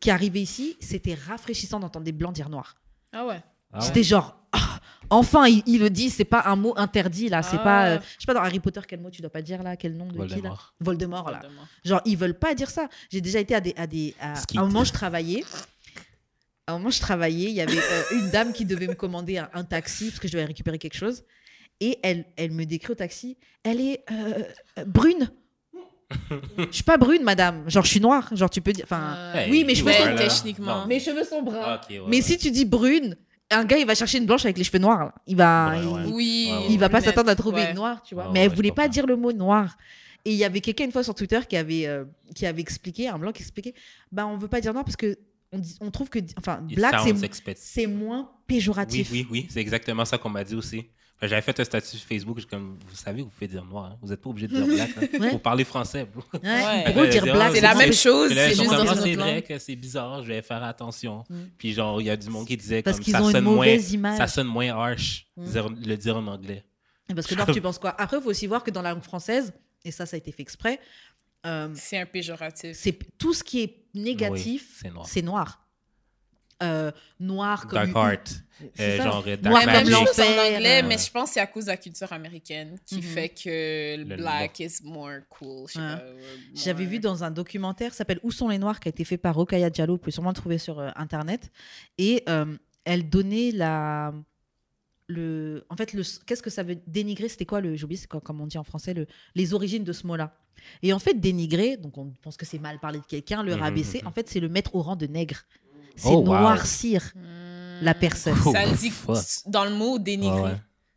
[0.00, 2.76] qui arrivait ici, c'était rafraîchissant d'entendre des blancs dire noir.
[3.12, 3.40] Ah ouais.
[3.72, 3.84] Ah ouais?
[3.84, 4.80] C'était genre, ah,
[5.10, 7.64] enfin, il, il le dit, c'est pas un mot interdit là, c'est Ah.
[7.64, 9.76] pas, euh, je sais pas dans Harry Potter quel mot tu dois pas dire là,
[9.76, 10.74] quel nom de qui là Voldemort.
[10.80, 11.40] Voldemort là.
[11.42, 11.66] Voldemort.
[11.84, 12.88] Genre ils veulent pas dire ça.
[13.10, 15.44] J'ai déjà été à des, à des, à, un moment je travaillais
[16.68, 19.38] À un moment, je travaillais, il y avait euh, une dame qui devait me commander
[19.38, 21.22] un, un taxi parce que je devais récupérer quelque chose.
[21.80, 24.42] Et elle, elle me décrit au taxi, elle est euh,
[24.78, 25.30] euh, brune.
[26.58, 27.68] Je suis pas brune, madame.
[27.68, 28.28] Genre, je suis noire.
[28.32, 28.84] Genre, tu peux dire.
[28.84, 30.80] Enfin, Euh, oui, mes cheveux sont- techniquement.
[30.82, 30.86] Non.
[30.86, 31.78] mes cheveux sont bruns.
[31.88, 32.22] Ouais, mais ouais.
[32.22, 33.16] si tu dis brune,
[33.50, 35.06] un gars, il va chercher une blanche avec les cheveux noirs.
[35.06, 35.14] là.
[35.26, 36.12] Il va, Ouais, il- ouais.
[36.12, 36.50] Oui.
[36.70, 37.70] Il va pas s'attendre à trouver ouais.
[37.70, 38.24] une noire, tu vois.
[38.26, 39.76] Ouais, mais ouais, elle voulait pas dire le mot noir.
[40.24, 42.04] Et il y avait quelqu'un une fois sur Twitter qui avait, euh,
[42.34, 43.74] qui avait expliqué, un blanc qui expliquait,
[44.10, 45.16] bah on veut pas dire noir parce que
[45.52, 46.96] on, dit- on trouve que, enfin, black
[47.54, 49.08] c'est moins Oui, péjoratif.
[49.12, 50.86] oui, oui, c'est exactement ça qu'on m'a dit aussi.
[51.18, 53.86] Enfin, J'avais fait un statut sur Facebook, je comme, vous savez, vous pouvez dire noir,
[53.86, 53.98] hein.
[54.02, 54.90] vous n'êtes pas obligé de dire black.
[54.98, 55.18] hein.
[55.18, 55.30] Ouais.
[55.30, 56.04] Vous parlez français.
[56.04, 56.22] bro.
[56.42, 57.08] Ouais.
[57.08, 59.76] Dire black, C'est la moins- même chose, c'est juste dans une c'est vrai que c'est
[59.76, 61.24] bizarre, je vais faire attention.
[61.30, 61.34] Mm.
[61.56, 63.32] Puis genre, il y a du monde qui disait Parce comme qu'ils ça ont une
[63.32, 64.18] sonne moins, mauvaise image.
[64.18, 65.44] ça sonne moins harsh, Mm.
[65.46, 66.64] dire- le dire en anglais.
[67.14, 67.94] Parce que noir, tu penses quoi?
[67.98, 69.52] Après, il faut aussi voir que dans la langue française,
[69.86, 70.80] et ça, ça a été fait exprès,
[71.46, 72.76] euh, C'est un péjoratif.
[72.76, 75.65] c'est tout ce qui est négatif, Oui, c'est noir.
[76.62, 76.90] Euh,
[77.20, 78.34] noir comme Dark art,
[78.80, 80.22] euh, genre euh, Moi, dark La même chose en
[80.54, 83.02] anglais, mais je pense que c'est à cause de la culture américaine qui Mhm.
[83.02, 85.66] fait que le Le black is more cool.
[85.76, 85.82] Ouais.
[86.54, 89.04] J'avais more- vu dans un documentaire qui s'appelle Où sont les Noirs qui a été
[89.04, 91.50] fait par Rokaya Diallo, vous pouvez sûrement le trouver sur euh, internet.
[91.98, 94.14] Et euh, elle donnait la.
[95.08, 97.28] Le, en fait, le, qu'est-ce que ça veut dénigrer?
[97.28, 97.76] C'était quoi le.
[97.76, 100.34] J'ai oublié, c'est quoi, comme on dit en français, le, les origines de ce mot-là.
[100.82, 103.60] Et en fait, dénigrer, donc on pense que c'est mal parler de quelqu'un, le Mhm,
[103.60, 104.08] rabaisser, mhm.
[104.08, 105.42] en fait, c'est le mettre au rang de nègre.
[105.96, 106.24] C'est Oh, wow.
[106.38, 107.84] noircir Hmm.
[107.84, 108.36] la personne.
[108.46, 109.18] Oh, Ça le dit fuck.
[109.46, 110.40] dans le mot dénigrer.
[110.40, 110.50] Ouais,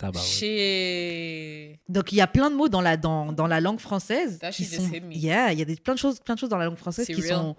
[0.04, 0.12] ouais.
[0.22, 1.80] Chez...
[1.90, 4.52] Donc il y a plein de mots dans la, dans, dans la langue française That
[4.52, 6.66] qui sont yeah, il y a des, plein de choses plein de choses dans la
[6.66, 7.28] langue française qui real.
[7.36, 7.56] sont,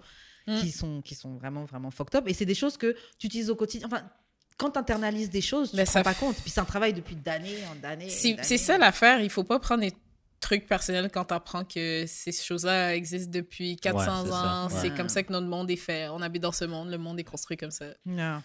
[0.47, 0.59] Mm.
[0.59, 3.51] qui sont qui sont vraiment vraiment fucked up et c'est des choses que tu utilises
[3.51, 3.85] au quotidien.
[3.85, 4.01] Enfin
[4.57, 6.35] quand tu internalises des choses, tu ne te ça rends pas compte.
[6.37, 8.09] Puis c'est un travail depuis d'années en années.
[8.09, 9.21] C'est ça l'affaire.
[9.21, 9.83] Il faut pas prendre
[10.41, 14.67] des trucs personnels quand tu apprends que ces choses-là existent depuis 400 c'est ça, ans.
[14.67, 14.73] ouais.
[14.81, 16.07] C'est comme ça que notre monde est fait.
[16.09, 16.89] On habite dans ce monde.
[16.89, 17.85] Le monde est construit comme ça.
[18.05, 18.41] Yeah.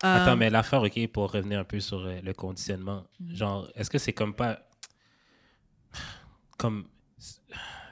[0.00, 3.34] Attends, Euh, mais l'affaire, OK, pour revenir un peu sur euh, le conditionnement, Mhm.
[3.34, 4.60] genre, est-ce que c'est comme pas.
[6.56, 6.86] Comme.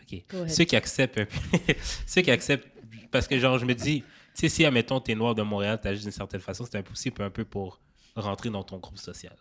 [0.02, 0.24] OK.
[0.48, 1.36] Ceux qui acceptent un peu.
[2.06, 2.66] Ceux qui acceptent.
[3.10, 6.02] Parce que, genre, je me dis, tu sais, si, admettons, t'es noir de Montréal, t'agis
[6.02, 7.80] d'une certaine façon, c'est impossible un peu pour
[8.14, 9.36] rentrer dans ton groupe social.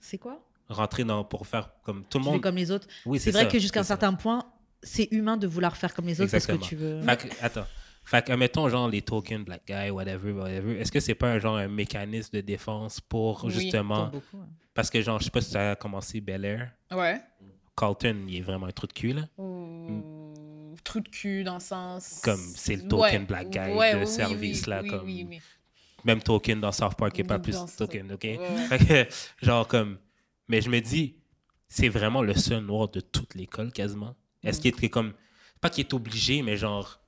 [0.00, 0.40] c'est quoi?
[0.68, 1.24] Rentrer dans.
[1.24, 2.42] pour faire comme tout le Tu fais monde.
[2.42, 2.86] comme les autres.
[3.04, 4.44] Oui, c'est vrai ça, que jusqu'à un certain point,
[4.82, 6.64] c'est humain de vouloir faire comme les autres parce Exactement.
[6.64, 7.02] que tu veux.
[7.02, 7.66] Fait que, attends.
[8.04, 11.38] Fait que, admettons, genre, les tokens black guy, whatever, whatever, est-ce que c'est pas un
[11.40, 14.10] genre un mécanisme de défense pour Oui, justement.
[14.10, 14.46] Pour beaucoup, ouais.
[14.74, 16.70] Parce que, genre, je sais pas si ça a commencé Bel Air.
[16.92, 17.20] Ouais.
[17.76, 19.22] Carlton, il est vraiment un trou de cul, là.
[19.38, 22.20] Ou trou de cul dans le sens.
[22.22, 25.40] Comme c'est le token black guy de service, là, oui, comme- Oui, oui.
[26.04, 28.22] Même token dans South Park, qui n'est pas plus token, OK?
[28.22, 28.78] Ouais, ouais.
[28.78, 29.98] Fait que, genre, comme.
[30.48, 31.16] Mais je me dis,
[31.68, 34.14] c'est vraiment le seul noir de toute l'école, quasiment.
[34.44, 34.62] Est-ce Mm.
[34.72, 35.12] qu'il est comme.
[35.60, 37.00] Pas qu'il est obligé, mais genre.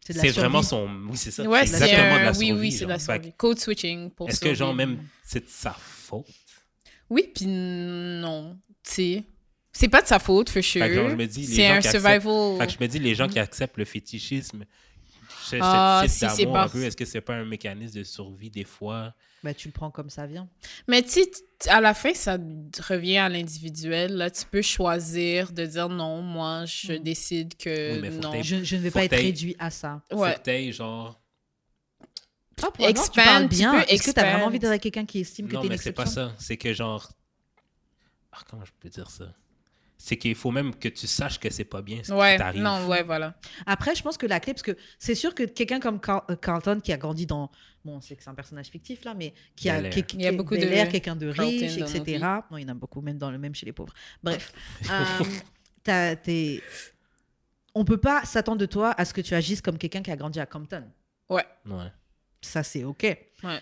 [0.00, 0.88] C'est C'est vraiment son.
[1.08, 1.44] Oui, c'est ça.
[1.44, 2.60] Ouais, c'est c'est exactement de un- la Oui, survie.
[2.60, 3.32] oui, c'est de la survie.
[3.36, 6.26] Code switching pour Est-ce que, genre, même, c'est de sa faute?
[7.10, 8.56] Oui, puis non.
[8.82, 9.24] Tu sais.
[9.72, 10.82] C'est pas de sa faute, for sure.
[10.84, 12.58] C'est un acceptent- survival.
[12.58, 14.64] Fait que je me dis, les gens qui acceptent le fétichisme,
[15.50, 17.98] ce, ce Ah, type si d'amour, par- un peu, est-ce que c'est pas un mécanisme
[17.98, 19.14] de survie des fois?
[19.42, 20.48] Bah, tu le prends comme ça vient.
[20.86, 21.20] Mais tu
[21.68, 22.36] à la fin, ça
[22.88, 24.14] revient à l'individuel.
[24.16, 26.98] Là, tu peux choisir de dire non, moi, je Mm.
[26.98, 28.42] décide que Oui, non.
[28.42, 30.02] Je, je ne vais pas être réduit à ça.
[30.12, 30.34] Ouais.
[30.34, 31.20] Faut que genre.
[32.62, 33.80] Ah, pour tu Expand, parles tu bien.
[33.82, 35.68] Est-ce que tu as vraiment envie d'être avec quelqu'un qui estime que Non, tu es
[35.68, 36.34] une mais c'est pas ça.
[36.38, 37.10] C'est que, genre.
[38.32, 39.32] Ah, comment je peux dire ça?
[40.02, 42.62] C'est qu'il faut même que tu saches que c'est pas bien ce qui Ouais, t'arrive.
[42.62, 43.34] non, ouais, voilà.
[43.66, 46.80] Après, je pense que la clé, parce que c'est sûr que quelqu'un comme euh, Carlton
[46.82, 47.50] qui a grandi dans.
[47.84, 49.82] Bon, c'est que c'est un personnage fictif là, mais qui a.
[49.90, 52.18] Qui- qui- Il y a beaucoup de quelqu'un de Carlton riche, etc.
[52.50, 53.92] Non, il y en a beaucoup, même, dans le, même chez les pauvres.
[54.22, 54.52] Bref.
[54.90, 55.24] euh,
[55.82, 56.62] t'as- t'es-
[57.74, 60.16] On peut pas s'attendre de toi à ce que tu agisses comme quelqu'un qui a
[60.16, 60.84] grandi à Compton.
[61.28, 61.92] Ouais, Ouais.
[62.40, 63.02] Ça, c'est OK.
[63.02, 63.60] ouais.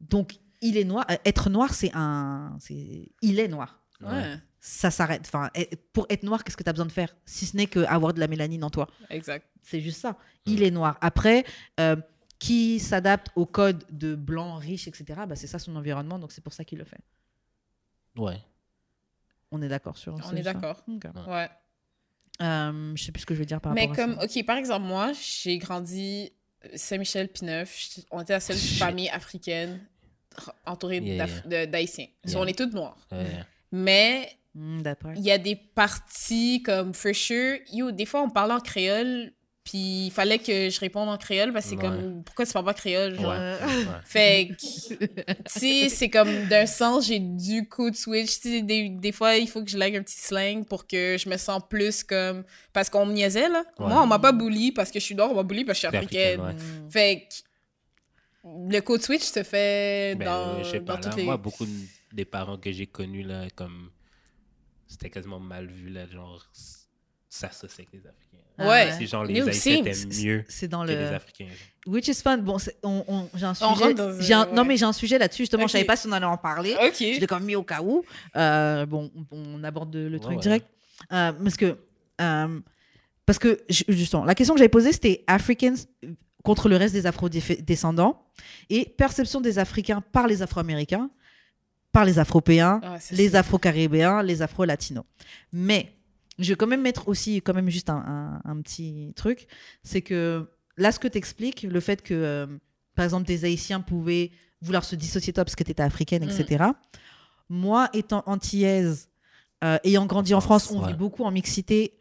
[0.00, 1.06] Donc, il est noir.
[1.08, 2.56] euh, Être noir, c'est un.
[2.60, 3.80] c'est- Il est noir.
[4.00, 4.38] Ouais,
[4.68, 5.22] Ça s'arrête.
[5.24, 5.48] Enfin,
[5.92, 8.18] pour être noir, qu'est-ce que tu as besoin de faire Si ce n'est qu'avoir de
[8.18, 8.88] la mélanine en toi?
[9.10, 9.46] exact.
[9.62, 10.16] C'est juste ça.
[10.44, 10.98] Il est noir.
[11.00, 11.44] Après,
[11.78, 11.94] euh,
[12.40, 16.40] qui s'adapte au code de blanc, riche, etc., bah, c'est ça son environnement, donc c'est
[16.42, 16.98] pour ça qu'il le fait.
[18.16, 18.40] Ouais.
[19.52, 20.82] On est d'accord sur On est d'accord.
[20.88, 21.04] Ok.
[21.28, 21.48] Ouais.
[22.42, 24.24] Euh, je sais plus ce que je veux dire par Mais rapport à comme, ça.
[24.24, 26.32] OK, par exemple, moi, j'ai grandi
[26.64, 28.00] euh, Saint-Michel-Pineuf.
[28.10, 29.86] On était la seule famille africaine
[30.66, 32.08] entourée Yeah, de- d'Haïtiens.
[32.26, 32.38] Yeah.
[32.40, 32.98] On est toutes noires.
[33.70, 35.12] Mais Hmm, D'accord.
[35.14, 37.58] il y a des parties comme for sure.
[37.72, 39.32] Yo, des fois, on parlait en créole,
[39.64, 41.82] puis il fallait que je réponde en créole parce que c'est Ouais.
[41.82, 43.16] comme pourquoi tu parles pas créole?
[43.16, 43.28] Genre?
[43.28, 43.36] Ouais.
[43.60, 43.84] Ouais.
[44.06, 44.54] Fait que,
[45.04, 48.40] tu sais, c'est comme d'un sens, j'ai du code switch.
[48.40, 51.16] Tu sais, des, des fois, il faut que je lag un petit slang pour que
[51.18, 52.44] je me sens plus comme.
[52.72, 53.62] Parce qu'on me niaisait, là.
[53.78, 53.88] Ouais.
[53.88, 55.86] Moi, on m'a pas bully parce que je suis noire, on m'a bully parce que
[55.86, 56.62] je suis africaine, africaine.
[56.62, 56.80] ouais.
[56.86, 56.90] hmm.
[56.90, 57.34] Fait que,
[58.70, 61.24] le code switch se fait Ben, dans, je sais dans pas, là, toutes les...
[61.24, 61.70] moi, beaucoup de-
[62.12, 63.90] des parents que j'ai connus, là, comme,
[64.96, 66.44] c'était quasiment mal vu, là, genre,
[67.28, 68.38] s'associer avec les Africains.
[68.58, 68.90] Ah Ouais.
[68.98, 71.06] C'est genre, les Haïtiens étaient mieux C'est dans que les le.
[71.08, 71.46] Africains.
[71.48, 71.94] genre.
[71.94, 72.38] Which is fun.
[72.38, 73.84] Bon, c'est- on, on- j'ai un On sujet.
[73.84, 75.42] rentre dans j'ai un- un- Non, mais j'ai un sujet là-dessus.
[75.42, 75.68] Justement, Ok.
[75.68, 76.74] je savais pas si on allait en parler.
[76.82, 76.94] Ok.
[76.98, 78.02] Je l'ai quand même mis au cas où.
[78.36, 80.42] Euh, bon, on, aborde le truc ouais.
[80.42, 80.66] direct.
[81.12, 81.76] Euh, parce que,
[82.22, 82.60] euh,
[83.26, 85.74] parce que ju- justement, la question que j'avais posée, c'était Africans
[86.42, 88.24] contre le reste des afro-descendants
[88.70, 91.10] et perception des Africains par les Afro-Américains,
[91.96, 93.36] par les Afropéens, Ah, les.
[93.36, 95.04] Afro-Caribéens, les Afro-Latinos.
[95.52, 95.94] Mais
[96.38, 97.96] je vais quand même mettre aussi quand même juste un,
[98.44, 99.46] un- un petit truc,
[99.82, 102.46] c'est que là, ce que tu expliques, le fait que, euh,
[102.94, 104.30] par exemple, des Haïtiens pouvaient
[104.60, 106.28] vouloir se dissocier de toi parce que tu étais africaine, Mm.
[106.30, 106.64] etc.
[107.48, 109.08] Moi, étant antillaise,
[109.64, 110.88] euh, ayant grandi en France, on Ouais.
[110.88, 111.94] vit beaucoup en mixité.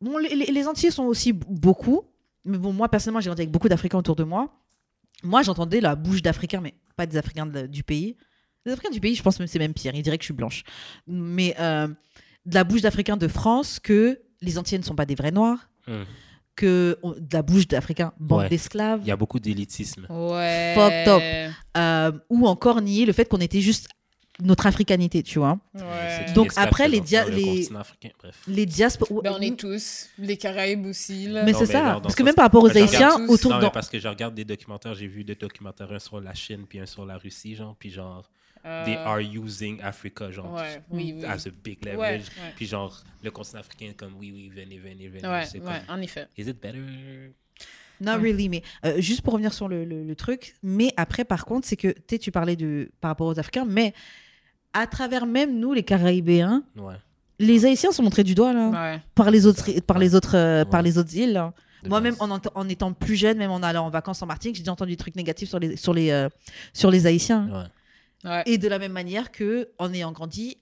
[0.00, 2.02] Bon, les, les- Antillais sont aussi beaucoup,
[2.46, 4.48] mais bon, moi, personnellement, j'ai grandi avec beaucoup d'Africains autour de moi.
[5.22, 8.16] Moi, j'entendais la bouche d'Africains, mais pas des Africains de- du pays.
[8.64, 9.92] Les Africains du pays, je pense que c'est même pire.
[9.94, 10.62] Ils diraient que je suis blanche.
[11.06, 11.88] Mais euh,
[12.46, 15.68] de la bouche d'Africains de France que les Antillais ne sont pas des vrais Noirs,
[15.88, 16.04] Hum.
[16.54, 18.48] que on- de la bouche d'Africains, bande Ouais.
[18.48, 20.06] d'esclaves, Il y a beaucoup d'élitisme.
[20.10, 20.74] Ouais.
[20.76, 21.22] Fucked up.
[21.76, 23.88] euh, ou encore nier le fait qu'on était juste
[24.40, 25.58] notre africanité, tu vois.
[25.74, 26.24] Ouais.
[26.26, 27.34] C'est Donc, après, les dia- le
[28.48, 29.22] les- diasporas.
[29.22, 30.08] Ben, on est tous.
[30.18, 31.44] Les Caraïbes aussi, là.
[31.44, 31.98] Mais Non, c'est ça.
[32.02, 33.64] Parce ce que même par rapport aux Haïtiens, autour Non, de.
[33.64, 36.64] mais parce que je regarde des documentaires, j'ai vu des documentaires, un sur la Chine
[36.68, 38.28] puis un sur la Russie, genre, puis genre,
[38.64, 41.24] Euh, they are using Africa, genre, Ouais, oui, oui.
[41.24, 41.98] as a big leverage.
[41.98, 42.52] Ouais, ouais.
[42.54, 45.26] Puis genre, le continent africain est comme, oui, oui, venez, venez, venez.
[45.26, 46.28] Ouais, c'est ouais, comme, en effet.
[46.38, 46.78] is it better?
[48.00, 50.54] Not really, mais euh, juste pour revenir sur le, le- le truc.
[50.62, 53.94] Mais après, par contre, c'est que tu parlais de par rapport aux Africains, mais
[54.72, 56.94] à travers même nous, les Caraïbéens, Ouais.
[57.38, 59.00] les Haïtiens sont montrés du doigt là, Ouais.
[59.14, 61.32] par les autres, par les autres, euh, par les autres îles.
[61.32, 61.52] là.
[61.86, 64.72] Moi-même, en, en étant plus jeune, même en allant en vacances en Martinique, j'ai déjà
[64.72, 66.28] entendu des trucs négatifs sur les, sur les, euh,
[66.72, 67.48] sur les Haïtiens.
[67.52, 67.64] Ouais.
[68.24, 68.42] Ouais.
[68.46, 70.56] Et de la même manière que, en ayant grandi,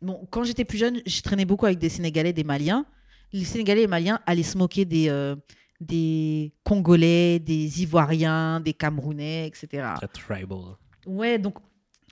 [0.00, 2.86] bon, quand j'étais plus jeune, je traînais beaucoup avec des Sénégalais, des Maliens.
[3.32, 5.34] Les Sénégalais et Maliens allaient se moquer des, euh,
[5.80, 9.88] des Congolais, des Ivoiriens, des Camerounais, etc.
[9.96, 10.76] Très tribal.
[11.06, 11.56] Ouais, donc,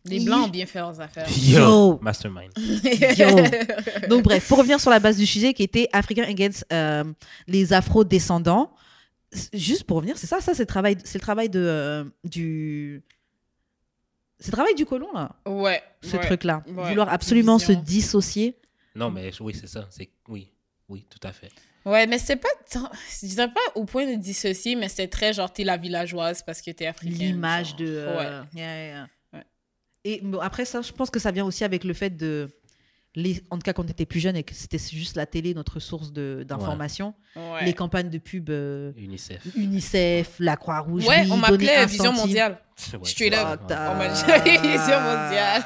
[0.05, 1.29] Les Blancs ont bien fait leurs affaires.
[1.31, 1.99] Yo.
[2.03, 2.53] Mastermind.
[2.57, 4.09] Yo.
[4.09, 7.05] donc bref, pour revenir sur la base du sujet qui était African Against euh,
[7.47, 8.73] les Afro-descendants,
[9.55, 13.03] juste pour revenir, c'est ça, ça c'est le travail, c'est le travail de, euh, du...
[14.43, 15.83] C'est le travail du colon, là, Ouais.
[16.03, 16.27] ce ouais.
[16.27, 16.63] truc-là.
[16.67, 18.57] Ouais, Vouloir absolument se dissocier.
[18.95, 19.87] Non, mais oui, c'est ça.
[19.91, 20.51] C'est, oui,
[20.89, 21.49] oui, tout à fait.
[21.85, 22.49] Ouais, mais c'est pas.
[22.73, 26.61] Je dirais pas au point de dissocier, mais c'est très genre, t'es la villageoise parce
[26.63, 27.19] que t'es africaine.
[27.19, 27.87] l'image de.
[27.89, 28.47] euh, Ouais.
[28.61, 29.09] yeah, yeah.
[29.33, 29.45] Ouais.
[30.05, 32.49] Et bon, après ça, je pense que ça vient aussi avec le fait de.
[33.15, 35.53] Les, en tout cas, quand on était plus jeune et que c'était juste la télé,
[35.53, 37.65] notre source de- d'information, Ouais.
[37.67, 39.43] les campaignes de pub euh, UNICEF.
[39.55, 42.59] UNICEF, la Croix-Rouge, Ouais, on m'appelait Vision mondiale.
[42.95, 43.39] Ouais, Fucked ouais.
[43.71, 44.23] On m'a dit.
[44.63, 45.63] Vision mondiale.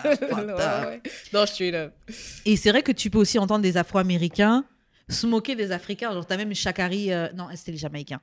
[1.33, 1.93] Non, straight up.
[2.45, 4.65] Et c'est vrai que tu peux aussi entendre des Afro-Américains
[5.09, 6.13] se moquer des Africains.
[6.13, 7.13] Genre, t'as même Chakari.
[7.13, 8.21] euh, non, c'était les Jamaïcains.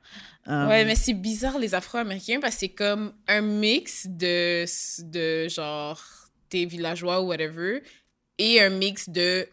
[0.49, 4.65] Euh, Ouais, mais c'est bizarre, les Afro-Américains, parce que c'est comme un mix de,
[5.03, 6.01] de genre,
[6.49, 7.82] t'es villageois ou whatever,
[8.38, 9.47] et un mix de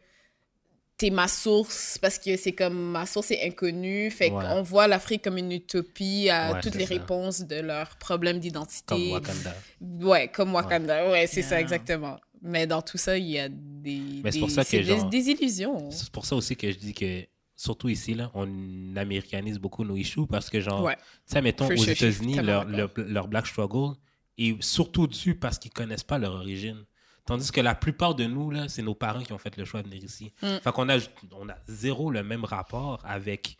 [0.96, 4.10] t'es ma source, parce que c'est comme ma source est inconnue.
[4.10, 4.44] Fait Ouais.
[4.44, 6.92] qu'on voit l'Afrique comme une utopie à Ouais, toutes les ça.
[6.94, 8.84] réponses de leurs problèmes d'identité.
[8.86, 9.54] Comme Wakanda.
[9.80, 11.10] Ouais, comme Wakanda.
[11.10, 12.18] Ouais, c'est ça, exactement.
[12.42, 14.00] Mais dans tout ça, il y a des.
[14.22, 15.90] Mais c'est des- pour ça que, des, genre- des illusions.
[15.90, 17.24] C'est pour ça aussi que je dis que,
[17.56, 20.90] surtout ici, là, on américanise beaucoup nos issues parce que, genre,
[21.26, 23.94] sais, mettons, For aux sure, États-Unis, leur, leur, leur Black Struggle
[24.38, 26.84] est surtout dû parce qu'ils connaissent pas leur origine.
[27.26, 29.82] Tandis que la plupart de nous, là, c'est nos parents qui ont fait le choix
[29.82, 30.32] de venir ici.
[30.42, 30.56] Mm.
[30.62, 30.98] Fait qu'on a,
[31.32, 33.56] on a zéro le même rapport avec,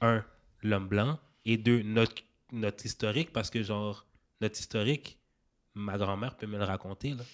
[0.00, 0.24] un,
[0.62, 4.06] l'homme blanc, et deux, notre, notre historique, parce que, genre,
[4.40, 5.18] notre historique,
[5.74, 7.24] ma grand-mère peut me le raconter, là.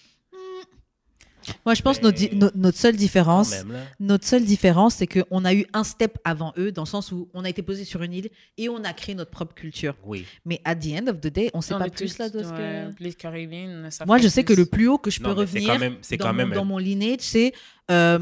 [1.65, 3.51] Moi, je pense que Mais- notre, seule différence.
[3.51, 3.73] même.
[3.99, 7.27] Notre seule différence, c'est qu'on a eu un step avant eux, dans le sens où
[7.33, 9.95] on a été posé sur une île et on a créé notre propre culture.
[10.05, 10.25] Oui.
[10.45, 12.49] Mais at the end of the day, on sait On pas plus là de ce
[12.49, 13.03] ouais, que.
[13.03, 15.35] Les Caribéens ne savent Moi, je sais que le plus haut que je peux Non,
[15.35, 17.53] c'est revenir quand même, c'est dans, quand mon, même dans un- mon lineage, c'est
[17.89, 18.19] euh,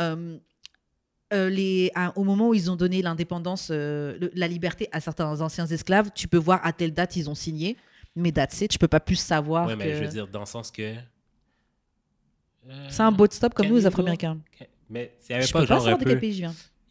[0.00, 0.38] euh,
[1.32, 5.00] euh, les, à- au moment où ils ont donné l'indépendance, euh, le- la liberté à
[5.00, 7.76] certains anciens esclaves, tu peux voir à telle date ils ont signé.
[8.14, 9.66] Mais that's it, je peux pas plus savoir.
[9.66, 10.92] Ouais, mais que- je veux dire, dans le sens que.
[12.68, 14.38] Euh, C'est un boat stop comme nous, les Afro-Américains.
[14.90, 16.18] Mais s'il n'y avait Je pas peux pas genre un de peu.
[16.22, 16.38] Il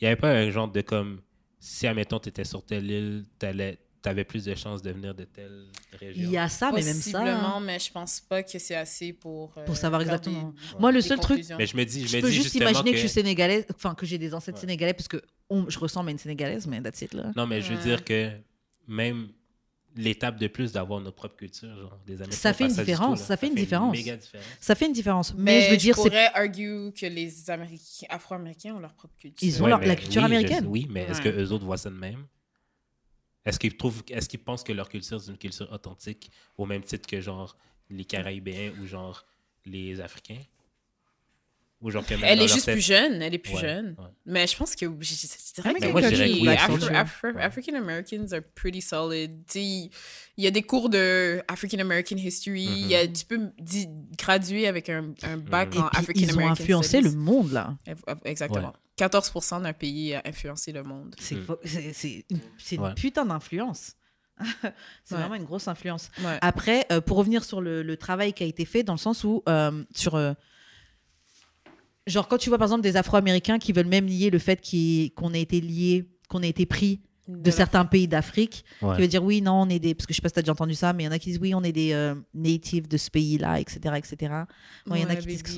[0.01, 1.21] n'y avait pas un genre de comme.
[1.59, 3.45] Si, admettons, tu étais sur telle île, tu
[4.09, 5.67] avais plus de chances de venir de telle
[5.99, 6.23] région.
[6.23, 7.19] Il y a ça, mais même ça.
[7.19, 7.23] hein.
[7.23, 9.53] Possiblement, mais je pense pas que c'est assez pour.
[9.57, 10.49] euh, Pour savoir exactement.
[10.73, 11.45] des- Moi, le seul truc-.
[11.59, 12.95] Mais je me dis, je Je me peux dis juste imaginer que...
[12.95, 14.61] que je suis sénégalaise, enfin que j'ai des ancêtres Ouais.
[14.61, 15.21] sénégalais, parce que
[15.51, 17.31] on- je ressemble à une sénégalaise, mais that's it là.
[17.35, 18.31] Non, mais je veux dire que
[18.87, 19.27] même
[19.95, 22.37] l'étape de plus d'avoir notre propre culture, genre des Américains.
[22.37, 23.91] Ça fait une tout, différence, ça fait une différence.
[23.95, 24.45] méga différence.
[24.59, 25.33] Ça fait une différence.
[25.33, 29.15] Mais, Mais, je veux dire, c'est pourrais argue que les Américains, Afro-Américains ont leur propre
[29.17, 29.47] culture.
[29.47, 30.65] Ils ont leur- la culture oui, je- américaine.
[30.67, 32.25] oui, mais est-ce que eux autres voient ça de même?
[33.45, 36.83] Est-ce qu'ils trouvent, est-ce qu'ils pensent que leur culture c'est une culture authentique au même
[36.83, 37.57] titre que genre
[37.89, 39.25] les Caraïbéens ou genre
[39.65, 40.37] les Africains?
[41.81, 43.95] Ou genre Elle est juste tête- plus jeune, elle est plus Ouais, jeune.
[43.97, 44.05] ouais.
[44.27, 46.41] Mais je pense que je, je- je dirais Mais que moi, je dirais que les
[46.41, 46.95] oui, Afro- actually.
[46.95, 47.41] Afro- Ouais.
[47.41, 49.45] African Americans are pretty solid.
[49.47, 49.89] Tu sais,
[50.37, 52.65] Il y a des cours de African American History.
[52.65, 53.87] il y a- tu peux di-
[54.17, 55.81] graduer avec un, un bac Mhm.
[55.81, 57.15] en African ils ont American influencé Studies.
[57.15, 57.75] le monde, là.
[58.25, 58.67] Exactement.
[58.67, 58.73] Ouais.
[58.97, 61.15] 14% d'un pays a influencé le monde.
[61.19, 61.55] C'est Mm.
[61.65, 62.93] c'est- c'est une, c'est une Ouais.
[62.93, 63.93] putain d'influence.
[65.03, 65.19] c'est Ouais.
[65.21, 66.09] vraiment une grosse influence.
[66.23, 66.37] Ouais.
[66.41, 69.23] Après, euh, pour revenir sur le, le travail qui a été fait, dans le sens
[69.23, 70.13] où, euh, sur.
[70.15, 70.33] euh,
[72.07, 74.59] genre, quand tu vois par exemple des Afro-Américains qui veulent même lier le fait
[75.15, 78.95] qu'on ait été liés, qu'on ait été pris de certains pays d'Afrique, Ouais.
[78.95, 79.93] qui veut dire oui, non, on est des.
[79.95, 81.19] Parce que je sais pas si t'as déjà entendu ça, mais il y en a
[81.19, 83.79] qui disent oui, on est des euh, natives de ce pays-là, etc.
[83.95, 84.33] etc.
[84.85, 85.51] Bon, il y en a qui disent que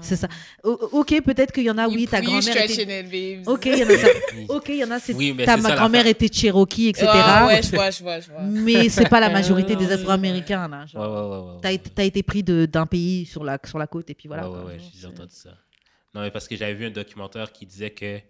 [0.00, 0.28] c'est ça.
[0.64, 2.56] O- ok, peut-être qu'il y en a, oui, You- ta grand-mère.
[2.56, 3.42] Était...
[3.46, 4.06] Ok, il y en a ça.
[4.48, 5.12] Ok, il y en a, c'est.
[5.12, 7.06] Oui, mais ta grand-mère était Cherokee, etc.
[7.10, 8.42] Ah ouais, je vois, je vois, je vois.
[8.42, 9.90] Mais c'est pas la majorité des.
[9.92, 10.82] Afro-Américains, là.
[10.82, 11.02] Ouais, genre.
[11.02, 11.58] ouais, ouais, ouais,
[11.94, 12.06] T'as ouais.
[12.06, 14.48] été, pris de- d'un pays sur la, sur la côte et puis voilà.
[14.48, 14.70] ouais, ouais, quoi.
[14.72, 15.50] ouais, Genre, j'ai entendu ça.
[16.14, 18.20] Non, mais parce que j'avais vu un documentaire qui disait que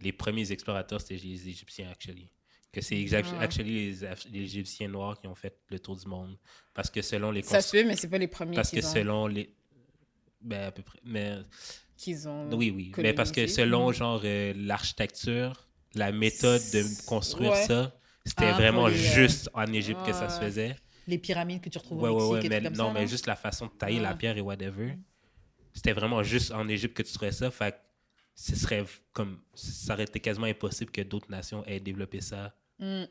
[0.00, 2.28] les premiers explorateurs, c'était les Égyptiens, actually.
[2.72, 3.40] Que c'est Ah.
[3.40, 3.90] actually
[4.30, 6.38] les, Égyptiens noirs qui ont fait le tour du monde.
[6.74, 8.92] Parce que selon les Ça se fait, mais c'est pas les premiers Parce que ont,
[8.92, 9.54] selon les.
[10.42, 10.98] Ben, à peu près.
[11.02, 11.36] Mais
[11.96, 12.92] qu'ils ont oui, oui.
[12.98, 17.66] Mais parce que selon, genre, euh, l'architecture, la méthode de construire Ouais.
[17.66, 20.76] ça, c'était Ah, vraiment les, euh, juste en Égypte que ça se faisait.
[21.06, 22.46] Les pyramides que tu retrouves Ouais, au Mexique ouais.
[22.46, 23.00] et Mais, tout comme non, ça.
[23.00, 24.16] mais juste la façon de tailler la Ouais.
[24.18, 24.96] pierre et whatever.
[25.76, 27.50] C'était vraiment juste en Égypte que tu trouvais ça.
[27.50, 27.76] Fait que
[28.34, 29.40] ce serait comme.
[29.54, 33.04] Ça aurait été quasiment impossible que d'autres nations aient développé ça Mm.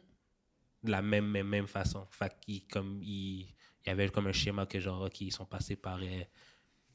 [0.83, 2.05] de la même, même, même façon.
[2.11, 5.45] Fait qu'il comme, il, il y avait comme un schéma que genre, OK, ils sont
[5.45, 5.99] passés par.
[6.01, 6.23] euh,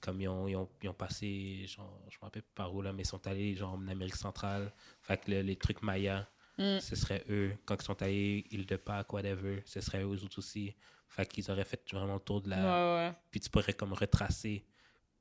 [0.01, 2.93] comme ils ont, ils, ont, ils ont passé, genre, je me rappelle par où là,
[2.93, 4.73] mais ils sont allés genre en Amérique centrale.
[5.03, 6.27] Fait que le- les trucs mayas,
[6.59, 6.79] Mm.
[6.81, 7.57] ce serait eux.
[7.65, 10.75] Quand ils sont allés île de Pâques, whatever, ce serait eux autres aussi.
[11.09, 12.57] Fait qu'ils auraient fait vraiment le tour de la.
[12.59, 13.15] Ouais, ouais.
[13.31, 14.65] Puis tu pourrais comme retracer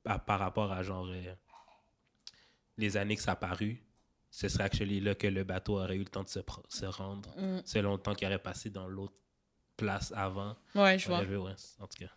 [0.04, 1.34] à- par rapport à genre euh,
[2.78, 3.82] les années que ça a paru.
[4.30, 7.28] Ce serait actually là que le bateau aurait eu le temps de se, se rendre
[7.36, 7.60] Mm.
[7.64, 9.20] selon le temps qu'il aurait passé dans l'autre
[9.76, 10.56] place avant.
[10.74, 11.22] Ouais, je vois.
[11.22, 12.10] Ouais, en tout cas.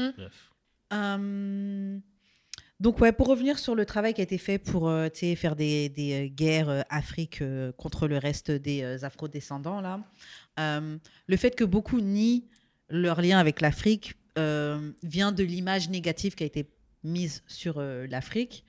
[0.00, 0.10] Hmm.
[0.16, 0.50] Bref.
[0.92, 1.98] Euh,
[2.78, 5.88] donc ouais, pour revenir sur le travail qui a été fait pour euh, faire des,
[5.88, 10.00] des, euh, guerres euh, Afrique euh, contre le reste des afrodescendants là,
[10.60, 12.42] euh, le fait que beaucoup nient
[12.88, 16.68] leur lien avec l'Afrique vient de l'image négative qui a été
[17.06, 18.64] mise sur euh, l'Afrique.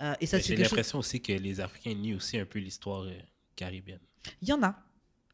[0.00, 0.64] Euh, et ça, J'ai chose.
[0.64, 3.12] l'impression aussi que les Africains nient aussi un peu l'histoire euh,
[3.54, 4.00] caribéenne.
[4.40, 4.76] Il y en a.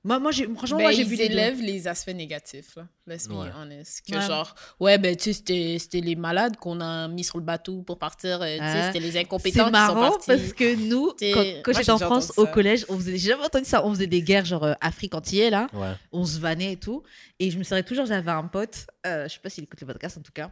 [0.09, 1.35] Moi, moi j'ai, franchement, Ben, moi, j'ai ils vu les deux.
[1.35, 2.87] élèvent les aspects négatifs, là.
[3.07, 3.49] Let's be Ouais.
[3.59, 4.03] honest.
[4.11, 4.27] Que Ouais.
[4.27, 7.83] genre, ouais, ben, tu sais, c'était- c'était les malades qu'on a mis sur le bateau
[7.83, 8.41] pour partir.
[8.41, 8.87] euh, tu sais, Ah.
[8.87, 10.27] c'était les C'est incompétents qui sont marrant partis.
[10.27, 11.33] parce que nous, C'est-
[11.63, 14.07] quand, j'ai j'étais en France au collège, on faisait, j'ai jamais entendu ça, on faisait
[14.07, 15.67] des guerres genre euh, Afrique entière là.
[15.75, 15.93] Ouais.
[16.13, 17.03] on se vannait et tout.
[17.39, 19.87] Et je me souviens toujours, j'avais un pote, euh, je sais pas s'il écoute le
[19.87, 20.51] podcast en tout cas.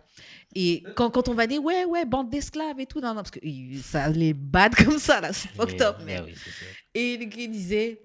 [0.55, 3.31] Et quand, quand on va dire, ouais, ouais, bande d'esclaves et tout, non, non, parce
[3.31, 3.41] que
[3.83, 7.01] ça les bad comme ça, là, c'est fucked up, mais oui, c'est.
[7.01, 8.03] Et le gars il disait,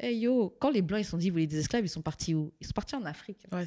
[0.00, 2.02] hey yo, quand les blancs ils se sont dit, vous voulez des esclaves, ils sont
[2.02, 2.52] partis où?
[2.60, 3.38] Ils sont partis en Afrique.
[3.52, 3.64] Ouais,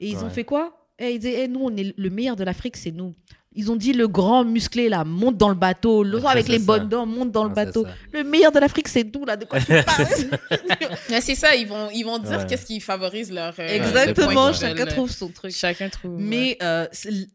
[0.00, 0.80] Et ils ont fait quoi?
[0.98, 3.14] Eh, Ils disaient, Eh, nous, on est le meilleur de l'Afrique, c'est nous.
[3.56, 6.02] Ils ont dit, le grand musclé là, monte dans le bateau.
[6.02, 6.64] L'autre avec les ça.
[6.64, 7.86] bonnes dents, monte dans le Ah, bateau.
[8.12, 9.36] Le meilleur de l'Afrique, c'est nous là.
[9.36, 10.06] De quoi tu parles?
[11.20, 12.46] C'est ça, ils vont, ils vont dire Ouais.
[12.48, 13.54] qu'est-ce qui favorise leur.
[13.58, 14.88] euh, Exactement, le chacun veulent.
[14.92, 15.52] trouve son truc.
[15.52, 16.16] Chacun trouve.
[16.16, 16.22] ouais.
[16.22, 16.86] Mais euh,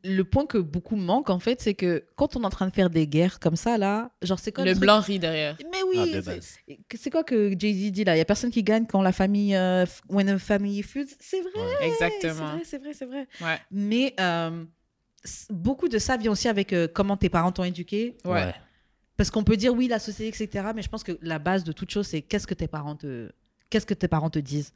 [0.03, 2.73] le point que beaucoup manquent, en fait, c'est que quand on est en train de
[2.73, 5.55] faire des guerres comme ça, là, genre, c'est quoi le truc blanc rit derrière.
[5.71, 6.21] Mais Ah, oui, de
[6.95, 8.15] c'est- quoi que Jay-Z dit là?
[8.15, 9.55] Il y a personne qui gagne quand la famille.
[9.55, 11.05] euh, when a family feuds.
[11.19, 11.63] C'est vrai, Ouais.
[11.79, 12.51] c'est Exactement.
[12.51, 13.27] vrai, c'est vrai, c'est vrai.
[13.41, 13.57] Ouais.
[13.71, 14.63] Mais euh,
[15.49, 18.17] beaucoup de ça vient aussi avec euh, comment tes parents t'ont éduqué.
[18.25, 18.53] Ouais.
[19.17, 20.67] Parce qu'on peut dire oui, la société, etc.
[20.75, 23.29] Mais je pense que la base de toute chose, c'est qu'est-ce que tes parents te,
[23.69, 24.73] qu'est-ce que tes parents te disent?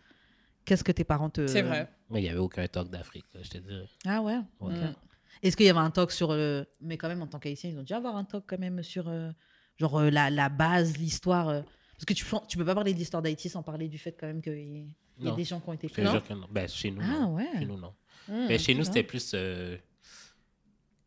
[0.66, 1.48] Qu'est-ce que tes parents te.
[1.48, 1.90] C'est vrai.
[2.10, 3.88] Mais il n'y avait aucun talk d'Afrique, je te dirais.
[4.06, 4.38] Ah ouais?
[4.62, 4.94] Mm.
[5.42, 6.66] Est-ce qu'il y avait un talk sur le.
[6.82, 9.08] Mais quand même, en tant qu'haïtien, ils ont dû avoir un talk quand même sur
[9.10, 9.32] euh,
[9.78, 11.50] genre euh, la, la base, l'histoire.
[11.50, 11.62] euh,
[11.96, 14.28] Parce que tu, tu peux pas parler de l'histoire d'Haïti sans parler du fait quand
[14.28, 14.88] même qu'il y,
[15.20, 16.10] il y a des gens qui ont été Je te pris.
[16.12, 16.48] jure que non.
[16.52, 17.36] Ben, chez nous, Ah non.
[17.36, 17.48] ouais.
[17.60, 17.94] Chez nous, non.
[18.30, 18.46] Mm.
[18.48, 19.32] Mais chez nous, c'était plus.
[19.34, 19.78] euh,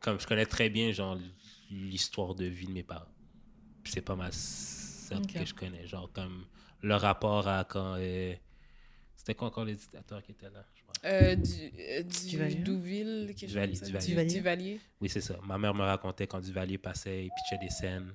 [0.06, 1.18] comme je connais très bien, genre,
[1.68, 3.10] l'histoire de vie de mes parents.
[3.84, 5.32] C'est pas mal ça Ok.
[5.32, 5.84] que je connais.
[5.84, 6.44] Genre, comme
[6.82, 7.96] le rapport à quand.
[7.98, 8.32] euh,
[9.16, 10.64] c'était quoi encore les dictateurs qui étaient là.
[11.04, 12.54] Euh, du, euh, du Duvalier.
[12.56, 14.80] Douville, quelque chose Duvalier.
[15.00, 15.36] Oui, c'est ça.
[15.44, 18.14] Ma mère me racontait quand Duvalier passait, il pitchait des scènes.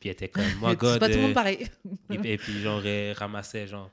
[0.00, 0.98] Puis elle était comme, moi, C'est God.
[0.98, 1.68] pas tout le euh, monde pareil.
[2.10, 2.82] et, et puis, genre,
[3.16, 3.88] ramassait, genre.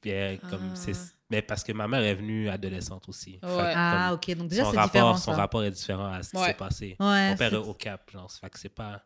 [0.00, 0.76] Puis elle, comme, Ah.
[0.76, 3.38] c'est- Mais parce que ma mère est venue adolescente aussi.
[3.40, 3.72] Fait Ouais.
[3.76, 4.38] Ah, comme ok.
[4.38, 5.16] Donc déjà, son, c'est rapport, différent.
[5.18, 5.36] son ça.
[5.36, 6.46] rapport est différent à ce qui Ouais.
[6.46, 6.96] s'est passé.
[6.98, 8.32] Ouais, Mon père c'est- est au Cap, genre.
[8.32, 9.04] Fait que c'est pas...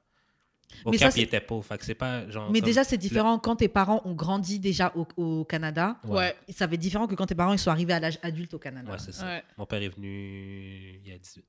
[0.85, 1.65] Au Mais ça, Cap, c'est- il était pauvre.
[1.67, 2.49] Fait que c'est pas genre...
[2.51, 5.97] Mais comme- déjà, c'est différent quand tes parents ont grandi déjà au, au Canada.
[6.05, 6.37] Ouais.
[6.51, 8.59] Ça va être différent que quand tes parents ils sont arrivés à l'âge adulte au
[8.61, 8.93] Canada.
[8.93, 9.27] Ouais, c'est ça.
[9.27, 9.45] Ouais.
[9.59, 11.45] Mon père est venu il y a 18.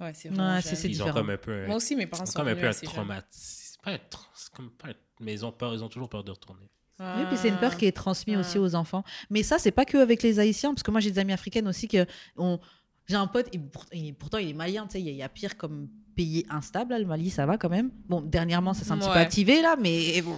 [0.00, 0.76] Ouais, c'est Ouais, vraiment c'est- jeune.
[0.78, 1.52] c'est Ils ont comme un peu...
[1.52, 3.28] un- Moi aussi, mes parents ils ont sont comme un peu un traumatisme.
[3.74, 6.08] C'est pas un tra- c'est comme pas un- Mais ils ont peur, ils ont toujours
[6.08, 6.68] peur de retourner.
[7.00, 9.02] Oui, puis c'est une peur qui est transmise aussi aux enfants.
[9.30, 11.66] Mais ça, c'est pas que avec les Haïtiens, parce que moi j'ai des amies africaines
[11.66, 12.06] aussi que
[12.36, 12.60] on...
[13.08, 13.48] j'ai un pote,
[13.92, 15.88] et pourtant il est malien, tu sais, il y, a- il y a pire comme
[16.14, 17.90] pays instable, là, le Mali, ça va quand même.
[18.06, 20.36] Bon, dernièrement, ça s'est un petit peu activé là, mais bon.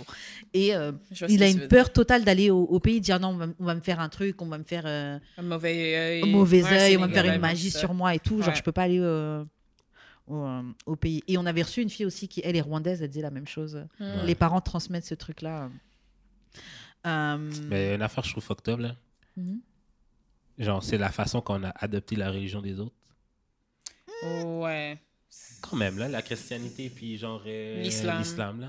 [0.55, 0.93] Et euh,
[1.29, 3.75] il a une peur totale d'aller au, au pays, dire non, on va, on va
[3.75, 5.19] me faire un truc, on va me faire euh.
[5.37, 6.23] Un mauvais œil.
[6.23, 8.39] un mauvais Ouais, œil, on va me faire une magie sur moi et tout.
[8.39, 8.55] Genre, Ouais.
[8.55, 9.43] je peux pas aller euh,
[10.29, 11.25] au, euh, au pays.
[11.27, 13.49] Et on avait reçu une fille aussi qui, elle est rwandaise, elle disait la même
[13.49, 13.85] chose.
[13.99, 14.25] Hmm.
[14.25, 15.71] Les parents transmettent ce truc-là.
[17.07, 18.97] Euh, Mais une affaire, je trouve fucked up, là.
[19.37, 19.61] mhm.
[20.59, 22.95] Genre, c'est la façon qu'on a adopté la religion des autres.
[24.45, 24.99] Ouais.
[25.61, 27.43] Quand même, là, la christianité, puis genre...
[27.47, 28.61] euh, L'islam.
[28.61, 28.69] Là.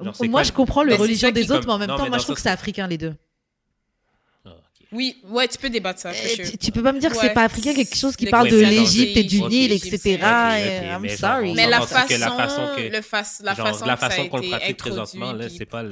[0.00, 1.96] Genre, Moi, quoi- je comprends le Ben, religion des autres, comme- mais en même Non,
[1.96, 3.14] temps, moi, je trouve ça, que c'est africain, les deux.
[4.90, 6.12] Oui, ouais, tu peux débattre ça.
[6.14, 7.24] Eh, tu, tu peux pas me dire que Ouais.
[7.28, 9.98] c'est pas africain, quelque chose qui parle de l'Égypte et du Nil, etc.
[10.06, 11.50] Et I'm mais sorry.
[11.50, 13.00] on Mais la façon, que la façon que- le la
[13.54, 15.84] Genre, façon, la façon qu'on le pratique présentement, là, c'est pas,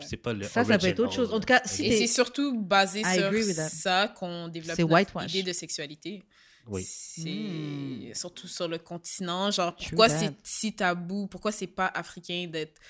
[0.00, 1.32] c'est, pas le Ça, ça peut être autre chose.
[1.32, 3.32] En tout cas, si Et c'est surtout basé sur
[3.70, 5.30] ça qu'on développe C'est notre whitewash.
[5.30, 6.22] idée de sexualité.
[6.68, 6.86] Oui.
[6.86, 8.14] C'est Hmm.
[8.14, 9.50] surtout sur le continent.
[9.50, 11.26] Genre, pourquoi c'est si tabou?
[11.26, 12.80] Pourquoi c'est pas africain d'être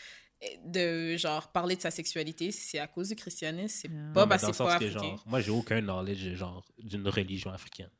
[0.66, 4.12] de genre parler de sa sexualité c'est à cause du christianisme c'est Yeah.
[4.12, 7.90] pas parce dans que genre, moi, j'ai aucun knowledge genre, d'une religion africaine.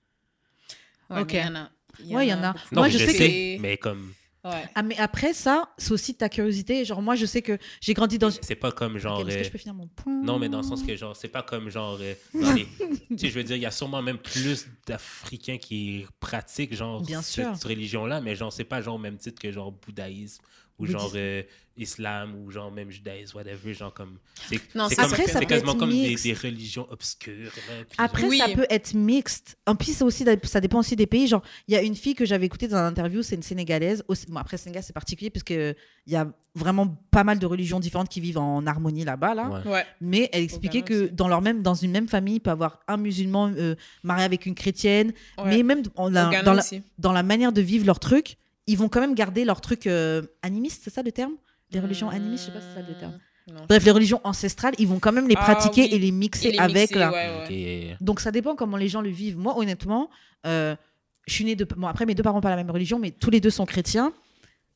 [1.11, 1.33] Ouais, Ok.
[1.35, 1.71] il y en a
[2.11, 2.53] Ouais, il y en a.
[2.53, 4.13] Non, Moi, mais je je sais sais, que- mais comme...
[4.45, 6.85] ouais Ah, mais après ça, c'est aussi ta curiosité.
[6.85, 8.31] Genre, moi, je sais que j'ai grandi dans.
[8.31, 9.21] C'est pas comme genre...
[9.21, 10.21] Est-ce que euh, je peux finir mon point?
[10.23, 12.67] Non, mais dans le sens que, genre, c'est pas comme, genre, euh, dans les-
[13.11, 17.03] tu sais, je veux dire, il y a sûrement même plus d'Africains qui pratiquent, genre,
[17.03, 17.69] Bien cette sûr.
[17.69, 20.43] religion-là, mais, genre, c'est pas, genre, au même titre que, genre, bouddhaïsme
[20.79, 21.43] ou, genre, euh,
[21.77, 24.19] islam ou, genre, même judaïsme, whatever, genre, comme...
[24.49, 24.59] C'est
[24.91, 26.25] c'est c'est quasiment être comme des, mixte.
[26.25, 28.39] des religions obscures, là, Après, genre- Oui.
[28.39, 29.57] ça peut être mixte.
[29.67, 31.27] En plus, ça, aussi, ça dépend aussi des pays.
[31.29, 34.03] Genre, il y a une fille que j'avais écoutée dans un interview, c'est une Sénégalaise.
[34.09, 35.75] Aussi- Bon, après, Sénégal, c'est particulier parce qu'il
[36.07, 39.35] y a vraiment pas mal de religions différentes qui vivent en harmonie là-bas.
[39.35, 39.49] Là.
[39.65, 39.71] Ouais.
[39.73, 42.53] ouais Mais elle expliquait que dans, leur même, dans une même famille, il peut y
[42.53, 45.13] avoir un musulman euh, marié avec une chrétienne.
[45.39, 45.45] Ouais.
[45.47, 46.83] Mais même en- Au la- Ghana dans, la, aussi.
[46.99, 48.37] dans la manière de vivre leur truc,
[48.67, 51.33] ils vont quand même garder leur truc euh, animiste, c'est ça le terme?
[51.73, 53.19] Les religions animistes, je sais pas si c'est ça le terme.
[53.49, 53.61] Hmm, non.
[53.69, 55.89] Bref, les religions ancestrales, ils vont quand même les Ah, pratiquer oui.
[55.93, 57.91] et les mixer Et les avec mixer, la, ouais, ouais.
[57.95, 57.99] Ok.
[58.05, 59.37] donc ça dépend comment les gens le vivent.
[59.39, 60.11] Moi, honnêtement,
[60.47, 60.77] euh,
[61.27, 61.65] je suis née de.
[61.65, 63.65] Bon, après, mes deux parents n'ont pas la même religion, mais tous les deux sont
[63.67, 64.13] chrétiens.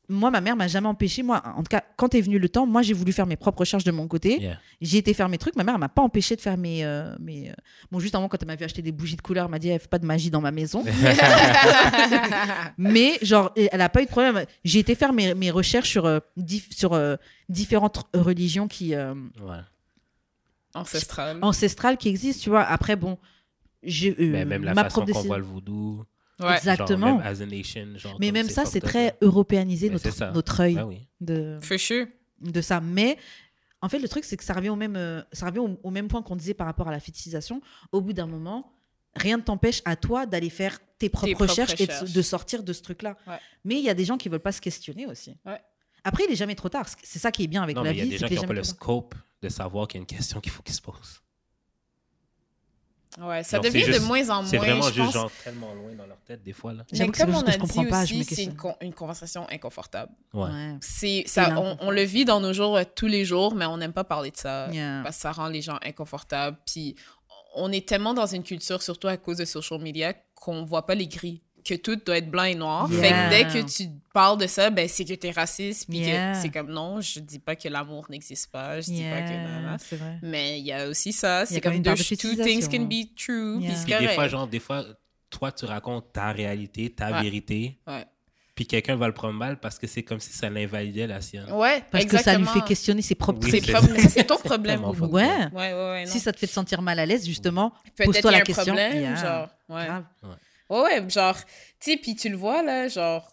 [0.09, 1.23] Moi, ma mère m'a jamais empêché.
[1.25, 3.61] Moi, en tout cas, quand est venu le temps, moi, j'ai voulu faire mes propres
[3.61, 4.41] recherches de mon côté.
[4.41, 4.59] Yeah.
[4.81, 5.57] J'ai été faire mes trucs.
[5.57, 6.85] Ma mère elle m'a pas empêché de faire mes.
[6.85, 7.55] euh, mes euh,
[7.91, 9.69] Bon, juste avant, quand elle m'a vu acheter des bougies de couleur, elle m'a dit
[9.69, 10.85] elle fait pas de magie dans ma maison.
[12.79, 14.45] mais, genre, elle a pas eu de problème.
[14.65, 17.17] J'ai été faire mes, mes recherches sur, euh, dif- sur euh,
[17.49, 18.95] différentes religions qui.
[18.95, 19.57] euh, Ouais.
[21.43, 22.63] Ancestrales qui existent, tu vois.
[22.63, 23.17] Après, bon.
[23.83, 25.29] j'ai euh, Mais même la ma façon propre qu'on décision.
[25.29, 26.05] voit le voodoo,
[26.41, 26.57] Ouais.
[26.57, 27.07] Exactement.
[27.09, 30.31] genre, même as a nation, genre, Mais même ça, c'est très européanisé, Mais notre, ça.
[30.33, 31.07] notre œil Ben oui.
[31.21, 32.07] de, For sure.
[32.41, 32.81] de ça.
[32.81, 33.17] Mais
[33.81, 35.91] en fait, le truc, c'est que ça revient au même, euh, ça revient au, au
[35.91, 37.61] même point qu'on disait par rapport à la fétichisation.
[37.93, 38.73] Au bout d'un moment,
[39.15, 42.73] rien ne t'empêche à toi d'aller faire tes propres, propres recherches, et de, sortir de
[42.73, 43.17] ce truc-là.
[43.27, 43.39] Ouais.
[43.65, 45.37] Mais il y a des gens qui veulent pas se questionner aussi.
[45.45, 45.61] Ouais.
[46.05, 46.87] Après, il est jamais trop tard.
[47.03, 48.11] C'est ça qui est bien avec Non, la mais il y a vie.
[48.11, 50.41] des gens qui n'ont pas jamais le scope de savoir qu'il y a une question
[50.41, 51.21] qu'il faut qu'ils se posent.
[53.19, 54.47] Ouais, ça Genre, devient de juste- moins en moins.
[54.51, 55.13] C'est vraiment je juste pense.
[55.15, 56.73] genre tellement loin dans leur tête des fois.
[56.75, 56.85] Là.
[56.93, 60.13] Mais comme on a je dit pas, aussi, c'est une, con- une conversation inconfortable.
[60.35, 60.51] Ouais.
[60.81, 63.93] C'est ça, on, le vit dans nos jours euh, tous les jours, mais on n'aime
[63.95, 65.01] pas parler de ça Yeah.
[65.03, 66.59] parce que ça rend les gens inconfortables.
[66.67, 66.95] Puis
[67.55, 70.95] on est tellement dans une culture, surtout à cause de social media, qu'on voit pas
[70.95, 72.89] les gris, que tout doit être blanc et noir.
[72.89, 73.29] Fait Yeah.
[73.29, 75.89] que dès que tu parles de ça, ben c'est que t'es raciste.
[75.89, 76.35] Puis Yeah.
[76.35, 80.19] c'est comme non, je dis pas que l'amour n'existe pas, je dis pas que vrai.
[80.23, 82.85] Mais il y a aussi ça, Il y a c'est comme deux, two things can
[82.85, 83.61] be true.
[83.61, 83.75] Yeah.
[83.85, 84.85] Puis des fois, genre, des fois,
[85.31, 87.23] toi, tu racontes ta réalité, ta Ouais.
[87.23, 88.05] vérité, Ouais.
[88.55, 91.51] puis quelqu'un va le prendre mal parce que c'est comme si ça l'invalidait la sienne.
[91.53, 93.61] Ouais, Parce que ça lui fait questionner ses propres Oui,
[94.09, 94.85] C'est ton problème.
[94.85, 95.01] Ouais.
[95.01, 96.05] Ouais, ouais, ouais.
[96.07, 96.11] non.
[96.13, 98.39] Si ça te fait te sentir mal à l'aise, justement, Peut-être pose-toi qu'il y la
[98.39, 98.75] a un question.
[98.75, 99.15] problème, Yeah.
[99.17, 99.49] genre.
[99.69, 99.85] Ouais.
[99.87, 100.05] grave.
[100.71, 101.37] Ouais, ouais, genre,
[101.81, 103.31] tu sais, puis tu le vois, là, genre,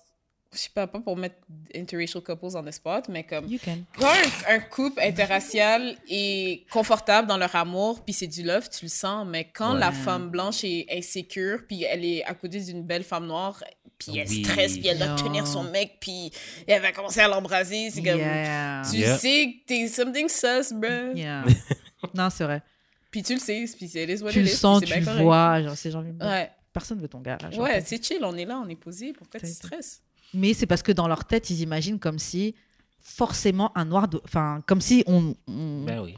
[0.52, 1.38] je sais pas, pas pour mettre
[1.76, 3.80] interracial couples on the spot, mais comme, You can.
[3.98, 8.86] quand un, un couple interracial est confortable dans leur amour, puis c'est du love, tu
[8.86, 9.80] le sens, mais quand Ouais.
[9.80, 13.64] la femme blanche est insécure, puis elle est à côté d'une belle femme noire,
[13.98, 14.44] puis elle Oui.
[14.46, 16.32] stresse, puis elle doit tenir son mec, puis
[16.68, 18.82] elle va commencer à l'embrasser, c'est comme, Yeah.
[18.92, 19.18] tu Yeah.
[19.18, 21.16] sais que t'es something sus, bro.
[21.16, 21.46] Yeah.
[22.14, 22.62] Non, c'est vrai.
[23.10, 25.64] Puis tu le sais, puis c'est les Tu le sens, tu le vois.
[25.64, 28.62] Genre, c'est genre, Ouais, personne veut ton genre, ouais t'as- c'est chill, on est là,
[28.66, 29.14] on est posé.
[29.14, 30.02] Pourquoi tu T'as- stresses?
[30.34, 32.56] Mais c'est parce que dans leur tête, ils imaginent comme si
[33.00, 34.08] forcément un noir.
[34.08, 36.16] de- Enfin, comme si on, on, Ben oui,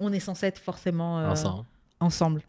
[0.00, 1.64] on est censé être forcément euh, ensemble.
[2.00, 2.42] ensemble.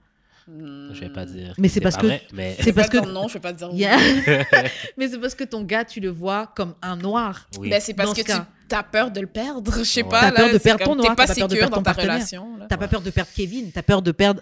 [0.47, 1.53] Je vais pas dire.
[1.59, 2.97] Mais c'est parce pas que- vrai, mais C'est parce que.
[3.05, 3.77] non, je vais pas te dire oui.
[3.81, 3.97] Yeah.
[4.97, 7.47] Mais c'est parce que ton gars, tu le vois comme un noir.
[7.59, 7.69] oui.
[7.69, 8.37] Ben, c'est parce Dans que ce
[8.67, 9.71] tu as peur de le perdre.
[9.77, 10.09] Je sais Ouais.
[10.09, 10.21] pas.
[10.21, 11.83] T'as peur de perdre ton noir, T'es pas t'as peur de sécure perdre dans ton
[11.83, 12.67] ta partenaire.
[12.67, 14.41] T'as pas peur de perdre Kevin, t'as peur de perdre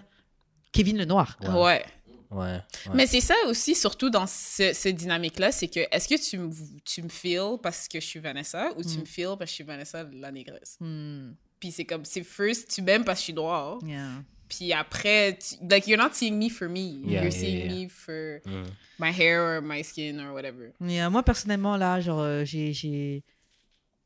[0.72, 1.36] Kevin le noir.
[1.42, 1.62] Ouais.
[1.62, 1.84] Ouais.
[2.30, 2.60] Ouais, ouais.
[2.94, 6.52] Mais c'est ça aussi, surtout dans ce, cette dynamique-là, c'est que est-ce que tu, me-
[6.84, 9.00] tu me feels parce que je suis Vanessa ou tu Mm.
[9.00, 10.76] me feels parce que je suis Vanessa la négresse?
[10.80, 13.78] Hmm, Puis c'est comme, c'est first, tu m'aimes parce que je suis noire.
[13.84, 14.22] yeah.
[14.48, 16.80] Puis après, tu, like, you're not seeing me for me.
[17.04, 17.74] Yeah, you're yeah, seeing yeah.
[17.84, 18.64] me for Mm.
[18.98, 20.72] my hair or my skin or whatever.
[20.80, 22.72] Moi, personnellement, là, genre, euh, j'ai.
[22.72, 23.24] j'ai-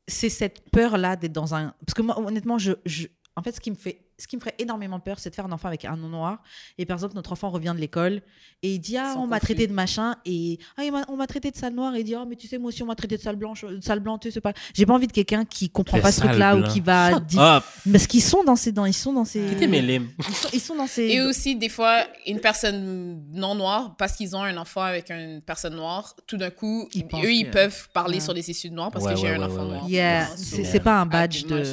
[0.07, 1.73] C'est cette peur-là d'être dans un.
[1.85, 2.73] Parce que moi, honnêtement, je.
[2.85, 4.01] je- En fait, ce qui me fait.
[4.23, 6.41] Ce qui me ferait énormément peur, c'est de faire un enfant avec un nom noir.
[6.77, 8.21] Et par exemple, notre enfant revient de l'école
[8.61, 10.15] et il dit Ah, Sans on m'a traité de machin.
[10.25, 11.93] Et ah, on m'a traité de sale noire.
[11.95, 13.65] Et il dit Ah, mais tu sais, moi aussi, on m'a traité de sale blanche,
[13.65, 14.17] de sale blanc.
[14.17, 14.53] Tu sais, pas.
[14.73, 17.19] J'ai pas envie de quelqu'un qui comprend pas ce truc-là ou qui va.
[17.19, 17.61] Dire-!
[17.91, 18.71] Parce qu'ils sont dans ces.
[18.71, 19.41] Dans, ils sont dans ces.
[19.41, 21.03] Ils sont, ils sont dans ces.
[21.03, 25.41] Et aussi, des fois, une personne non noire, parce qu'ils ont un enfant avec une
[25.41, 28.19] personne noire, tout d'un coup, Ils eux, ils que- peuvent parler Ouais.
[28.21, 29.89] sur les issues noirs parce Ouais, que j'ai ouais, un enfant ouais, noir.
[29.89, 31.63] Yeah, c'est pas un Ah, badge de.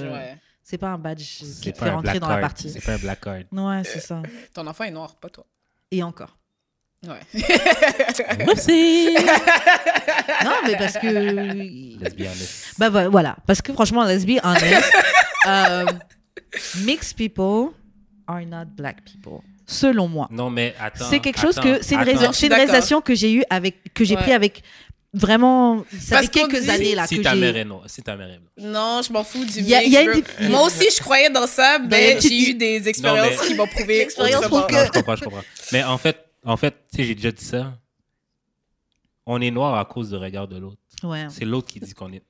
[0.70, 2.70] C'est pas un badge qui C'est te fait rentrer dans la partie.
[2.70, 3.38] C'est pas un black card.
[3.50, 4.22] Ouais, c'est ça.
[4.54, 5.44] Ton enfant est noir, pas toi.
[5.90, 6.36] Et encore.
[7.06, 7.18] Ouais.
[8.46, 9.16] Oupsie!
[10.44, 11.06] Non, mais parce que.
[11.06, 12.74] Let's be honest.
[12.78, 14.90] Bah vo- voilà, parce que franchement, let's be honest,
[15.46, 15.86] euh,
[16.84, 17.72] mixed people
[18.26, 20.28] are not black people, selon moi.
[20.30, 21.04] Non, mais attends.
[21.10, 22.10] C'est quelque chose attends, que c'est une, attends.
[22.54, 24.22] réalisation que j'ai eu avec que j'ai Ouais.
[24.22, 24.62] pris avec
[25.12, 27.64] vraiment ça Parce fait qu'on quelques dit- années là Si que ta mère j'ai est
[27.64, 27.82] noire.
[27.86, 28.72] Si ta mère est blanche.
[28.72, 31.46] Non, je m'en fous du y a- y a une Moi aussi, je croyais dans
[31.46, 34.62] ça, Ben, mais j'ai eu des expériences mais- qui m'ont prouvé L'expérience autrement.
[34.62, 35.44] prouve Non, je comprends, je comprends.
[35.72, 37.72] Mais en fait, en fait, tu sais, j'ai déjà dit ça.
[39.26, 40.78] On est noir à cause du regard de l'autre.
[41.02, 41.26] ouais.
[41.30, 42.22] C'est l'autre qui dit qu'on est.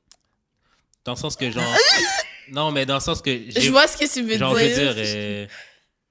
[1.05, 1.63] Dans le sens que genre.
[2.53, 3.31] non, mais dans le sens que.
[3.57, 4.95] Je vois ce que tu veux Genre, je veux dire.
[4.95, 5.47] dire, euh,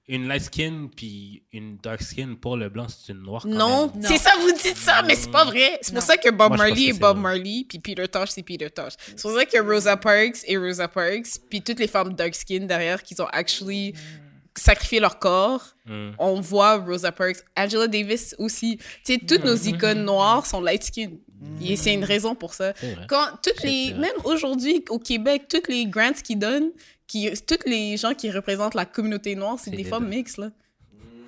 [0.09, 3.43] une light skin puis une dark skin pour le blanc, c'est une noire.
[3.43, 4.01] quand Non, même.
[4.03, 5.77] c'est ça, vous dites ça, mais c'est pas vrai.
[5.81, 6.07] C'est pour Non.
[6.07, 7.21] ça que Bob Moi, Marley que est Bob vrai.
[7.23, 8.93] Marley, puis Peter Tosh, c'est Peter Tosh.
[8.99, 12.61] C'est pour ça que Rosa Parks est Rosa Parks, puis toutes les femmes dark skin
[12.65, 13.93] derrière qui ont actually
[14.57, 15.63] sacrifié leur corps.
[15.85, 16.09] Mm.
[16.17, 18.77] On voit Rosa Parks, Angela Davis aussi.
[19.05, 21.11] Tu sais, toutes nos icônes noires sont light skin.
[21.63, 22.73] Et c'est une raison pour ça.
[23.07, 23.99] Quand toutes les, vrai.
[23.99, 26.71] même aujourd'hui au Québec, toutes les grants qu'ils donnent,
[27.09, 30.51] qui, toutes les gens qui représentent la communauté noire, c'est des femmes mixtes là.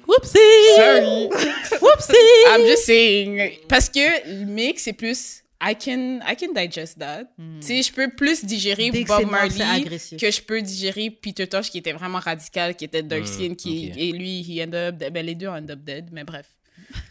[0.08, 0.76] Whoopsie!
[0.76, 1.28] Sorry.
[1.82, 2.48] Whoopsie!
[2.48, 3.52] I'm just saying.
[3.68, 4.00] Parce que
[4.30, 5.44] le mix, c'est plus.
[5.64, 7.26] I can, I can digest that.
[7.38, 8.94] Tu sais, je peux plus digérer Hmm.
[8.94, 9.84] Dès Bob Marley
[10.20, 13.54] que je peux digérer Peter Tosh qui était vraiment radical, qui était dark Mm, skin,
[13.56, 14.96] qui, et lui, he end up.
[14.96, 16.48] Ben, les deux end up dead, mais bref.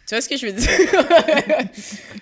[0.07, 0.69] Tu vois ce que je veux dire?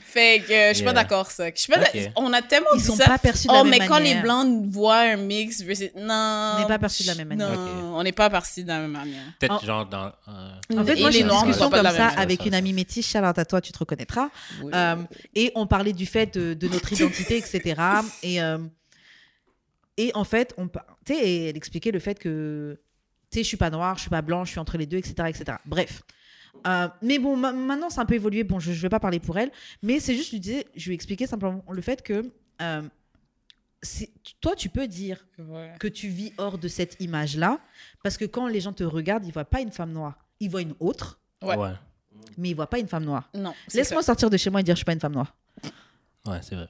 [0.01, 1.49] fait que euh, je suis pas d'accord, ça.
[1.53, 1.79] Je suis pas
[2.15, 3.05] On a tellement Ils dit sont ça.
[3.05, 6.55] pas perçus de la Oh, même mais quand les blancs voient un mix, versus- non.
[6.57, 7.49] On n'est pas perçus de la même manière.
[7.51, 9.23] Non, on n'est pas perçus de la même manière.
[9.39, 10.07] Peut-être En- genre dans.
[10.27, 12.57] euh, En fait, Et moi, j'ai une discussion comme ça avec Ça, une ça.
[12.57, 14.29] amie métisse, Charlotte à toi, tu te reconnaîtras.
[14.63, 14.71] Oui.
[14.73, 14.95] Euh,
[15.35, 17.75] et on parlait du fait de, de notre identité, etc.
[18.23, 18.57] Et, euh,
[19.97, 22.79] et en fait, on, par- tu sais, et elle expliquait le fait que,
[23.31, 24.97] tu sais, je suis pas noire, je suis pas blanche, je suis entre les deux,
[24.97, 25.13] etc.
[25.27, 25.57] etc.
[25.65, 26.01] Bref.
[26.67, 28.43] Euh, mais bon, ma- maintenant, c'est un peu évolué.
[28.43, 29.51] Bon, je, je vais pas parler pour elle,
[29.81, 32.29] mais c'est juste, je lui disais, je lui expliquais simplement le fait que,
[32.61, 32.81] euh,
[33.81, 34.11] c'est-
[34.41, 35.73] toi, tu peux dire Ouais.
[35.79, 37.59] que tu vis hors de cette image-là,
[38.03, 40.61] parce que quand les gens te regardent, ils voient pas une femme noire, ils voient
[40.61, 41.55] une autre, Ouais.
[41.55, 41.71] Ouais,
[42.37, 43.29] mais ils voient pas une femme noire.
[43.33, 43.53] Non.
[43.73, 45.33] Laisse-moi sortir de chez moi et dire je suis pas une femme noire.
[46.25, 46.67] ouais, c'est vrai.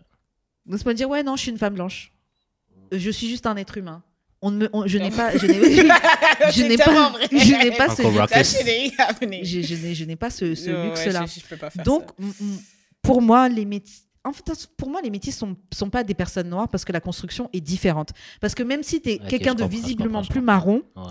[0.68, 2.14] Laisse-moi dire ouais non je suis une femme blanche.
[2.92, 4.04] Je suis juste un être humain.
[4.42, 6.52] On ne me, on- je n'ai pas, je n'ai, je, ça.
[6.52, 7.28] je n'ai pas, vrai.
[7.32, 8.02] je n'ai pas ce,
[9.44, 11.26] je, je n'ai, je n'ai pas ce, ce luxe-là.
[11.84, 12.10] Donc
[13.02, 16.50] pour moi les métis, en fait pour moi les métis sont sont pas des personnes
[16.50, 18.12] noires parce que la construction est différente.
[18.42, 21.04] Parce que même si tu es quelqu'un de visiblement plus marron, Ouais.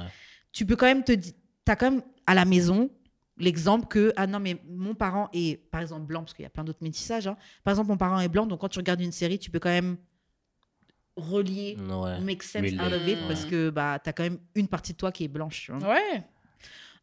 [0.52, 1.32] tu peux quand même te dire,
[1.64, 2.90] t'as quand même à la maison
[3.40, 6.50] l'exemple que ah non mais mon parent est par exemple blanc parce qu'il y a
[6.50, 7.26] plein d'autres métissages.
[7.28, 7.36] hein.
[7.62, 9.68] Par exemple mon parent est blanc donc quand tu regardes une série tu peux quand
[9.70, 9.96] même
[11.19, 12.20] relier Ouais.
[12.20, 13.24] make sense Relate, out of it ouais.
[13.28, 15.65] parce que bah t'as quand même une partie de toi qui est blanche.
[15.66, 15.90] Tu vois.
[15.90, 16.23] Ouais,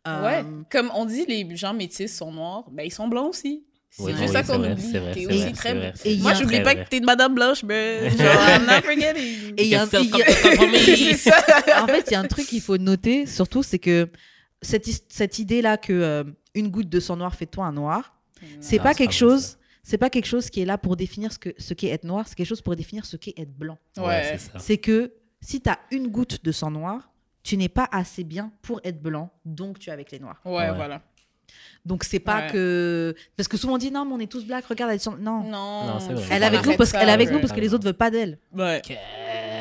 [0.08, 0.46] Euh, ouais.
[0.72, 3.64] Comme on dit, les gens métis sont noirs, ben ils sont blancs aussi.
[3.90, 4.92] C'est Oui, juste oui, ça qu'on oublie.
[4.92, 6.84] T'es aussi vrai, très vrai, Et Moi, a- j'oublie pas vrai.
[6.84, 8.20] que t'es une madame blanche, mais genre,
[8.50, 9.54] I'm not forgetting.
[9.58, 10.00] Et il y a un- ça.
[11.84, 14.10] en fait, il y a un truc qu'il faut noter, surtout, c'est que
[14.62, 16.24] cette, cette idée-là que euh,
[16.56, 18.16] une goutte de sang noir fait de toi un noir,
[18.60, 19.58] c'est Non, pas c'est quelque pas vrai, chose.
[19.88, 22.28] C'est pas quelque chose qui est là pour définir ce que ce qu'est être noir.
[22.28, 23.78] C'est quelque chose pour définir ce qu'est être blanc.
[23.98, 24.38] Ouais, Ouais.
[24.58, 27.12] c'est que si tu as une goutte de sang noir,
[27.44, 30.42] tu n'es pas assez bien pour être blanc, donc tu es avec les noirs.
[30.44, 30.74] Ouais, Ouais.
[30.74, 31.02] voilà.
[31.86, 32.52] Donc c'est pas Ouais.
[32.52, 35.00] que parce que souvent on dit non, mais on est tous blacks, regarde, elle est
[35.00, 35.44] sur- non.
[35.44, 36.24] Non, Non, c'est vrai.
[36.32, 37.34] Elle est avec nous parce qu'elle est avec ouais.
[37.36, 38.40] nous parce que les autres veulent pas d'elle.
[38.54, 38.82] Ouais.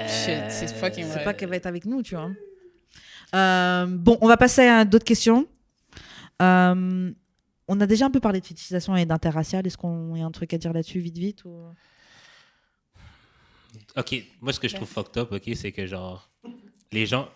[0.09, 1.25] Shit, c'est fucking C'est Ouais.
[1.25, 2.31] pas qu'elle va être avec nous, tu vois.
[3.35, 5.47] Euh, bon, on va passer à d'autres questions.
[6.41, 7.13] Euh,
[7.69, 9.67] on a déjà un peu parlé de fétichisation et d'interracial.
[9.67, 11.65] Est-ce qu'on y a un truc à dire là-dessus, vite, vite ou...
[13.97, 16.31] Ok, moi ce que je trouve fucked up, ok, c'est que genre,
[16.93, 17.29] les gens,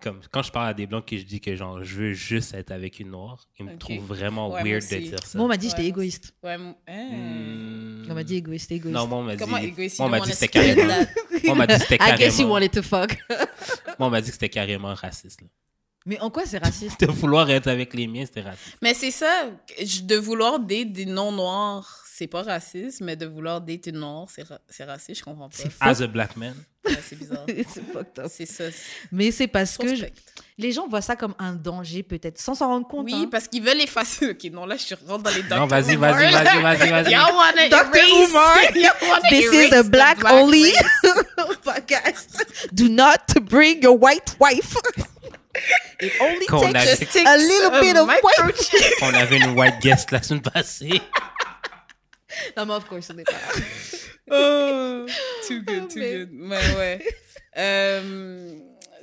[0.00, 2.54] comme quand je parle à des blancs que je dis que genre, je veux juste
[2.54, 5.36] être avec une noire, ils me trouvent vraiment Ouais, weird de dire ça.
[5.36, 6.34] Moi, on m'a dit que Ouais, j'étais égoïste.
[6.42, 6.74] Ouais, m-.
[6.88, 8.10] Hmm.
[8.10, 8.96] On m'a dit égoïste, égoïste.
[8.96, 9.42] Non, moi on m'a dit.
[9.44, 9.98] Comment égoïste?
[9.98, 10.86] Moi, on m'a dit que c'était carrément.
[10.86, 12.52] Moi, on m'a dit que c'était I guess you carrément.
[12.52, 13.16] wanted to fuck.
[13.98, 15.42] Moi, on m'a dit que c'était carrément raciste.
[15.42, 15.48] là.
[16.08, 16.98] Mais en quoi c'est raciste?
[17.04, 18.76] De vouloir être avec les miens, c'était raciste.
[18.82, 19.44] Mais c'est ça,
[20.02, 24.42] de vouloir date des non-noirs, c'est pas raciste, mais de vouloir date une noire, c'est
[24.42, 25.56] ra- c'est raciste, je comprends pas.
[25.56, 26.54] C'est As a black man.
[26.84, 27.44] Ouais, c'est bizarre.
[27.46, 28.26] c'est fucked up.
[28.30, 28.64] c'est ça.
[29.12, 30.06] Mais c'est parce que je-
[30.56, 33.04] les gens voient ça comme un danger, peut-être, sans s'en rendre compte.
[33.04, 33.28] Oui, hein.
[33.30, 34.30] parce qu'ils veulent effacer.
[34.30, 35.56] Ok, non, là, je rentre dans les Dr.
[35.58, 37.12] Non, vas-y, Umar, vas-y, vas-y, vas-y, vas-y.
[37.12, 37.94] Y'all wanna Dr.
[37.94, 38.56] erase- Umar,
[39.30, 40.72] This is a the black only
[41.62, 42.28] podcast.
[42.72, 44.74] Do not bring your white wife.
[46.00, 48.98] It only Qu'on takes a- Just takes a little bit of white.
[49.02, 51.00] On avait une white guest la semaine passée.
[52.56, 53.32] Non, mais of course, on n'est pas.
[54.30, 55.06] Oh,
[55.48, 56.30] too good, too Mais- good.
[56.50, 57.06] Ouais, ouais.
[57.56, 58.52] Euh,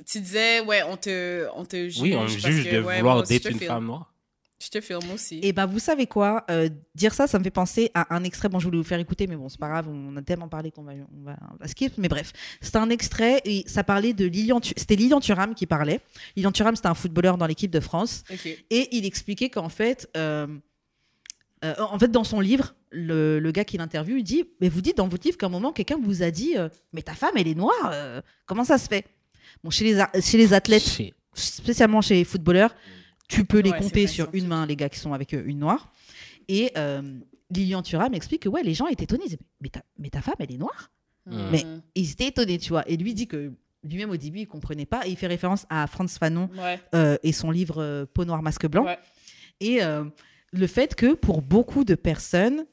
[0.08, 2.00] tu disais, ouais, on te, on te juge.
[2.00, 4.12] Oui, on me juge que, de ouais, vouloir te une femme noire.
[4.58, 5.38] Je te filme aussi.
[5.42, 8.48] Et ben, vous savez quoi Euh, Dire ça, ça me fait penser à un extrait.
[8.48, 9.86] Bon, je voulais vous faire écouter, mais bon, c'est pas grave.
[9.88, 11.92] On a tellement parlé qu'on va, on va, on va skip.
[11.98, 14.60] Mais bref, c'est un extrait et ça parlait de Lilian.
[14.62, 16.00] C'était Lilian Thuram qui parlait.
[16.36, 18.24] Lilian Thuram, c'était un footballeur dans l'équipe de France.
[18.70, 20.46] Et il expliquait qu'en fait, euh,
[21.64, 24.80] euh, en fait, dans son livre, le, le gars qui l'interviewe, il dit Mais vous
[24.80, 27.32] dites dans votre livre qu'à un moment, quelqu'un vous a dit euh, Mais ta femme,
[27.36, 29.04] elle est noire, euh, comment ça se fait?
[29.62, 30.98] Bon, chez les, chez les athlètes,
[31.34, 32.74] spécialement chez les footballeurs,
[33.28, 35.92] tu peux les Ouais, compter sur une main, les gars qui sont avec une noire.
[36.48, 37.02] Et euh,
[37.50, 39.24] Lilian Thuram explique que ouais, les gens étaient étonnés.
[39.24, 40.90] Ils disaient, mais, ta, mais ta femme, elle est noire?
[41.26, 41.48] Mm.
[41.50, 42.88] Mais- Ils étaient étonnés, tu vois.
[42.88, 45.06] Et lui dit que lui-même au début, il comprenait pas.
[45.06, 46.80] Et il fait référence à Franz Fanon Ouais.
[46.94, 48.84] euh, et son livre euh, Peau noire, masque blanc.
[48.84, 48.98] Ouais.
[49.60, 50.04] Et euh,
[50.52, 52.64] le fait que pour beaucoup de personnes,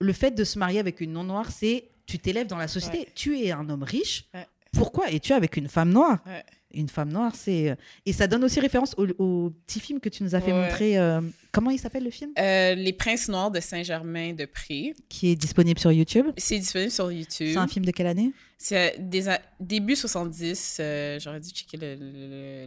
[0.00, 2.98] le fait de se marier avec une non-noire, c'est tu t'élèves dans la société.
[2.98, 3.08] Ouais.
[3.14, 4.24] Tu es un homme riche.
[4.34, 4.46] Ouais.
[4.72, 6.18] Pourquoi es-tu avec une femme noire?
[6.26, 6.44] Ouais.
[6.72, 7.70] Une femme noire, c'est.
[7.70, 7.74] euh,
[8.06, 10.62] Et ça donne aussi référence au, au petit film que tu nous as fait Ouais.
[10.66, 10.98] montrer.
[10.98, 11.20] euh,
[11.52, 12.30] Comment il s'appelle le film?
[12.38, 14.94] Euh, Les Princes Noirs de Saint-Germain-de-Pré.
[15.08, 16.26] Qui est disponible sur YouTube.
[16.36, 17.48] C'est disponible sur YouTube.
[17.52, 18.32] C'est un film de quelle année?
[18.56, 20.76] C'est euh, début 70.
[20.80, 21.78] euh, J'aurais dû checker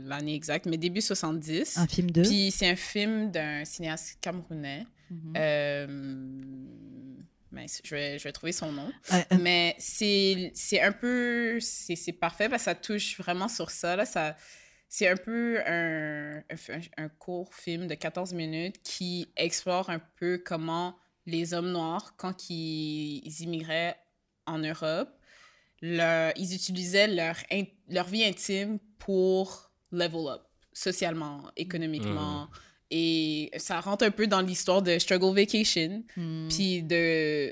[0.03, 1.77] l'année exacte, mais début 70.
[1.77, 2.23] Un film de?
[2.23, 4.85] Puis c'est un film d'un cinéaste camerounais.
[5.11, 5.33] Mhm.
[7.53, 8.91] Mince, je, vais, je vais trouver son nom.
[9.13, 11.59] Euh, euh, Mais c'est c'est un peu.
[11.61, 13.95] C'est c'est parfait parce que ça touche vraiment sur ça.
[13.95, 14.35] Là, ça
[14.89, 20.41] c'est un peu un, un, un court film de 14 minutes qui explore un peu
[20.45, 23.95] comment les hommes noirs, quand ils, ils immigraient
[24.45, 25.09] en Europe,
[25.81, 30.41] leur- ils utilisaient leur, in- leur vie intime pour level up,
[30.73, 32.49] socialement, économiquement.
[32.95, 36.47] Et ça rentre un peu dans l'histoire de Struggle Vacation, hmm.
[36.47, 37.51] puis de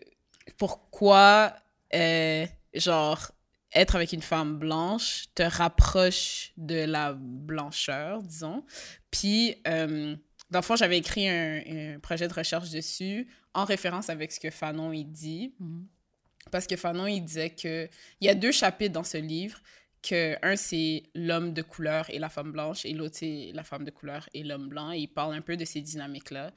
[0.55, 1.55] pourquoi,
[1.95, 2.45] euh,
[2.75, 3.31] genre,
[3.73, 8.63] être avec une femme blanche te rapproche de la blancheur, disons.
[9.09, 10.15] Puis, euh,
[10.51, 14.39] dans le fond, j'avais écrit un, un projet de recherche dessus en référence avec ce
[14.39, 15.55] que Fanon il dit.
[15.59, 15.87] Mhm.
[16.51, 17.89] Parce que Fanon, il disait que...
[18.19, 19.59] Il y a deux chapitres dans ce livre,
[20.01, 23.83] que un, c'est l'homme de couleur et la femme blanche, et l'autre, c'est la femme
[23.83, 24.91] de couleur et l'homme blanc.
[24.91, 26.51] Et il parle un peu de ces dynamiques-là.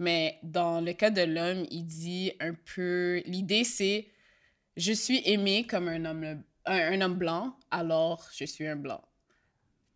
[0.00, 3.22] Mais dans le cas de l'homme, il dit un peu...
[3.26, 4.08] L'idée, c'est...
[4.76, 9.02] Je suis aimé comme un homme, un, un homme blanc, alors je suis un blanc.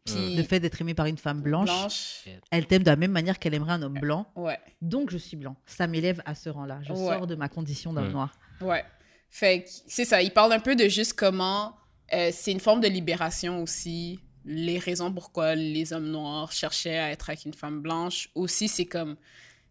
[0.04, 3.12] Puis, Le fait d'être aimé par une femme blanche, blanche, elle t'aime de la même
[3.12, 4.26] manière qu'elle aimerait un homme blanc.
[4.34, 4.58] ouais.
[4.80, 5.54] Donc je suis blanc.
[5.66, 6.80] Ça m'élève à ce rang-là.
[6.82, 6.98] Je Ouais.
[6.98, 8.12] sors de ma condition d'homme Hmm.
[8.12, 8.32] noir.
[8.60, 8.84] Ouais.
[9.30, 10.20] Fait que c'est ça.
[10.20, 11.76] Il parle un peu de juste comment
[12.14, 14.20] euh, c'est une forme de libération aussi.
[14.44, 18.28] Les raisons pourquoi les hommes noirs cherchaient à être avec une femme blanche.
[18.34, 19.16] Aussi, c'est comme.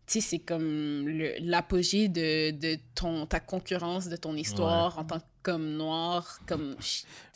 [0.07, 1.07] Tu sais, c'est comme
[1.39, 6.39] l'apogée de, de ton, ta concurrence, de ton histoire en tant qu'homme noir.
[6.47, 6.75] Comme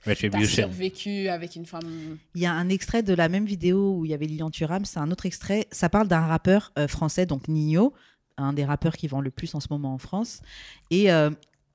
[0.03, 0.63] t'as Retribution.
[0.67, 2.17] survécu avec une femme.
[2.33, 4.83] Il y a un extrait de la même vidéo où il y avait Lilian Thuram,
[4.83, 5.67] c'est un autre extrait.
[5.71, 7.93] Ça parle d'un rappeur euh, français, donc Nino,
[8.37, 10.41] un des rappeurs qui vend le plus en ce moment en France.
[10.89, 11.29] Et euh,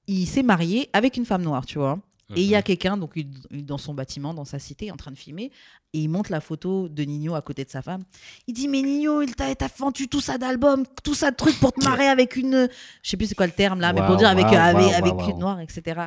[0.06, 1.98] il s'est marié avec une femme noire, tu vois.
[2.36, 3.18] Et il y a quelqu'un donc
[3.50, 5.50] dans son bâtiment, dans sa cité, en train de filmer,
[5.92, 8.04] et il montre la photo de Nino à côté de sa femme.
[8.46, 11.72] Il dit mais Nino, il t'a vendu tout ça d'albums, tout ça de trucs pour
[11.72, 12.68] te marier avec une,
[13.02, 14.94] je sais plus c'est quoi le terme là, mais pour dire avec wow, avec, wow,
[14.94, 16.00] avec wow, une noire, etc.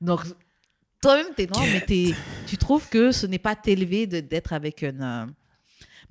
[0.00, 0.20] Donc
[1.00, 2.14] Toi-même, t'es noir, mais
[2.46, 5.32] tu trouves que ce n'est pas t'élever de- d'être avec une.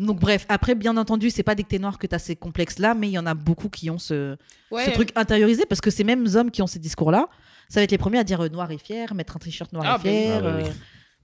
[0.06, 2.94] Donc, bref, après, bien entendu, c'est pas dès que t'es noir que t'as ces complexes-là,
[2.94, 4.36] mais il y en a beaucoup qui ont ce,
[4.72, 4.86] Ouais.
[4.86, 7.28] ce truc intériorisé parce que ces mêmes hommes qui ont ces discours-là,
[7.70, 9.86] ça va être les premiers à dire euh, noir et fier, mettre un t-shirt noir
[9.88, 10.22] Ah, et ben oui.
[10.24, 10.72] fier, Ah, euh,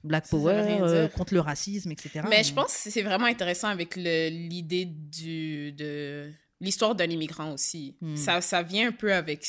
[0.04, 2.22] Black Power, euh, contre le racisme, etc.
[2.30, 6.32] Mais je pense que c'est vraiment intéressant avec l'idée du de
[6.62, 7.95] l'histoire d'un immigrant aussi.
[8.02, 8.16] Hmm.
[8.16, 9.45] Ça, ça vient un peu avec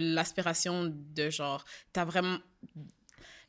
[0.00, 2.38] l'aspiration de genre, t'as vraiment...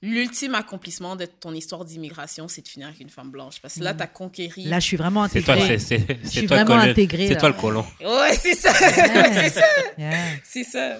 [0.03, 3.60] L'ultime accomplissement de ton histoire d'immigration, c'est de finir avec une femme blanche.
[3.61, 3.98] Parce que là, Hmm.
[3.98, 4.65] t'as conquéri...
[4.65, 5.80] Là, je suis vraiment C'est toi, intégrée.
[5.80, 6.91] c'est, Je suis toi, le vraiment colon.
[6.91, 7.28] intégrée.
[7.28, 7.86] c'est toi le colon.
[8.02, 8.72] Ouais, c'est ça!
[8.74, 9.65] C'est ça!
[9.98, 10.14] Yeah.
[10.44, 10.99] C'est ça!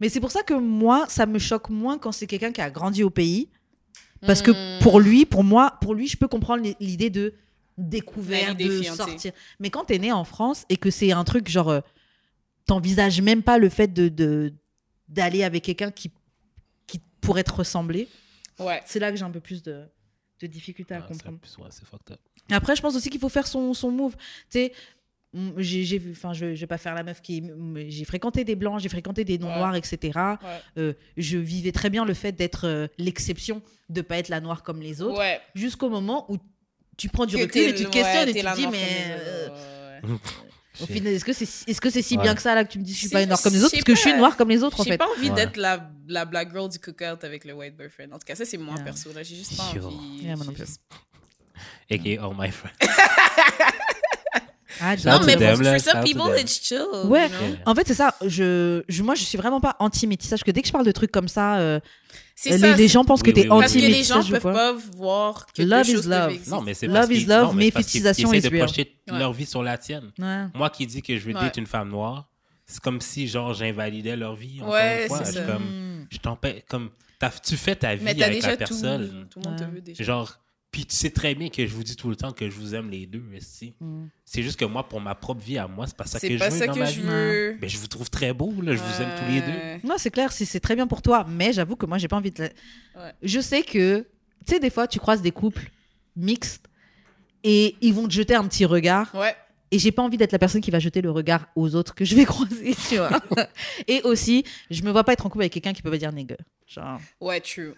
[0.00, 2.70] Mais c'est pour ça que moi, ça me choque moins quand c'est quelqu'un qui a
[2.70, 3.48] grandi au pays.
[4.26, 4.82] Parce que Hmm.
[4.82, 7.34] pour lui, pour moi, pour lui, je peux comprendre l'i- l'idée de
[7.78, 9.32] découvert, de sortir.
[9.60, 11.80] Mais quand t'es né en France et que c'est un truc genre, euh,
[12.66, 14.52] t'envisages même pas le fait de-
[15.08, 16.10] d'aller avec quelqu'un qui
[17.20, 18.08] te ressembler.
[18.58, 18.80] Ouais.
[18.86, 19.84] C'est là que j'ai un peu plus de,
[20.40, 21.38] de difficulté à Ah, comprendre.
[21.38, 22.20] plus- ouais, c'est fucked up.
[22.50, 24.16] Après, je pense aussi qu'il faut faire son, son move.
[24.16, 24.72] Tu sais,
[25.58, 27.42] j'ai j'ai vu, enfin, je, je vais pas faire la meuf qui.
[27.88, 29.38] J'ai fréquenté des blancs, j'ai fréquenté des Ouais.
[29.38, 30.18] non-noirs, etc.
[30.18, 30.36] Ouais.
[30.78, 34.62] Euh, je vivais très bien le fait d'être euh, l'exception, de pas être la noire
[34.64, 35.40] comme les autres, Ouais.
[35.54, 36.36] jusqu'au moment où
[36.96, 38.88] tu prends du Que recul et tu te ouais, questionnes et tu te dis, mais
[39.08, 39.48] euh.
[40.80, 42.22] au final, est-ce que c'est est -ce c'est si Ouais.
[42.22, 43.52] bien que ça là que tu me dis que je suis pas une noire comme
[43.52, 43.72] les autres?
[43.72, 44.98] Parce que je suis noire comme les autres en J'ai fait.
[44.98, 45.34] pas envie Ouais.
[45.34, 48.12] d'être la, la black girl du cookout avec le white boyfriend.
[48.12, 48.84] En tout cas, ça, c'est moi Yeah.
[48.84, 49.12] perso.
[49.12, 50.22] Là, j'ai juste pas envie.
[50.22, 50.66] Yeah, moi non j'ai plus.
[50.66, 50.80] juste-
[51.90, 52.24] A.K.A.
[52.24, 52.72] All My Friends.
[54.80, 56.84] Ah, Non, mais pour, them, for some people, it's chill.
[57.04, 57.24] Ouais.
[57.24, 57.56] you know?
[57.66, 58.14] En fait, c'est ça.
[58.24, 60.44] Je, je, moi, je suis vraiment pas anti-métissage.
[60.44, 61.80] Que dès que je parle de trucs comme ça, euh,
[62.44, 62.76] les, ça.
[62.76, 65.46] les gens pensent que t'es oui, oui, Parce que les gens anti-métissage peuvent pas voir
[65.54, 66.38] que Love is love.
[66.48, 68.58] Non, mais c'est Love parce is love, non, mais fétichisation is de real.
[68.66, 69.18] projeter Ouais.
[69.18, 70.12] leur vie sur la tienne.
[70.18, 70.44] Ouais.
[70.54, 71.40] Moi qui dis que je veux Ouais.
[71.40, 72.28] date une femme noire,
[72.66, 74.60] c'est comme si, genre, j'invalidais leur vie.
[74.60, 75.24] encore Ouais, une fois.
[75.24, 75.40] c'est ça.
[75.42, 76.90] comme, je t'empêche, comme,
[77.44, 79.26] tu fais ta vie avec la personne.
[79.30, 80.04] Tout le monde te veut déjà.
[80.04, 80.38] Genre,
[80.70, 82.74] puis tu sais très bien que je vous dis tout le temps que je vous
[82.74, 83.74] aime les deux, esti.
[83.80, 84.04] Mm.
[84.24, 86.34] C'est juste que moi, pour ma propre vie à moi, c'est pas ça que C'est
[86.34, 87.06] je pas veux ça dans que ma je vie.
[87.06, 87.56] veux.
[87.60, 88.74] Ben, je vous trouve très beau, là.
[88.76, 89.88] Je vous aime tous les deux.
[89.88, 92.16] Non, c'est clair, si c'est très bien pour toi, mais j'avoue que moi, j'ai pas
[92.16, 92.42] envie de.
[92.44, 93.12] Ouais.
[93.22, 94.06] Je sais que,
[94.46, 95.70] tu sais, des fois, tu croises des couples
[96.16, 96.66] mixtes
[97.42, 99.12] et ils vont te jeter un petit regard.
[99.14, 99.34] Ouais.
[99.72, 102.04] Et j'ai pas envie d'être la personne qui va jeter le regard aux autres que
[102.04, 103.10] je vais croiser, tu vois.
[103.88, 106.12] et aussi, je me vois pas être en couple avec quelqu'un qui peut pas dire
[106.12, 106.36] nigga.
[106.66, 107.74] Genre, Ouais, true.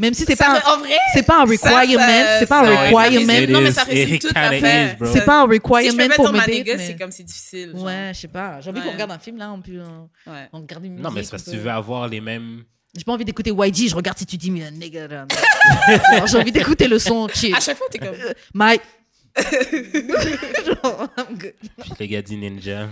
[0.00, 2.06] Même si c'est pas, fait- un- En vrai, c'est pas un requirement,
[2.38, 5.12] c'est pas un requirement, Non, mais ça résume tout is, bro.
[5.12, 7.22] c'est pas un je requirement pour sur me ma date, nigga, mais- c'est comme c'est
[7.22, 7.70] difficile.
[7.72, 7.84] genre.
[7.84, 8.60] Ouais, je sais pas.
[8.60, 10.48] J'ai envie qu'on regarde un film là, on peut, euh, Ouais.
[10.52, 11.04] on regarde une musique.
[11.04, 12.64] Non, mais c'est parce que tu veux avoir les mêmes.
[12.96, 15.08] J'ai pas envie d'écouter YG, je regarde si tu dis mais un nigga.
[15.08, 17.54] Genre, J'ai envie d'écouter le son chill.
[17.54, 18.16] À chaque fois, t'es comme.
[18.54, 18.82] Mike.
[20.66, 21.54] Genre, I'm good.
[21.80, 22.88] Puis le gars dit ninja.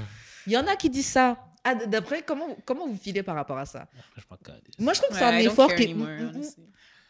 [0.46, 1.36] Il y en a qui disent ça.
[1.64, 3.86] Ah, D'après, comment, comment vous filez par rapport à ça?
[4.16, 4.62] Je m'en calisse.
[4.78, 5.94] Moi, je trouve que c'est un I don't effort care qui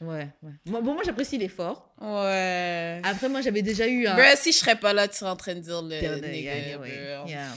[0.01, 0.53] Ouais, ouais.
[0.66, 1.93] Moi, bon, moi j'apprécie l'effort.
[2.01, 3.01] Ouais.
[3.05, 4.15] Après, moi, j'avais déjà eu un.
[4.15, 6.29] Bruh, si je serais pas là, tu serais en train de dire le Yeah, yeah,
[6.79, 7.25] nigga.
[7.27, 7.55] Yeah.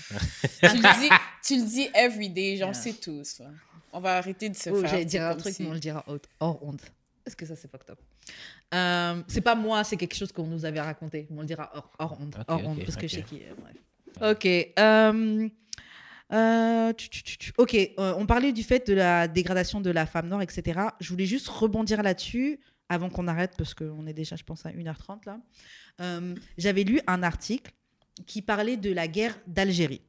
[0.59, 1.09] Tu le dis,
[1.45, 2.73] tu le dis everyday, genre, Yeah.
[2.73, 3.39] c'est tous.
[3.39, 3.45] là.
[3.93, 4.89] On va arrêter de se Oh, faire.
[4.89, 6.03] J'allais dire un truc, si- mais on le dira
[6.39, 6.81] hors, honte.
[7.27, 7.99] Est-ce que ça, c'est fucked up
[8.73, 11.27] Euh, C'est pas moi, c'est quelque chose qu'on nous avait raconté.
[11.29, 12.35] mais On le dira hors, hors honte.
[12.47, 13.53] Hors honte, ok, parce que je sais qui est.
[13.57, 14.31] Bref.
[14.31, 14.45] Ok.
[14.79, 15.47] euh,
[16.31, 19.89] euh, tu- tu- tu- tu- ok, euh, on parlait du fait de la dégradation de
[19.89, 20.79] la femme noire, etc.
[20.99, 22.59] Je voulais juste rebondir là-dessus
[22.89, 25.39] avant qu'on arrête, parce qu'on est déjà, je pense, à 1h30 là.
[26.01, 27.71] Euh, J'avais lu un article
[28.25, 30.01] qui parlait de la guerre d'Algérie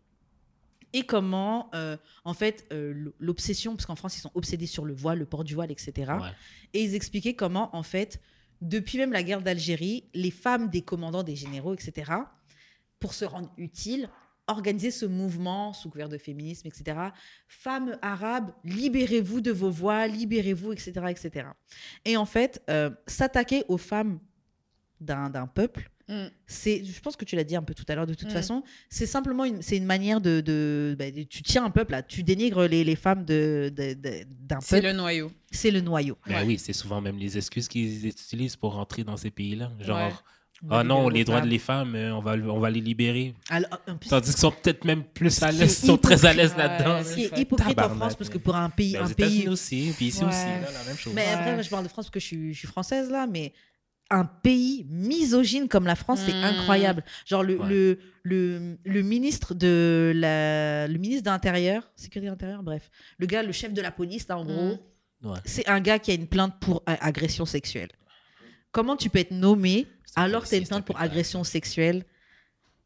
[0.93, 4.95] et comment, euh, en fait, euh, l'obsession, parce qu'en France, ils sont obsédés sur le
[4.95, 5.93] voile, le port du voile, etc.
[6.21, 6.29] Ouais.
[6.75, 8.21] Et ils expliquaient comment, en fait,
[8.61, 12.13] depuis même la guerre d'Algérie, les femmes des commandants, des généraux, etc.,
[13.01, 14.09] pour se rendre utiles,
[14.49, 16.97] organisaient ce mouvement sous couvert de féminisme, etc.
[17.49, 21.47] Femmes arabes, libérez-vous de vos voiles, libérez-vous, etc., etc.
[22.05, 24.19] Et en fait, euh, s'attaquer aux femmes
[25.01, 26.27] d'un peuple, Mm.
[26.47, 28.33] c'est, je pense que tu l'as dit un peu tout à l'heure de toute Mm.
[28.33, 31.93] façon, c'est simplement une, c'est une manière de, de, bah, de- tu tiens un peuple
[31.93, 35.33] là, tu dénigres les, les femmes de, de- de- d'un C'est peuple, le noyau.
[35.53, 36.19] c'est le noyau.
[36.27, 36.47] Ben Ouais.
[36.47, 39.73] oui, c'est souvent même les excuses qu'ils utilisent pour rentrer dans ces pays-là.
[39.81, 40.13] Genre, Ouais.
[40.71, 41.49] Ah non, les droits femmes.
[41.49, 43.35] des femmes, euh, on va, on va les libérer.
[43.51, 46.55] Alors, en plus, Tandis qu'ils sont peut-être même plus à l'aise, sont très à l'aise
[46.57, 47.03] là-dedans.
[47.05, 49.93] Ce qui est hypocrite en France, parce que pour un pays, Ben, un pays, aussi,
[49.97, 50.29] puis ici Ouais.
[50.29, 51.13] aussi, là, la même chose.
[51.15, 53.27] mais après, moi, je parle de France parce que je suis, je suis française là,
[53.27, 53.53] mais
[54.11, 56.45] un pays misogyne comme la France, c'est Mm.
[56.45, 57.05] incroyable.
[57.25, 57.69] Genre le, Ouais.
[57.69, 63.43] le, le, le ministre de la, le ministre de l'Intérieur, sécurité intérieure, bref, le gars,
[63.43, 64.79] le chef de la police, là, en gros,
[65.25, 65.39] Ouais.
[65.45, 67.89] c'est un gars qui a une plainte pour a- agression sexuelle.
[68.71, 72.05] Comment tu peux être nommé alors que tu as une plainte pour agression sexuelle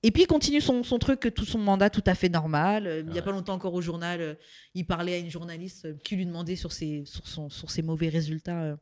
[0.02, 2.86] et puis il continue son, son truc, tout son mandat tout à fait normal.
[2.86, 3.22] Euh, Il n'y a Ouais.
[3.22, 4.34] pas longtemps encore au journal, euh,
[4.74, 7.82] il parlait à une journaliste euh, qui lui demandait sur ses, sur son, sur ses
[7.82, 8.76] mauvais résultats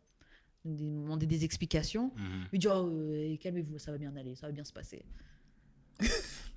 [0.64, 2.12] des- demander des explications.
[2.16, 2.44] Mhm.
[2.52, 2.90] Il dit oh,
[3.42, 5.04] calmez-vous, ça va bien aller, ça va bien se passer.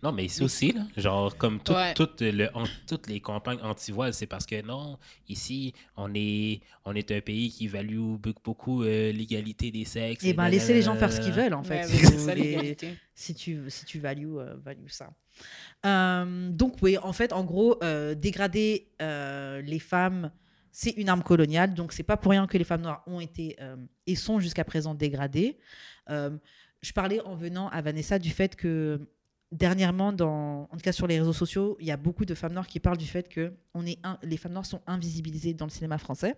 [0.03, 1.93] Non, mais ici aussi, là, genre, comme tout, Ouais.
[1.95, 6.93] tout le, an- toutes les campagnes anti-voile, c'est parce que non, ici, on est, on
[6.93, 10.23] est un pays qui value be- beaucoup euh, l'égalité des sexes.
[10.23, 11.83] Et ben laissez les gens faire ce qu'ils veulent en fait.
[11.85, 15.09] si, ça, tu si tu values euh, value ça.
[15.85, 20.31] Euh, donc oui, en fait, en gros, euh, dégrader euh, les femmes,
[20.71, 21.73] c'est une arme coloniale.
[21.73, 23.75] Donc c'est pas pour rien que les femmes noires ont été euh,
[24.05, 25.57] et sont jusqu'à présent dégradées.
[26.09, 26.37] Euh,
[26.81, 28.99] je parlais en venant à Vanessa du fait que
[29.51, 32.53] dernièrement, dans, en tout cas sur les réseaux sociaux, il y a beaucoup de femmes
[32.53, 35.65] noires qui parlent du fait que on est un- les femmes noires sont invisibilisées dans
[35.65, 36.35] le cinéma français.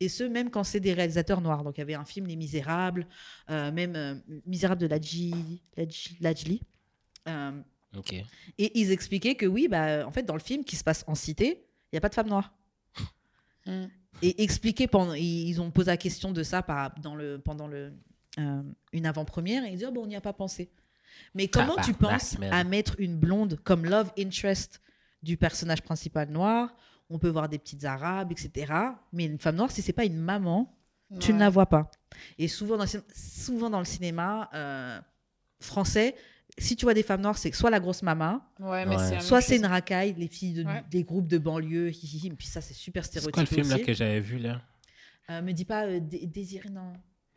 [0.00, 1.64] Et ce, même quand c'est des réalisateurs noirs.
[1.64, 3.06] Donc il y avait un film Les Misérables,
[3.50, 4.14] euh, même euh,
[4.46, 6.62] Misérables de Lajli.
[7.28, 7.52] Euh,
[7.96, 8.14] OK.
[8.58, 11.14] et ils expliquaient que oui, bah, en fait, dans le film qui se passe en
[11.14, 12.52] cité, il n'y a pas de femmes noires.
[13.64, 13.84] Mm.
[14.22, 17.92] Et expliquer pendant, ils ont posé la question de ça par, dans le, pendant le,
[18.40, 18.62] euh,
[18.92, 20.68] une avant-première et ils disent oh, bon, on n'y a pas pensé.
[21.34, 24.80] Mais comment tu penses à mettre une blonde comme love interest
[25.22, 26.74] du personnage principal noir?
[27.10, 28.72] On peut voir des petites arabes, etc.
[29.12, 30.74] Mais une femme noire, si c'est pas une maman,
[31.20, 31.90] tu ne la vois pas.
[32.38, 34.98] Et souvent dans le, cin- souvent dans le cinéma euh,
[35.60, 36.14] français,
[36.58, 38.98] si tu vois des femmes noires, c'est soit la grosse maman, Ouais, mais Ouais.
[38.98, 40.82] c'est la même soit c'est une racaille, les filles de- Ouais.
[40.90, 43.62] des groupes de banlieue, hi, hi, hi, puis ça c'est super C'est stéréotypé quoi le
[43.64, 44.60] film là, que j'avais vu, là?
[45.30, 46.92] Euh, me dis pas euh, Dé- Désiré, non.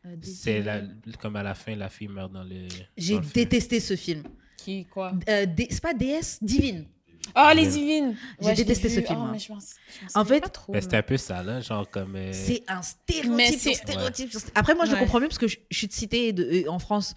[0.06, 0.82] Euh, C'est la,
[1.20, 2.68] comme à la fin, la fille meurt dans le...
[2.98, 3.26] J'ai film.
[3.34, 4.24] détesté ce film.
[4.58, 5.14] Qui, quoi?
[5.30, 6.86] Euh, c'est pas déesse, divine.
[7.34, 9.30] Ah, les divines J'ai Ouais, détesté ce film, Ah, hein.
[9.32, 11.90] mais je m'en- je m'en En fait, Ben, c'était mais- un peu ça, là, genre
[11.90, 12.16] comme...
[12.16, 14.32] euh, C'est un stéréotype Mais sur stéréotype.
[14.54, 15.00] Après, moi, je Ouais.
[15.00, 17.16] comprends mieux parce que je, je suis de cité de- euh, en France.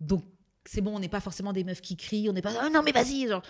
[0.00, 0.24] Donc,
[0.64, 2.28] c'est bon, on n'est pas forcément des meufs qui crient.
[2.28, 2.52] On n'est pas.
[2.60, 3.26] Ah non, mais vas-y.
[3.26, 3.42] genre.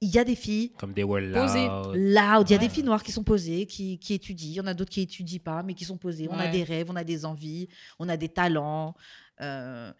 [0.00, 1.66] Il y a des filles Comme des were Posées.
[1.66, 1.96] loud.
[1.96, 2.48] loud.
[2.48, 4.50] Il y a des filles noires qui sont posées, qui, qui étudient.
[4.50, 6.28] Il y en a d'autres qui étudient pas, mais qui sont posées.
[6.30, 7.68] On a des rêves, on a des envies,
[7.98, 8.94] on a des talents.
[9.40, 9.92] Euh,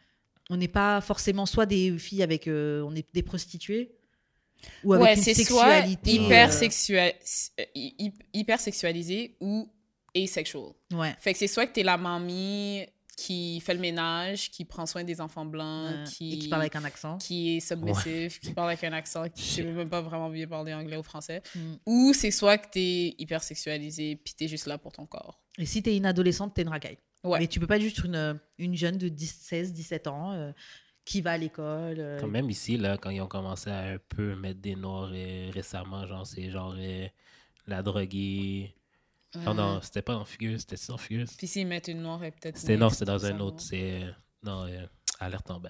[0.50, 2.46] on n'est pas forcément soit des filles avec.
[2.46, 3.90] euh, on est des prostituées.
[4.84, 6.10] Ou avec ouais, une c'est soit sexualité.
[6.12, 7.14] hyper, euh, sexua-
[7.74, 9.68] hy- hyper sexualisé ou
[10.16, 10.72] asexual.
[10.94, 11.14] ouais.
[11.20, 12.84] Fait que c'est soit que t'es la mamie
[13.20, 16.62] qui fait le ménage, qui prend soin des enfants blancs, Euh, qui, Et qui parle
[16.62, 17.18] avec un accent.
[17.18, 20.72] qui est submissif, qui parle avec un accent, qui sait même pas vraiment bien parler
[20.72, 21.42] anglais ou français.
[21.56, 21.74] Mm.
[21.86, 25.40] Ou c'est soit que t'es hyper sexualisé puis t'es juste là pour ton corps.
[25.58, 26.98] Et si t'es une adolescente, t'es une racaille.
[27.24, 27.40] Ouais.
[27.40, 30.52] Mais tu peux pas être juste une, une jeune de 10, 16, 17 ans euh,
[31.04, 31.96] qui va à l'école.
[31.98, 35.10] euh, Quand même ici, là, quand ils ont commencé à un peu mettre des noirs
[35.12, 36.76] euh, récemment, genre, c'est genre
[37.66, 38.74] la droguée.
[39.36, 41.32] Non, non, c'était pas dans Fugueuse, c'était dans Fugueuse.
[41.36, 42.56] Puis s'ils mettent une noire, et peut-être.
[42.56, 44.02] C'était non, c'était dans un autre, c'est
[44.42, 44.86] non, euh,
[45.20, 45.68] Alerte Amber.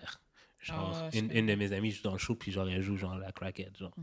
[0.63, 3.17] Genre, je une, de mes amies joue dans le show, puis genre, elle joue genre
[3.17, 3.95] la crackhead, genre.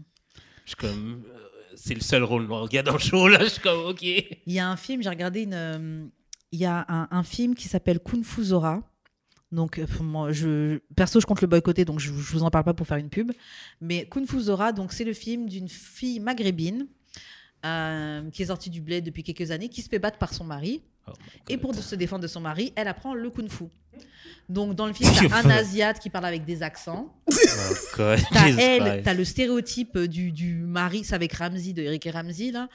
[0.65, 3.27] Je suis comme, euh, c'est le seul rôle noir qu'il y a dans le show,
[3.27, 4.01] là, je suis comme, ok.
[4.01, 5.53] Il y a un film, j'ai regardé une.
[5.53, 6.05] euh,
[6.51, 8.81] Il y a un, un film qui s'appelle Kung Fu Zora.
[9.51, 12.65] Donc, euh, moi, je, perso, je compte le boycotter, donc je, je vous en parle
[12.65, 13.31] pas pour faire une pub.
[13.79, 16.87] Mais Kung Fu Zora, donc c'est le film d'une fille maghrébine
[17.65, 20.43] euh, qui est sortie du bled depuis quelques années, qui se fait battre par son
[20.45, 20.81] mari.
[21.07, 21.11] Oh
[21.49, 23.65] Et pour se défendre de son mari, elle apprend le Kung Fu.
[24.49, 27.13] Donc, dans le film, t'as un Asiate qui parle avec des accents.
[27.97, 32.11] Oh T'as elle, t'as le stéréotype du, du mari, c'est avec Ramsey, de Eric et
[32.11, 32.67] Ramsey, là.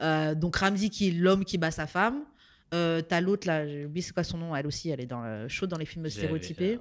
[0.00, 2.20] Euh, donc Ramsey qui est l'homme qui bat sa femme.
[2.74, 5.24] Euh, t'as l'autre, là, j'ai oublié c'est quoi son nom, elle aussi, elle est dans,
[5.24, 6.78] euh, chaude dans les films stéréotypés.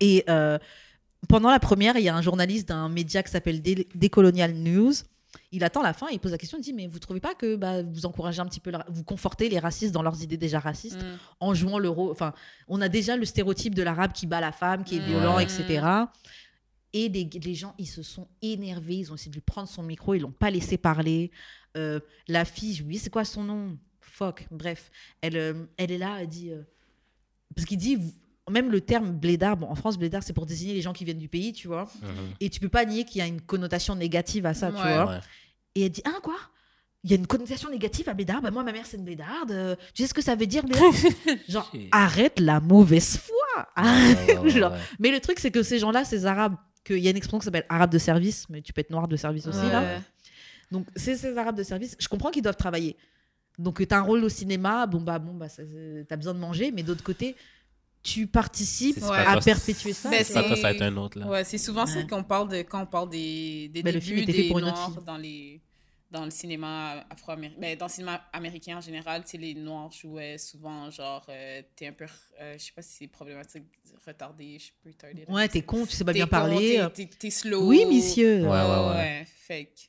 [0.00, 0.24] Et
[1.28, 4.92] pendant la première, il y a un journaliste d'un média qui s'appelle Dé- Décolonial News.
[5.50, 7.34] Il attend la fin et il pose la question, il dit, mais vous trouvez pas
[7.34, 10.36] que bah, vous encouragez un petit peu, la- vous confortez les racistes dans leurs idées
[10.36, 11.18] déjà racistes Mm.
[11.40, 12.10] en jouant le rôle.
[12.10, 12.34] Enfin,
[12.68, 15.04] on a déjà le stéréotype de l'arabe qui bat la femme, qui est Mm.
[15.06, 15.86] violent, etc.
[16.92, 18.96] Et les, les gens, ils se sont énervés.
[18.96, 20.12] Ils ont essayé de lui prendre son micro.
[20.14, 21.30] Ils l'ont pas laissé parler.
[21.78, 23.78] Euh, la fille, j'ai oublié c'est quoi son nom?
[24.00, 24.46] Fuck.
[24.50, 24.90] Bref,
[25.22, 26.18] elle, euh, elle est là.
[26.20, 26.62] Elle dit euh,
[27.56, 27.96] parce qu'il dit
[28.50, 29.56] même le terme blédard.
[29.56, 31.88] Bon, en France, blédard, c'est pour désigner les gens qui viennent du pays, tu vois.
[32.02, 32.08] Mhm.
[32.40, 35.06] Et tu peux pas nier qu'il y a une connotation négative à ça, tu vois.
[35.06, 35.18] Ouais.
[35.74, 36.36] Et elle dit Ah, quoi?
[37.04, 38.40] Il y a une connotation négative à blédard?
[38.42, 39.50] Bah, moi, ma mère, c'est une blédarde.
[39.50, 40.92] Euh, Tu sais ce que ça veut dire, blédard?
[41.48, 43.66] Genre, arrête la mauvaise foi.
[43.76, 43.82] Ouais,
[44.28, 44.78] ouais, ouais, Genre, ouais.
[45.00, 46.54] Mais le truc, c'est que ces gens-là, ces arabes,
[46.84, 49.08] qu'il y a une expression qui s'appelle arabe de service, mais tu peux être noir
[49.08, 50.00] de service aussi, là.
[50.70, 51.96] Donc, c'est ces arabes de service.
[51.98, 52.96] Je comprends qu'ils doivent travailler.
[53.58, 56.38] Donc, tu as un rôle au cinéma, bon, bah, bon, bah, tu as besoin de
[56.38, 57.36] manger, mais d'autre côté,
[58.02, 59.16] tu participes Ouais.
[59.18, 60.10] à perpétuer ça.
[60.10, 61.26] Ben, ça va être un autre, là.
[61.26, 64.50] Ouais, c'est souvent ça qu'on parle de quand on parle des, des Ben, débuts des
[64.50, 65.60] noirs dans les
[66.10, 67.58] dans le cinéma afro-américain.
[67.58, 71.92] Ben, dans le cinéma américain en général, les noirs jouaient souvent genre euh, t'es un
[71.92, 72.04] peu
[72.38, 73.64] euh, je sais pas si c'est problématique
[74.06, 75.24] retardé, je suis retardé.
[75.28, 76.80] Ouais, t'es con, tu sais pas T'es bien con, parler.
[76.94, 77.66] t'es- t'es- T'es slow.
[77.66, 78.42] Oui, monsieur.
[78.42, 78.94] Ouais, ouais, ouais.
[78.94, 79.26] ouais.
[79.46, 79.80] Fait que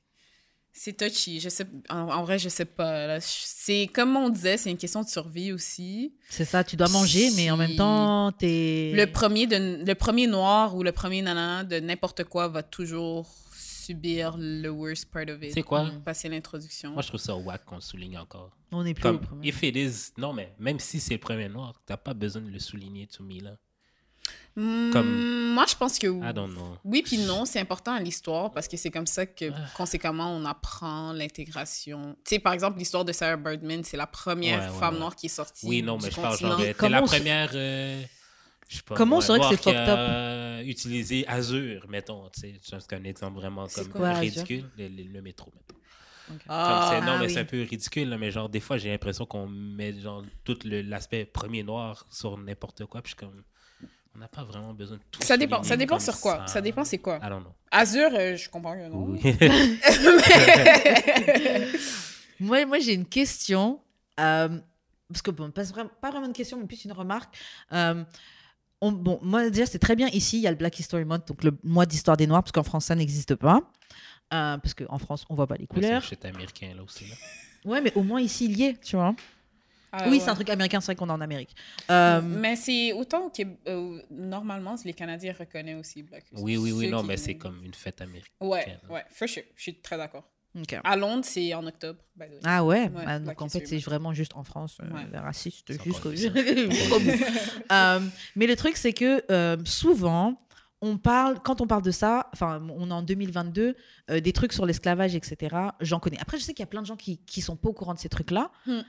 [0.76, 1.40] C'est touchy.
[1.40, 3.20] Je sais, en, en vrai, je sais pas.
[3.22, 6.16] C'est comme on disait, c'est une question de survie aussi.
[6.30, 8.92] C'est ça, tu dois manger, mais en même temps, t'es.
[8.96, 13.30] Le premier, de, le premier noir ou le premier nana de n'importe quoi va toujours
[13.56, 15.54] subir le worst part of it.
[15.54, 15.92] C'est quoi?
[16.04, 16.92] Passer l'introduction.
[16.94, 18.50] Moi, je trouve ça whack qu'on souligne encore.
[18.72, 19.48] On est plus Comme, au premier.
[19.50, 22.50] if it is, non, mais même si c'est le premier noir, t'as pas besoin de
[22.50, 23.58] le souligner, to me, là.
[24.56, 26.78] Hmm, comme- Moi, je pense que I don't know.
[26.84, 29.58] oui puis non, c'est important à l'histoire parce que c'est comme ça que, Ah.
[29.76, 32.16] conséquemment, on apprend l'intégration.
[32.24, 35.00] Tu sais, par exemple, l'histoire de Sarah Birdman, c'est la première Ouais, ouais, femme ouais.
[35.00, 36.50] noire qui est sortie Oui, non, du mais je parle continent.
[36.52, 38.04] genre, t'es Comment la première, euh,
[38.68, 40.66] je sais pas, Comment on saurait que c'est fucked up?
[40.66, 45.22] utilisé Azure, mettons, tu sais, c'est un exemple vraiment comme quoi, ridicule, le, le- le
[45.22, 45.80] métro, mettons.
[46.48, 47.34] Ah, non, ah mais oui.
[47.34, 50.58] c'est un peu ridicule, là, mais genre, des fois, j'ai l'impression qu'on met genre tout
[50.64, 53.44] le- l'aspect premier noir sur n'importe quoi, puis je suis comme,
[54.16, 56.46] on n'a pas vraiment besoin de tout ça dépend, ça dépend sur quoi?
[56.48, 57.20] Ça dépend c'est quoi?
[57.24, 57.54] I don't know.
[57.72, 59.08] Azure, euh, je comprends que non?
[59.10, 59.20] Oui.
[62.40, 63.80] Moi, moi j'ai une question.
[64.20, 64.60] euh,
[65.10, 67.36] parce que, bon, pas, vra- pas vraiment une question, mais plus une remarque.
[67.72, 68.04] Euh,
[68.82, 71.28] on- bon, moi, déjà, c'est très bien ici, il y a le Black History Month,
[71.28, 73.62] donc le mois d'histoire des Noirs, parce qu'en France, ça n'existe pas.
[74.34, 76.02] Euh, parce qu'en France, on voit pas les c'est couleurs.
[76.04, 77.06] shit américain, là aussi.
[77.06, 77.16] Là.
[77.66, 79.16] Ouais, mais au moins ici, il y est, tu vois.
[79.96, 80.20] Ah, oui, ouais.
[80.20, 81.56] c'est un truc américain, c'est vrai qu'on est en Amérique.
[81.92, 86.42] Euh, Mais c'est autant que euh, normalement, les Canadiens reconnaissent aussi Black History.
[86.44, 88.32] Oui, oui, oui, Ceux non, qui- mais c'est comme une fête américaine.
[88.42, 89.44] Ouais, ouais, for sure.
[89.56, 90.24] Je suis très d'accord.
[90.60, 90.80] ok.
[90.84, 92.40] À Londres, c'est en octobre, by the way.
[92.44, 95.06] Ah ouais, Ouais, Ah, donc en fait, c'est vraiment juste en France, euh, Ouais.
[95.34, 95.52] C'est
[95.84, 96.12] jusqu'au.
[97.72, 98.00] Euh,
[98.36, 100.40] mais le truc, c'est que euh, souvent,
[100.82, 103.76] on parle, quand on parle de ça, enfin, on est en 2022,
[104.12, 105.56] euh, des trucs sur l'esclavage, etc.
[105.80, 106.20] J'en connais.
[106.20, 107.94] Après, je sais qu'il y a plein de gens qui, qui sont pas au courant
[107.94, 108.52] de ces trucs-là.
[108.66, 108.82] Hmm.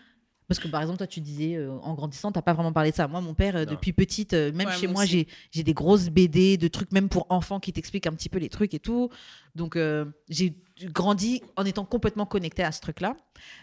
[0.47, 2.97] Parce que par exemple, toi, tu disais, euh, en grandissant, t'as pas vraiment parlé de
[2.97, 3.09] ça.
[3.09, 5.13] Moi, mon père, euh, depuis petite, euh, même Ouais, chez moi moi, aussi.
[5.13, 8.39] j'ai j'ai des grosses BD, de trucs même pour enfants qui t'expliquent un petit peu
[8.39, 9.09] les trucs et tout.
[9.55, 13.17] Donc, euh, j'ai grandi en étant complètement connecté à ce truc-là.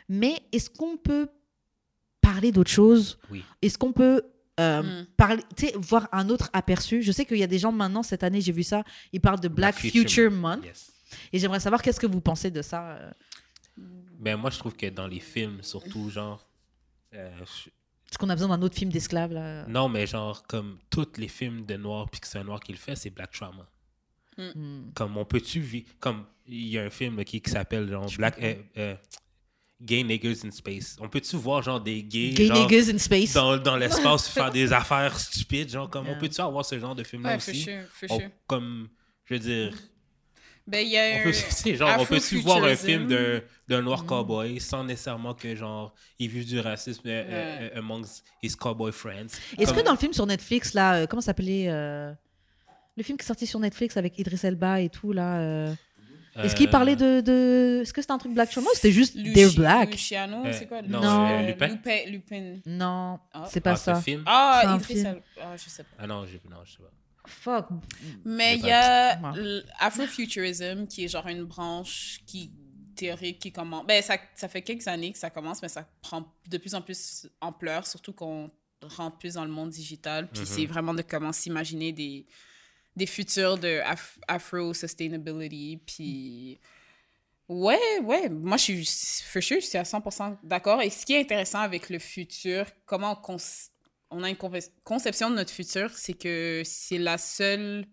[0.10, 1.28] Mais est-ce qu'on peut
[2.22, 3.20] parler d'autre chose?
[3.30, 3.44] Oui.
[3.62, 4.24] Est-ce qu'on peut
[4.60, 5.06] euh, Mm.
[5.18, 7.02] parler, tu sais, voir un autre aperçu?
[7.04, 8.84] Je sais qu'il y a des gens maintenant, cette année, j'ai vu ça,
[9.14, 10.64] ils parlent de Black, Future, Month.
[10.66, 10.92] Yes.
[11.32, 12.92] Et j'aimerais savoir qu'est-ce que vous pensez de ça.
[12.92, 13.12] euh,
[14.20, 16.46] Ben, moi, je trouve que dans les films, surtout, genre.
[17.14, 19.66] Euh, je- Est-ce qu'on a besoin d'un autre film d'esclaves là?
[19.68, 22.72] Non, mais genre, comme tous les films de noir, puis que c'est un noir qui
[22.74, 23.68] le fait, c'est Black Trauma.
[24.38, 24.92] Hmm.
[24.96, 25.88] Comme on peut-tu vivre.
[26.00, 27.86] Comme il y a un film là, qui, qui s'appelle
[28.18, 28.38] Black.
[28.42, 28.96] euh, euh,
[29.82, 30.96] Gay Niggas in Space.
[31.00, 33.34] On peut-tu voir genre des gays Gay genre, niggas in space?
[33.34, 35.70] dans, dans l'espace faire des affaires stupides?
[35.70, 36.16] Genre, comme Yeah.
[36.16, 37.62] on peut-tu avoir ce genre de film-là Ouais, for aussi?
[37.64, 38.30] sure, for On- sure.
[38.48, 38.90] comme,
[39.26, 39.74] je veux dire,
[40.68, 43.42] Ben, il y a on peut, un- c'est genre, on peut-tu voir un film d'un,
[43.68, 44.08] d'un noir Mm.
[44.08, 47.24] cowboy sans nécessairement que genre il vive du racisme euh,
[47.74, 49.28] euh, amongst his cowboy friends?
[49.58, 52.14] Est-ce Comme- que dans le film sur Netflix, là, euh, comment ça s'appelait euh,
[52.96, 55.40] Le film qui est sorti sur Netflix avec Idris Elba et tout, là.
[55.40, 55.74] euh,
[56.36, 57.20] Est-ce qu'il euh, parlait de.
[57.22, 57.80] de...
[57.82, 60.54] Est-ce que c'était un truc Black Trauma ou c'était juste Luci- They're Black Luciano, Euh,
[60.54, 60.82] c'est quoi?
[60.82, 61.46] non, Non.
[61.48, 61.68] Lupin?
[61.68, 61.98] Lupin.
[62.08, 62.56] Lupin.
[62.68, 63.46] Non, Ah.
[63.50, 63.96] c'est pas ah, ça.
[63.96, 64.24] film?
[64.26, 65.00] Ah, Idris.
[65.00, 65.20] Elba.
[65.42, 65.90] Ah, je sais pas.
[66.00, 66.90] Ah non, je, non, je sais pas.
[67.28, 67.68] Fuck.
[68.26, 69.16] Mais il y a
[69.80, 72.52] l'Afrofuturism qui est genre une branche qui
[72.96, 73.86] théorique qui commence.
[73.86, 76.82] Ben, ça, ça fait quelques années que ça commence, mais ça prend de plus en
[76.82, 80.28] plus ampleur, surtout qu'on rentre plus dans le monde digital.
[80.30, 80.46] Puis Mhm.
[80.48, 82.26] c'est vraiment de comment s'imaginer des,
[82.96, 85.80] des futurs de af- Afro-sustainability.
[85.86, 86.60] Puis.
[87.48, 88.86] Ouais, ouais, moi je suis,
[89.26, 90.82] for sure, je suis à 100% d'accord.
[90.82, 93.36] Et ce qui est intéressant avec le futur, comment on,
[94.12, 94.38] on a une
[94.84, 97.86] conception de notre futur, c'est que c'est la seule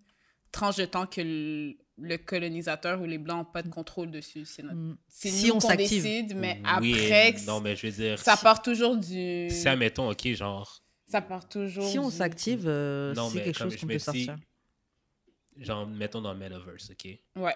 [0.53, 4.45] tranche de temps que le, le colonisateur ou les Blancs n'ont pas de contrôle dessus.
[4.45, 4.97] C'est notre- Mm.
[5.09, 8.43] c'est Si nous on décide, mais Oui, après, non, mais je veux dire, ça si-
[8.43, 9.49] part toujours du...
[9.51, 13.45] si, admettons, ok, genre, Ça part toujours Si on du- s'active, euh, Non, c'est mais
[13.45, 14.37] quelque comme chose je qu'on me peut dis- sortir.
[15.57, 17.19] genre, mettons dans le metaverse, ok?
[17.37, 17.55] Ouais.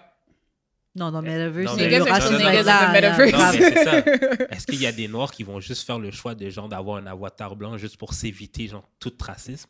[0.94, 2.81] Non, dans Metaverse, Non, mais- le Niggas are racisme the va être niggas là, of
[2.82, 3.32] the là, Metaverse.
[3.32, 3.56] Non, grave.
[3.59, 4.55] mais c'est ça.
[4.56, 6.98] Est-ce qu'il y a des noirs qui vont juste faire le choix de genre d'avoir
[6.98, 9.69] un avatar blanc juste pour s'éviter genre tout racisme?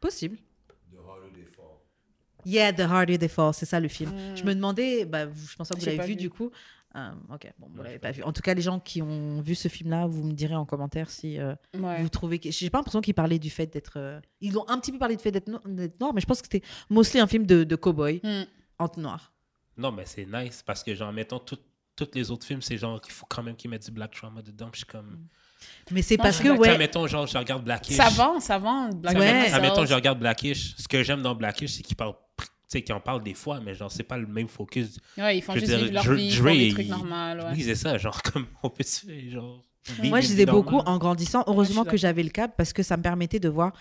[0.00, 0.36] Possible.
[0.90, 1.66] The harder they fall.
[2.46, 4.10] Yeah, The Harder They Fall, c'est ça le film.
[4.12, 4.36] Mm.
[4.36, 6.16] Je me demandais, bah, vous- je pense pas que vous l'avez vu, vu.
[6.16, 6.50] du coup.
[6.94, 8.22] Euh, ok, bon, vous l'avez pas vu.
[8.22, 11.08] En tout cas, les gens qui ont vu ce film-là, vous me direz en commentaire
[11.10, 12.02] si euh, Ouais.
[12.02, 12.50] vous trouvez que.
[12.50, 13.94] J'ai pas l'impression qu'ils parlaient du fait d'être.
[13.96, 15.60] euh, Ils ont un petit peu parlé du fait d'être no-
[16.00, 18.44] noir, mais je pense que c'était mostly un film de, de cow-boy Mm.
[18.78, 19.31] en noir.
[19.76, 21.58] Non, mais c'est nice parce que, genre, mettons, tous
[22.14, 24.68] les autres films, c'est genre qu'il faut quand même qu'ils mettent du black trauma dedans.
[24.70, 25.26] Puis je suis comme.
[25.90, 26.76] Mais c'est parce que, ouais.
[26.78, 27.96] mettons, genre, je regarde Blackish.
[27.96, 28.88] Ça vend, ça vend.
[28.90, 29.48] Black Ouais.
[29.48, 29.86] Sells.
[29.86, 30.74] je regarde Blackish.
[30.76, 32.14] Ce que j'aime dans Blackish, c'est qu'ils parlent.
[32.38, 34.98] Tu sais, qu'ils en parlent des fois, mais genre, c'est pas le même focus.
[35.18, 37.42] Ouais, ils font Je juste dire, vivre leur Dre- vie, ils font des trucs normaux,
[37.44, 37.52] ouais.
[37.54, 37.98] Oui, c'est ça.
[37.98, 39.62] Genre, comme on peut se genre.
[39.86, 41.44] vivre Moi, je disais beaucoup en grandissant.
[41.46, 43.72] Heureusement que j'avais le câble parce que ça me permettait de voir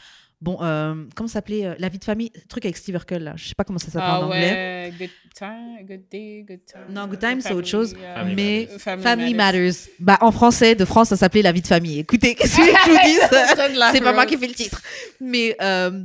[0.41, 3.33] Bon, euh, comment ça s'appelait euh, La vie de famille, truc avec Steve Urkel, là.
[3.35, 4.51] Je sais pas comment ça s'appelle Ah en anglais.
[4.51, 6.81] ouais, good time, good day, good time.
[6.89, 7.93] Non, Good Time, c'est autre chose.
[8.15, 8.79] Family mais Matters.
[8.81, 9.61] Family Family Matters.
[9.61, 9.89] Matters.
[9.99, 11.99] Bah, en français, de France, ça s'appelait La vie de famille.
[11.99, 12.97] Écoutez, qu'est-ce que je vous
[13.89, 14.81] dis C'est pas moi qui fais le titre.
[15.19, 16.03] Mais euh,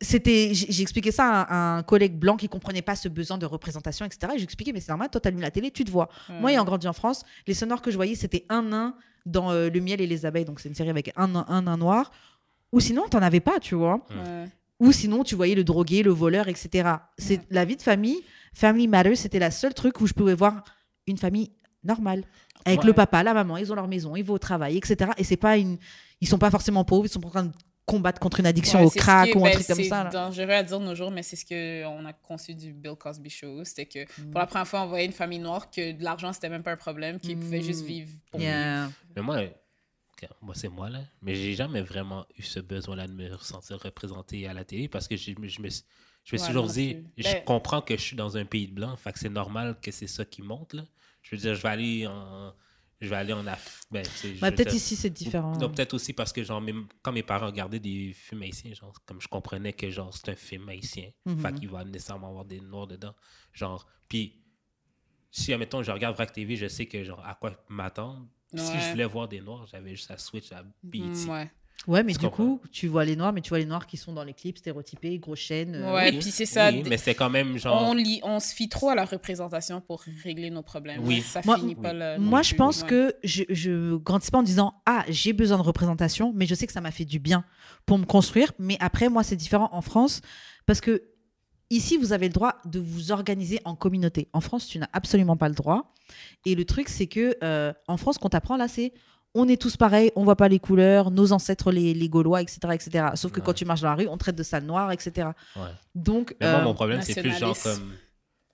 [0.00, 3.46] c'était, j'ai expliqué ça à un, un collègue blanc qui comprenait pas ce besoin de
[3.46, 4.32] représentation, etc.
[4.34, 6.08] Et j'ai expliqué, mais c'est normal, toi, t'allumes la télé, tu te vois.
[6.28, 8.94] Moi, ayant grandi en France, les sonores que je voyais, c'était un nain
[9.24, 10.44] dans euh, Le miel et les abeilles.
[10.44, 12.12] Donc, c'est une série avec un, nain- un nain noir.
[12.72, 14.04] Ou sinon, t'en avais pas, tu vois.
[14.10, 14.46] Ouais.
[14.80, 16.90] Ou sinon, tu voyais le drogué, le voleur, etc.
[17.18, 17.46] C'est Ouais.
[17.50, 18.20] la vie de famille.
[18.54, 20.64] Family Matters, c'était la seule truc où je pouvais voir
[21.06, 21.50] une famille
[21.84, 22.24] normale.
[22.64, 22.86] Avec Ouais.
[22.86, 25.10] le papa, la maman, ils ont leur maison, ils vont au travail, etc.
[25.18, 25.78] Et c'est pas une.
[26.20, 27.52] Ils sont pas forcément pauvres, ils sont pas en train de
[27.84, 29.84] combattre contre une addiction Ouais, au c'est crack est- ou un ben, truc comme c'est
[29.84, 30.02] ça.
[30.04, 30.10] là.
[30.10, 33.30] dangereux à dire de nos jours, mais c'est ce qu'on a conçu du Bill Cosby
[33.30, 33.62] Show.
[33.64, 34.30] C'était que Mm.
[34.32, 36.72] pour la première fois, on voyait une famille noire que de l'argent, c'était même pas
[36.72, 37.86] un problème, qu'ils pouvaient juste Mm.
[37.86, 38.90] vivre pour Yeah.
[39.14, 39.36] Mais moi,
[40.40, 44.46] moi c'est moi là, mais j'ai jamais vraiment eu ce besoin-là de me ressentir représenté
[44.46, 45.84] à la télé parce que je, me- je me, suis-
[46.24, 48.66] je me suis Ouais, toujours dit, je Ben- comprends que je suis dans un pays
[48.68, 50.84] de blanc, fait que c'est normal que c'est ça qui monte là.
[51.22, 52.54] Je veux dire, je vais aller en,
[53.00, 53.82] je vais aller en Af.
[53.90, 54.04] Ben,
[54.40, 55.56] Bah, peut-être ici, c'est différent.
[55.58, 58.94] Non, peut-être aussi parce que genre, même quand mes parents regardaient des films haïtiens, genre,
[59.04, 61.38] comme je comprenais que genre c'est un film haïtien, Mhm.
[61.40, 63.14] fait qu'il va nécessairement avoir des noirs dedans.
[63.52, 64.40] Genre, puis
[65.30, 68.26] si, admettons, je regarde VRAC TV, je sais que genre à quoi m'attendre.
[68.54, 68.80] Si Ouais.
[68.80, 71.00] je voulais voir des noirs, j'avais juste à switch à BET.
[71.00, 71.50] Mm, ouais.
[71.86, 72.56] Ouais, mais du comprends?
[72.56, 74.56] coup, tu vois les noirs, mais tu vois les noirs qui sont dans les clips
[74.58, 75.74] stéréotypés, gros chaînes.
[75.74, 76.70] euh, Ouais, Oui, puis c'est ça.
[76.70, 77.82] oui, mais c'est quand même genre.
[77.82, 81.02] On, lit, on se fie trop à la représentation pour régler nos problèmes.
[81.04, 81.20] Oui.
[81.20, 81.98] Ça Moi- finit pas oui.
[81.98, 82.18] là.
[82.18, 82.88] Moi, je pense Ouais.
[82.88, 86.66] que je, je grandis pas en disant Ah, j'ai besoin de représentation, mais je sais
[86.66, 87.44] que ça m'a fait du bien
[87.84, 88.52] pour me construire.
[88.58, 90.22] Mais après, moi, c'est différent en France
[90.64, 91.02] parce que
[91.70, 94.28] ici, vous avez le droit de vous organiser en communauté.
[94.32, 95.92] En France, tu n'as absolument pas le droit.
[96.44, 98.92] Et le truc, c'est que euh, en France, qu'on t'apprend là, c'est
[99.34, 102.58] on est tous pareils, on voit pas les couleurs, nos ancêtres, les, les Gaulois, etc.,
[102.72, 103.06] etc.
[103.16, 103.44] Sauf que Ouais.
[103.46, 105.28] quand tu marches dans la rue, on te traite de sale noir, etc.
[105.56, 105.62] Ouais.
[105.94, 107.92] Donc, Mais moi, euh, mon problème, c'est plus genre comme.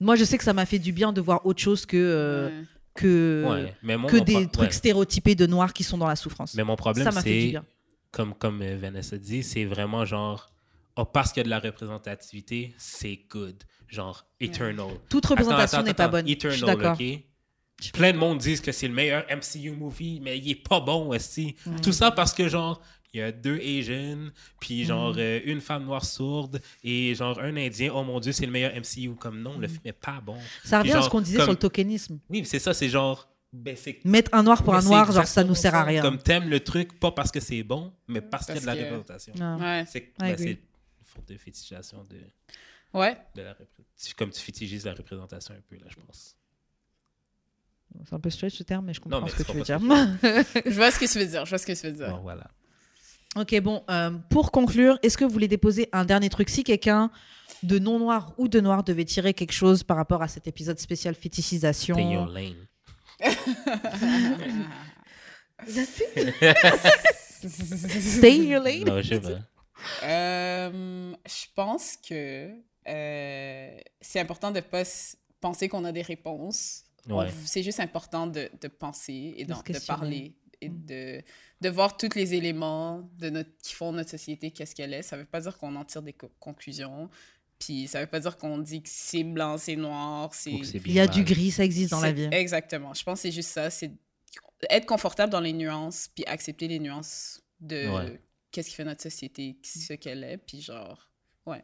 [0.01, 2.47] moi, je sais que ça m'a fait du bien de voir autre chose que, euh,
[2.49, 2.65] Ouais.
[2.95, 4.71] que, Ouais, mais moi, que mon des pro- trucs ouais.
[4.71, 6.53] stéréotypés de noirs qui sont dans la souffrance.
[6.55, 7.65] Mais mon problème, Ça m'a fait du c'est, bien.
[8.11, 10.51] comme, comme euh, Vanessa dit, c'est vraiment genre,
[10.95, 13.63] oh, parce qu'il y a de la représentativité, c'est good.
[13.87, 14.87] Genre, eternal.
[15.09, 16.25] Toute représentation n'est pas bonne.
[16.27, 16.97] Je suis Eternal, d'accord.
[16.99, 17.19] ok?
[17.93, 21.09] Plein de monde disent que c'est le meilleur MCU movie, mais il est pas bon
[21.09, 21.55] aussi.
[21.65, 21.79] Mm.
[21.81, 22.81] Tout ça parce que, genre,
[23.13, 24.29] il y a deux Asians,
[24.59, 25.19] puis genre Mm.
[25.19, 27.91] euh, une femme noire sourde, et genre un Indien.
[27.93, 29.15] Oh mon Dieu, c'est le meilleur MCU.
[29.19, 29.61] Comme non, Mm.
[29.61, 30.37] le film est pas bon.
[30.63, 32.19] Ça revient à genre, ce qu'on disait comme- sur le tokenisme.
[32.29, 33.27] Oui, c'est ça, c'est genre.
[33.51, 33.75] Ben,
[34.05, 36.01] Mettre un noir pour mais un noir, genre ça nous sert à rien.
[36.01, 38.65] Comme t'aimes le truc, pas parce que c'est bon, mais parce, qu'il y a de
[38.65, 39.33] la représentation.
[39.59, 39.83] Ouais.
[39.87, 40.35] C'est ben,
[41.27, 42.19] de fétichisation de,
[42.93, 43.17] Ouais.
[43.35, 43.55] de la
[44.17, 46.35] Comme tu fétichises la représentation un peu, là, je pense.
[48.05, 49.79] C'est un peu stretch ce terme, mais je comprends mais ce que tu veux dire.
[50.65, 51.45] Je vois ce que tu veux dire.
[51.45, 52.09] Je vois ce que tu veux dire.
[52.09, 52.49] Bon, voilà.
[53.35, 56.49] ok, bon, euh, pour conclure, est-ce que vous voulez déposer un dernier truc?
[56.49, 57.11] Si quelqu'un
[57.61, 61.15] de non-noir ou de noir devait tirer quelque chose par rapport à cet épisode spécial
[61.15, 61.95] fétichisation.
[61.95, 62.67] Stay your lane.
[67.47, 68.85] Stay in your lane.
[68.85, 69.39] Non, je sais pas.
[70.03, 72.51] Euh, je pense que
[72.87, 74.83] euh, c'est important de ne pas
[75.39, 76.83] penser qu'on a des réponses.
[77.09, 77.27] Ouais.
[77.45, 80.85] C'est juste important de, de penser et De parler et Mm.
[80.85, 81.21] de,
[81.59, 85.01] de voir tous les éléments de notre, qui font notre société, qu'est-ce qu'elle est.
[85.01, 87.09] Ça ne veut pas dire qu'on en tire des co- conclusions.
[87.59, 90.51] Puis ça ne veut pas dire qu'on dit que c'est blanc, c'est noir, c'est...
[90.51, 92.29] Il y a du gris, ça existe dans la vie.
[92.31, 92.93] Exactement.
[92.93, 93.69] Je pense que c'est juste ça.
[93.69, 93.91] C'est
[94.69, 98.21] être confortable dans les nuances, puis accepter les nuances de Ouais.
[98.53, 101.09] Qu'est-ce qui fait notre société, ce qu'elle est, puis genre,
[101.45, 101.61] ouais.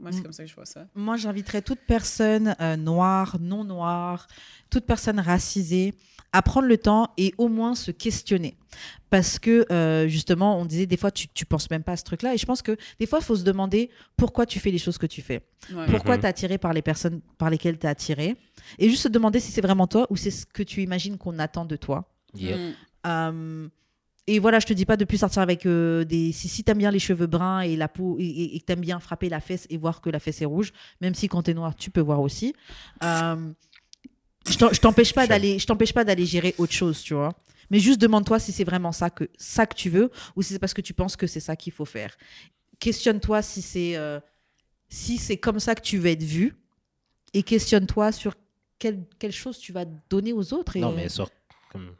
[0.00, 0.22] Moi, c'est Mm.
[0.24, 0.86] comme ça que je vois ça.
[0.94, 4.26] Moi, j'inviterais toute personne euh, noire, non noire,
[4.70, 5.94] toute personne racisée
[6.32, 8.56] à prendre le temps et au moins se questionner.
[9.08, 12.02] Parce que, euh, justement, on disait des fois, tu, tu penses même pas à ce
[12.04, 12.34] truc-là.
[12.34, 14.98] Et je pense que des fois, il faut se demander pourquoi tu fais les choses
[14.98, 15.42] que tu fais.
[15.72, 15.86] Ouais.
[15.90, 16.20] Pourquoi Mhm.
[16.22, 18.36] tu es attiré par les personnes par lesquelles tu es attiré?
[18.78, 21.38] Et juste se demander si c'est vraiment toi ou c'est ce que tu imagines qu'on
[21.38, 22.10] attend de toi.
[22.34, 22.56] Yeah.
[22.56, 22.74] Mm.
[23.06, 23.68] Euh,
[24.28, 26.30] et voilà, je te dis pas de plus sortir avec euh, des.
[26.30, 29.28] Si, si t'aimes bien les cheveux bruns et la peau et, que t'aimes bien frapper
[29.28, 31.90] la fesse et voir que la fesse est rouge, même si quand t'es noir, tu
[31.90, 32.54] peux voir aussi.
[33.02, 33.52] Euh,
[34.48, 37.34] je t'empêche pas d'aller, je t'empêche pas d'aller gérer autre chose, tu vois.
[37.70, 40.58] Mais juste demande-toi si c'est vraiment ça que ça que tu veux ou si c'est
[40.58, 42.16] parce que tu penses que c'est ça qu'il faut faire.
[42.78, 44.20] Questionne-toi si c'est euh,
[44.88, 46.54] si c'est comme ça que tu veux être vu
[47.34, 48.34] et questionne-toi sur
[48.78, 50.78] quelle, quelle chose tu vas donner aux autres.
[50.78, 51.30] Non, mais sur.
[51.70, 51.94] Comme,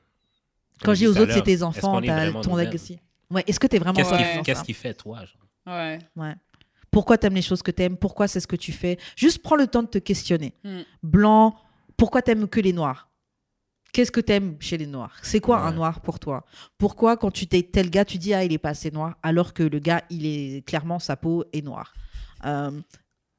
[0.82, 2.00] quand dis aux autres, c'est tes enfants,
[2.42, 2.98] ton legacy.
[3.30, 3.96] Ouais, est-ce que tu es vraiment
[4.42, 5.46] Qu'est-ce qui, fait toi, genre?
[5.66, 5.98] Ouais.
[6.16, 6.34] Ouais.
[6.90, 8.98] Pourquoi tu aimes les choses que tu aimes Pourquoi c'est ce que tu fais?
[9.16, 10.52] Juste prends le temps de te questionner.
[10.62, 10.80] Mm.
[11.02, 11.56] Blanc,
[11.96, 13.08] pourquoi t'aimes que les noirs?
[13.92, 15.16] Qu'est-ce que t'aimes chez les noirs?
[15.22, 16.44] C'est quoi un noir pour toi?
[16.78, 19.52] Pourquoi quand tu t'es tel gars, tu dis ah il est pas assez noir, alors
[19.52, 21.92] que le gars il est clairement sa peau est noire?
[22.44, 22.70] Euh,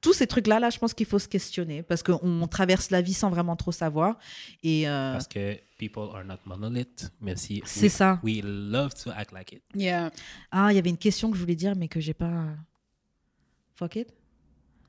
[0.03, 3.01] tous ces trucs là, là, je pense qu'il faut se questionner parce qu'on traverse la
[3.01, 4.19] vie sans vraiment trop savoir.
[4.61, 8.19] Et euh, Parce que people are not monolith, même si c'est we, ça.
[8.21, 9.63] we love to act like it.
[9.73, 10.11] Yeah.
[10.51, 12.47] Ah, il y avait une question que je voulais dire mais que j'ai pas.
[13.75, 14.13] Fuck it.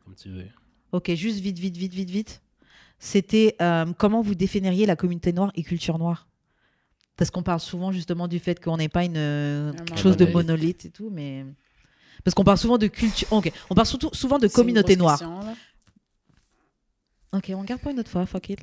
[0.05, 0.49] Comme tu veux.
[0.93, 2.43] Ok, juste vite, vite, vite, vite, vite.
[2.99, 6.29] C'était euh, comment vous définiriez la communauté noire et culture noire?
[7.17, 10.27] Parce qu'on parle souvent justement du fait qu'on n'est pas une euh, quelque chose de
[10.27, 11.47] monolithe et tout, mais
[12.23, 13.29] parce qu'on parle souvent de culture.
[13.33, 15.19] Ok, on parle surtout souvent de communauté noire.
[15.19, 15.55] question, là.
[17.33, 18.27] Ok, on garde pas une autre fois.
[18.27, 18.63] Fuck it,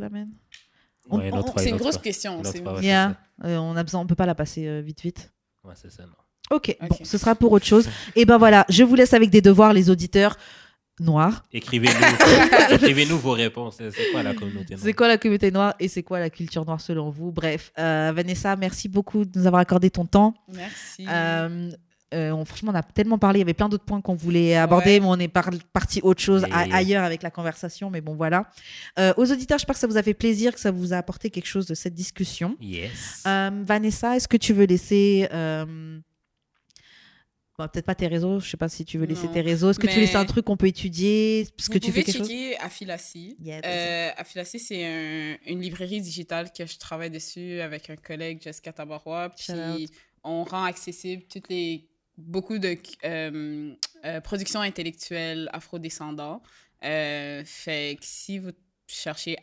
[1.09, 2.03] Ouais, on- fois, C'est une grosse fois.
[2.03, 2.37] question.
[2.43, 2.83] Une fois, ouais.
[2.85, 5.31] Yeah, euh, on a besoin, on peut pas la passer euh, vite, vite.
[5.63, 6.13] Ouais, c'est ça, non.
[6.51, 7.87] Ok, bon, ce sera pour autre chose.
[8.15, 10.37] Et ben voilà, je vous laisse avec des devoirs, les auditeurs
[10.99, 11.43] noirs.
[11.51, 11.93] Écrivez-nous
[12.75, 13.77] écrivez-nous vos réponses.
[13.77, 16.79] C'est quoi la communauté C'est quoi la communauté noire et c'est quoi la culture noire
[16.81, 17.31] selon vous?
[17.31, 20.33] Bref, euh, Vanessa, merci beaucoup de nous avoir accordé ton temps.
[20.53, 21.05] Merci.
[21.09, 21.71] Euh,
[22.13, 23.39] euh, on- franchement, on a tellement parlé.
[23.39, 24.99] Il y avait plein d'autres points qu'on voulait aborder, Ouais.
[24.99, 27.89] mais on est par- parti autre chose Et- ailleurs avec la conversation.
[27.89, 28.49] Mais bon, voilà.
[28.99, 31.29] Euh, aux auditeurs, j'espère que ça vous a fait plaisir, que ça vous a apporté
[31.29, 32.57] quelque chose de cette discussion.
[32.61, 33.23] Yes.
[33.27, 35.27] Euh, Vanessa, est-ce que tu veux laisser.
[37.57, 39.69] bon, Peut-être pas tes réseaux, je sais pas si tu veux laisser Non, tes réseaux.
[39.69, 41.47] Est-ce que tu laisser un truc qu'on peut étudier?
[41.55, 42.27] Parce que tu fais chose?
[42.59, 43.37] Afilassi.
[43.39, 48.41] Yeah, Euh, Afilassi, c'est un- une librairie digitale que je travaille dessus avec un collègue,
[48.41, 49.29] Jessica Tabarois.
[49.29, 49.89] Puis
[50.23, 51.87] on rend accessible toutes les
[52.27, 53.73] beaucoup de euh,
[54.05, 56.41] euh, productions intellectuelles afrodescendants.
[56.83, 58.51] Euh, fait que si vous
[58.87, 59.37] cherchez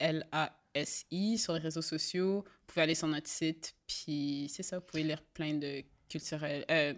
[0.00, 3.74] A-F-I-L-A-S-I sur les réseaux sociaux, vous pouvez aller sur notre site.
[3.86, 6.92] Puis c'est ça, vous pouvez lire plein de culturels, euh,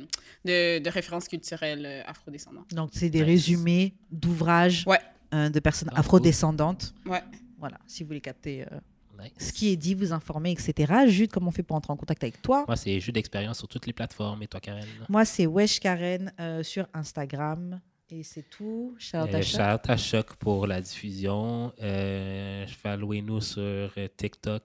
[0.44, 2.72] de, de références culturelles euh, afrodescendantes.
[2.72, 3.26] Donc, c'est des Nice.
[3.26, 5.00] résumés d'ouvrages Ouais.
[5.34, 6.94] euh, de personnes afrodescendantes.
[7.04, 7.22] Ouais.
[7.58, 8.80] Voilà, si vous voulez capter euh,
[9.22, 9.32] Nice.
[9.38, 10.92] ce qui est dit, vous informer, etc.
[11.06, 12.64] Jude, comment on fait pour entrer en contact avec toi?
[12.66, 14.42] Moi, c'est jeu d'expérience sur toutes les plateformes.
[14.42, 14.84] Et toi, Karen?
[15.08, 17.80] Moi, c'est Wesh Karen euh, sur Instagram.
[18.10, 18.94] Et c'est tout.
[18.98, 19.60] Shout out à Euh, Choc.
[19.60, 21.72] shout à Choc pour la diffusion.
[21.82, 24.62] Euh, Followez-nous sur euh, TikTok,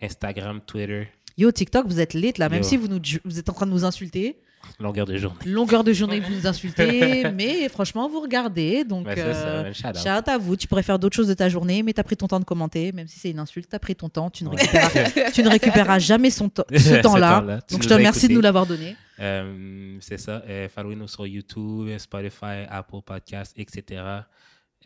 [0.00, 1.08] Instagram, Twitter.
[1.36, 2.68] Yo, TikTok, vous êtes lit là, même Yo.
[2.68, 4.38] si vous, nous, vous êtes en train de nous insulter.
[4.80, 5.38] Longueur de journée.
[5.46, 7.24] Longueur de journée, vous nous insultez.
[7.34, 8.84] mais franchement, vous regardez.
[8.84, 9.74] Donc, Ouais, ça, euh, man.
[9.74, 9.96] Shout out.
[9.96, 10.56] shout out à vous.
[10.56, 12.44] Tu pourrais faire d'autres choses de ta journée, mais tu as pris ton temps de
[12.44, 12.92] commenter.
[12.92, 14.30] Même si c'est une insulte, tu as pris ton temps.
[14.30, 17.60] Tu ne récupéreras, tu ne récupéreras jamais son ce temps-là.
[17.70, 18.96] Donc, je te remercie de nous l'avoir donné.
[19.20, 20.42] Euh, c'est ça.
[20.48, 24.02] Euh, Followez-nous sur YouTube, Spotify, Apple Podcasts, etc.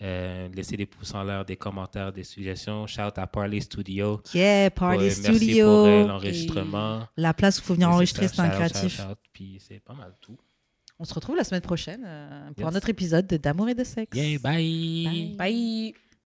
[0.02, 2.86] Euh, laissez des pouces en l'air, des commentaires, des suggestions.
[2.86, 4.20] Shout à Parley Studio.
[4.34, 5.66] Yeah, Party Ouais, Merci Studio.
[5.66, 7.06] pour euh, l'enregistrement.
[7.16, 8.96] La place où il faut venir enregistrer, c'est un créatif.
[8.96, 10.36] shout out, Puis c'est pas mal tout.
[10.98, 12.74] On se retrouve la semaine prochaine euh, pour Yes.
[12.74, 14.16] un autre épisode de D'amour et de sexe.
[14.16, 15.34] Yeah, bye.
[15.36, 15.94] Bye.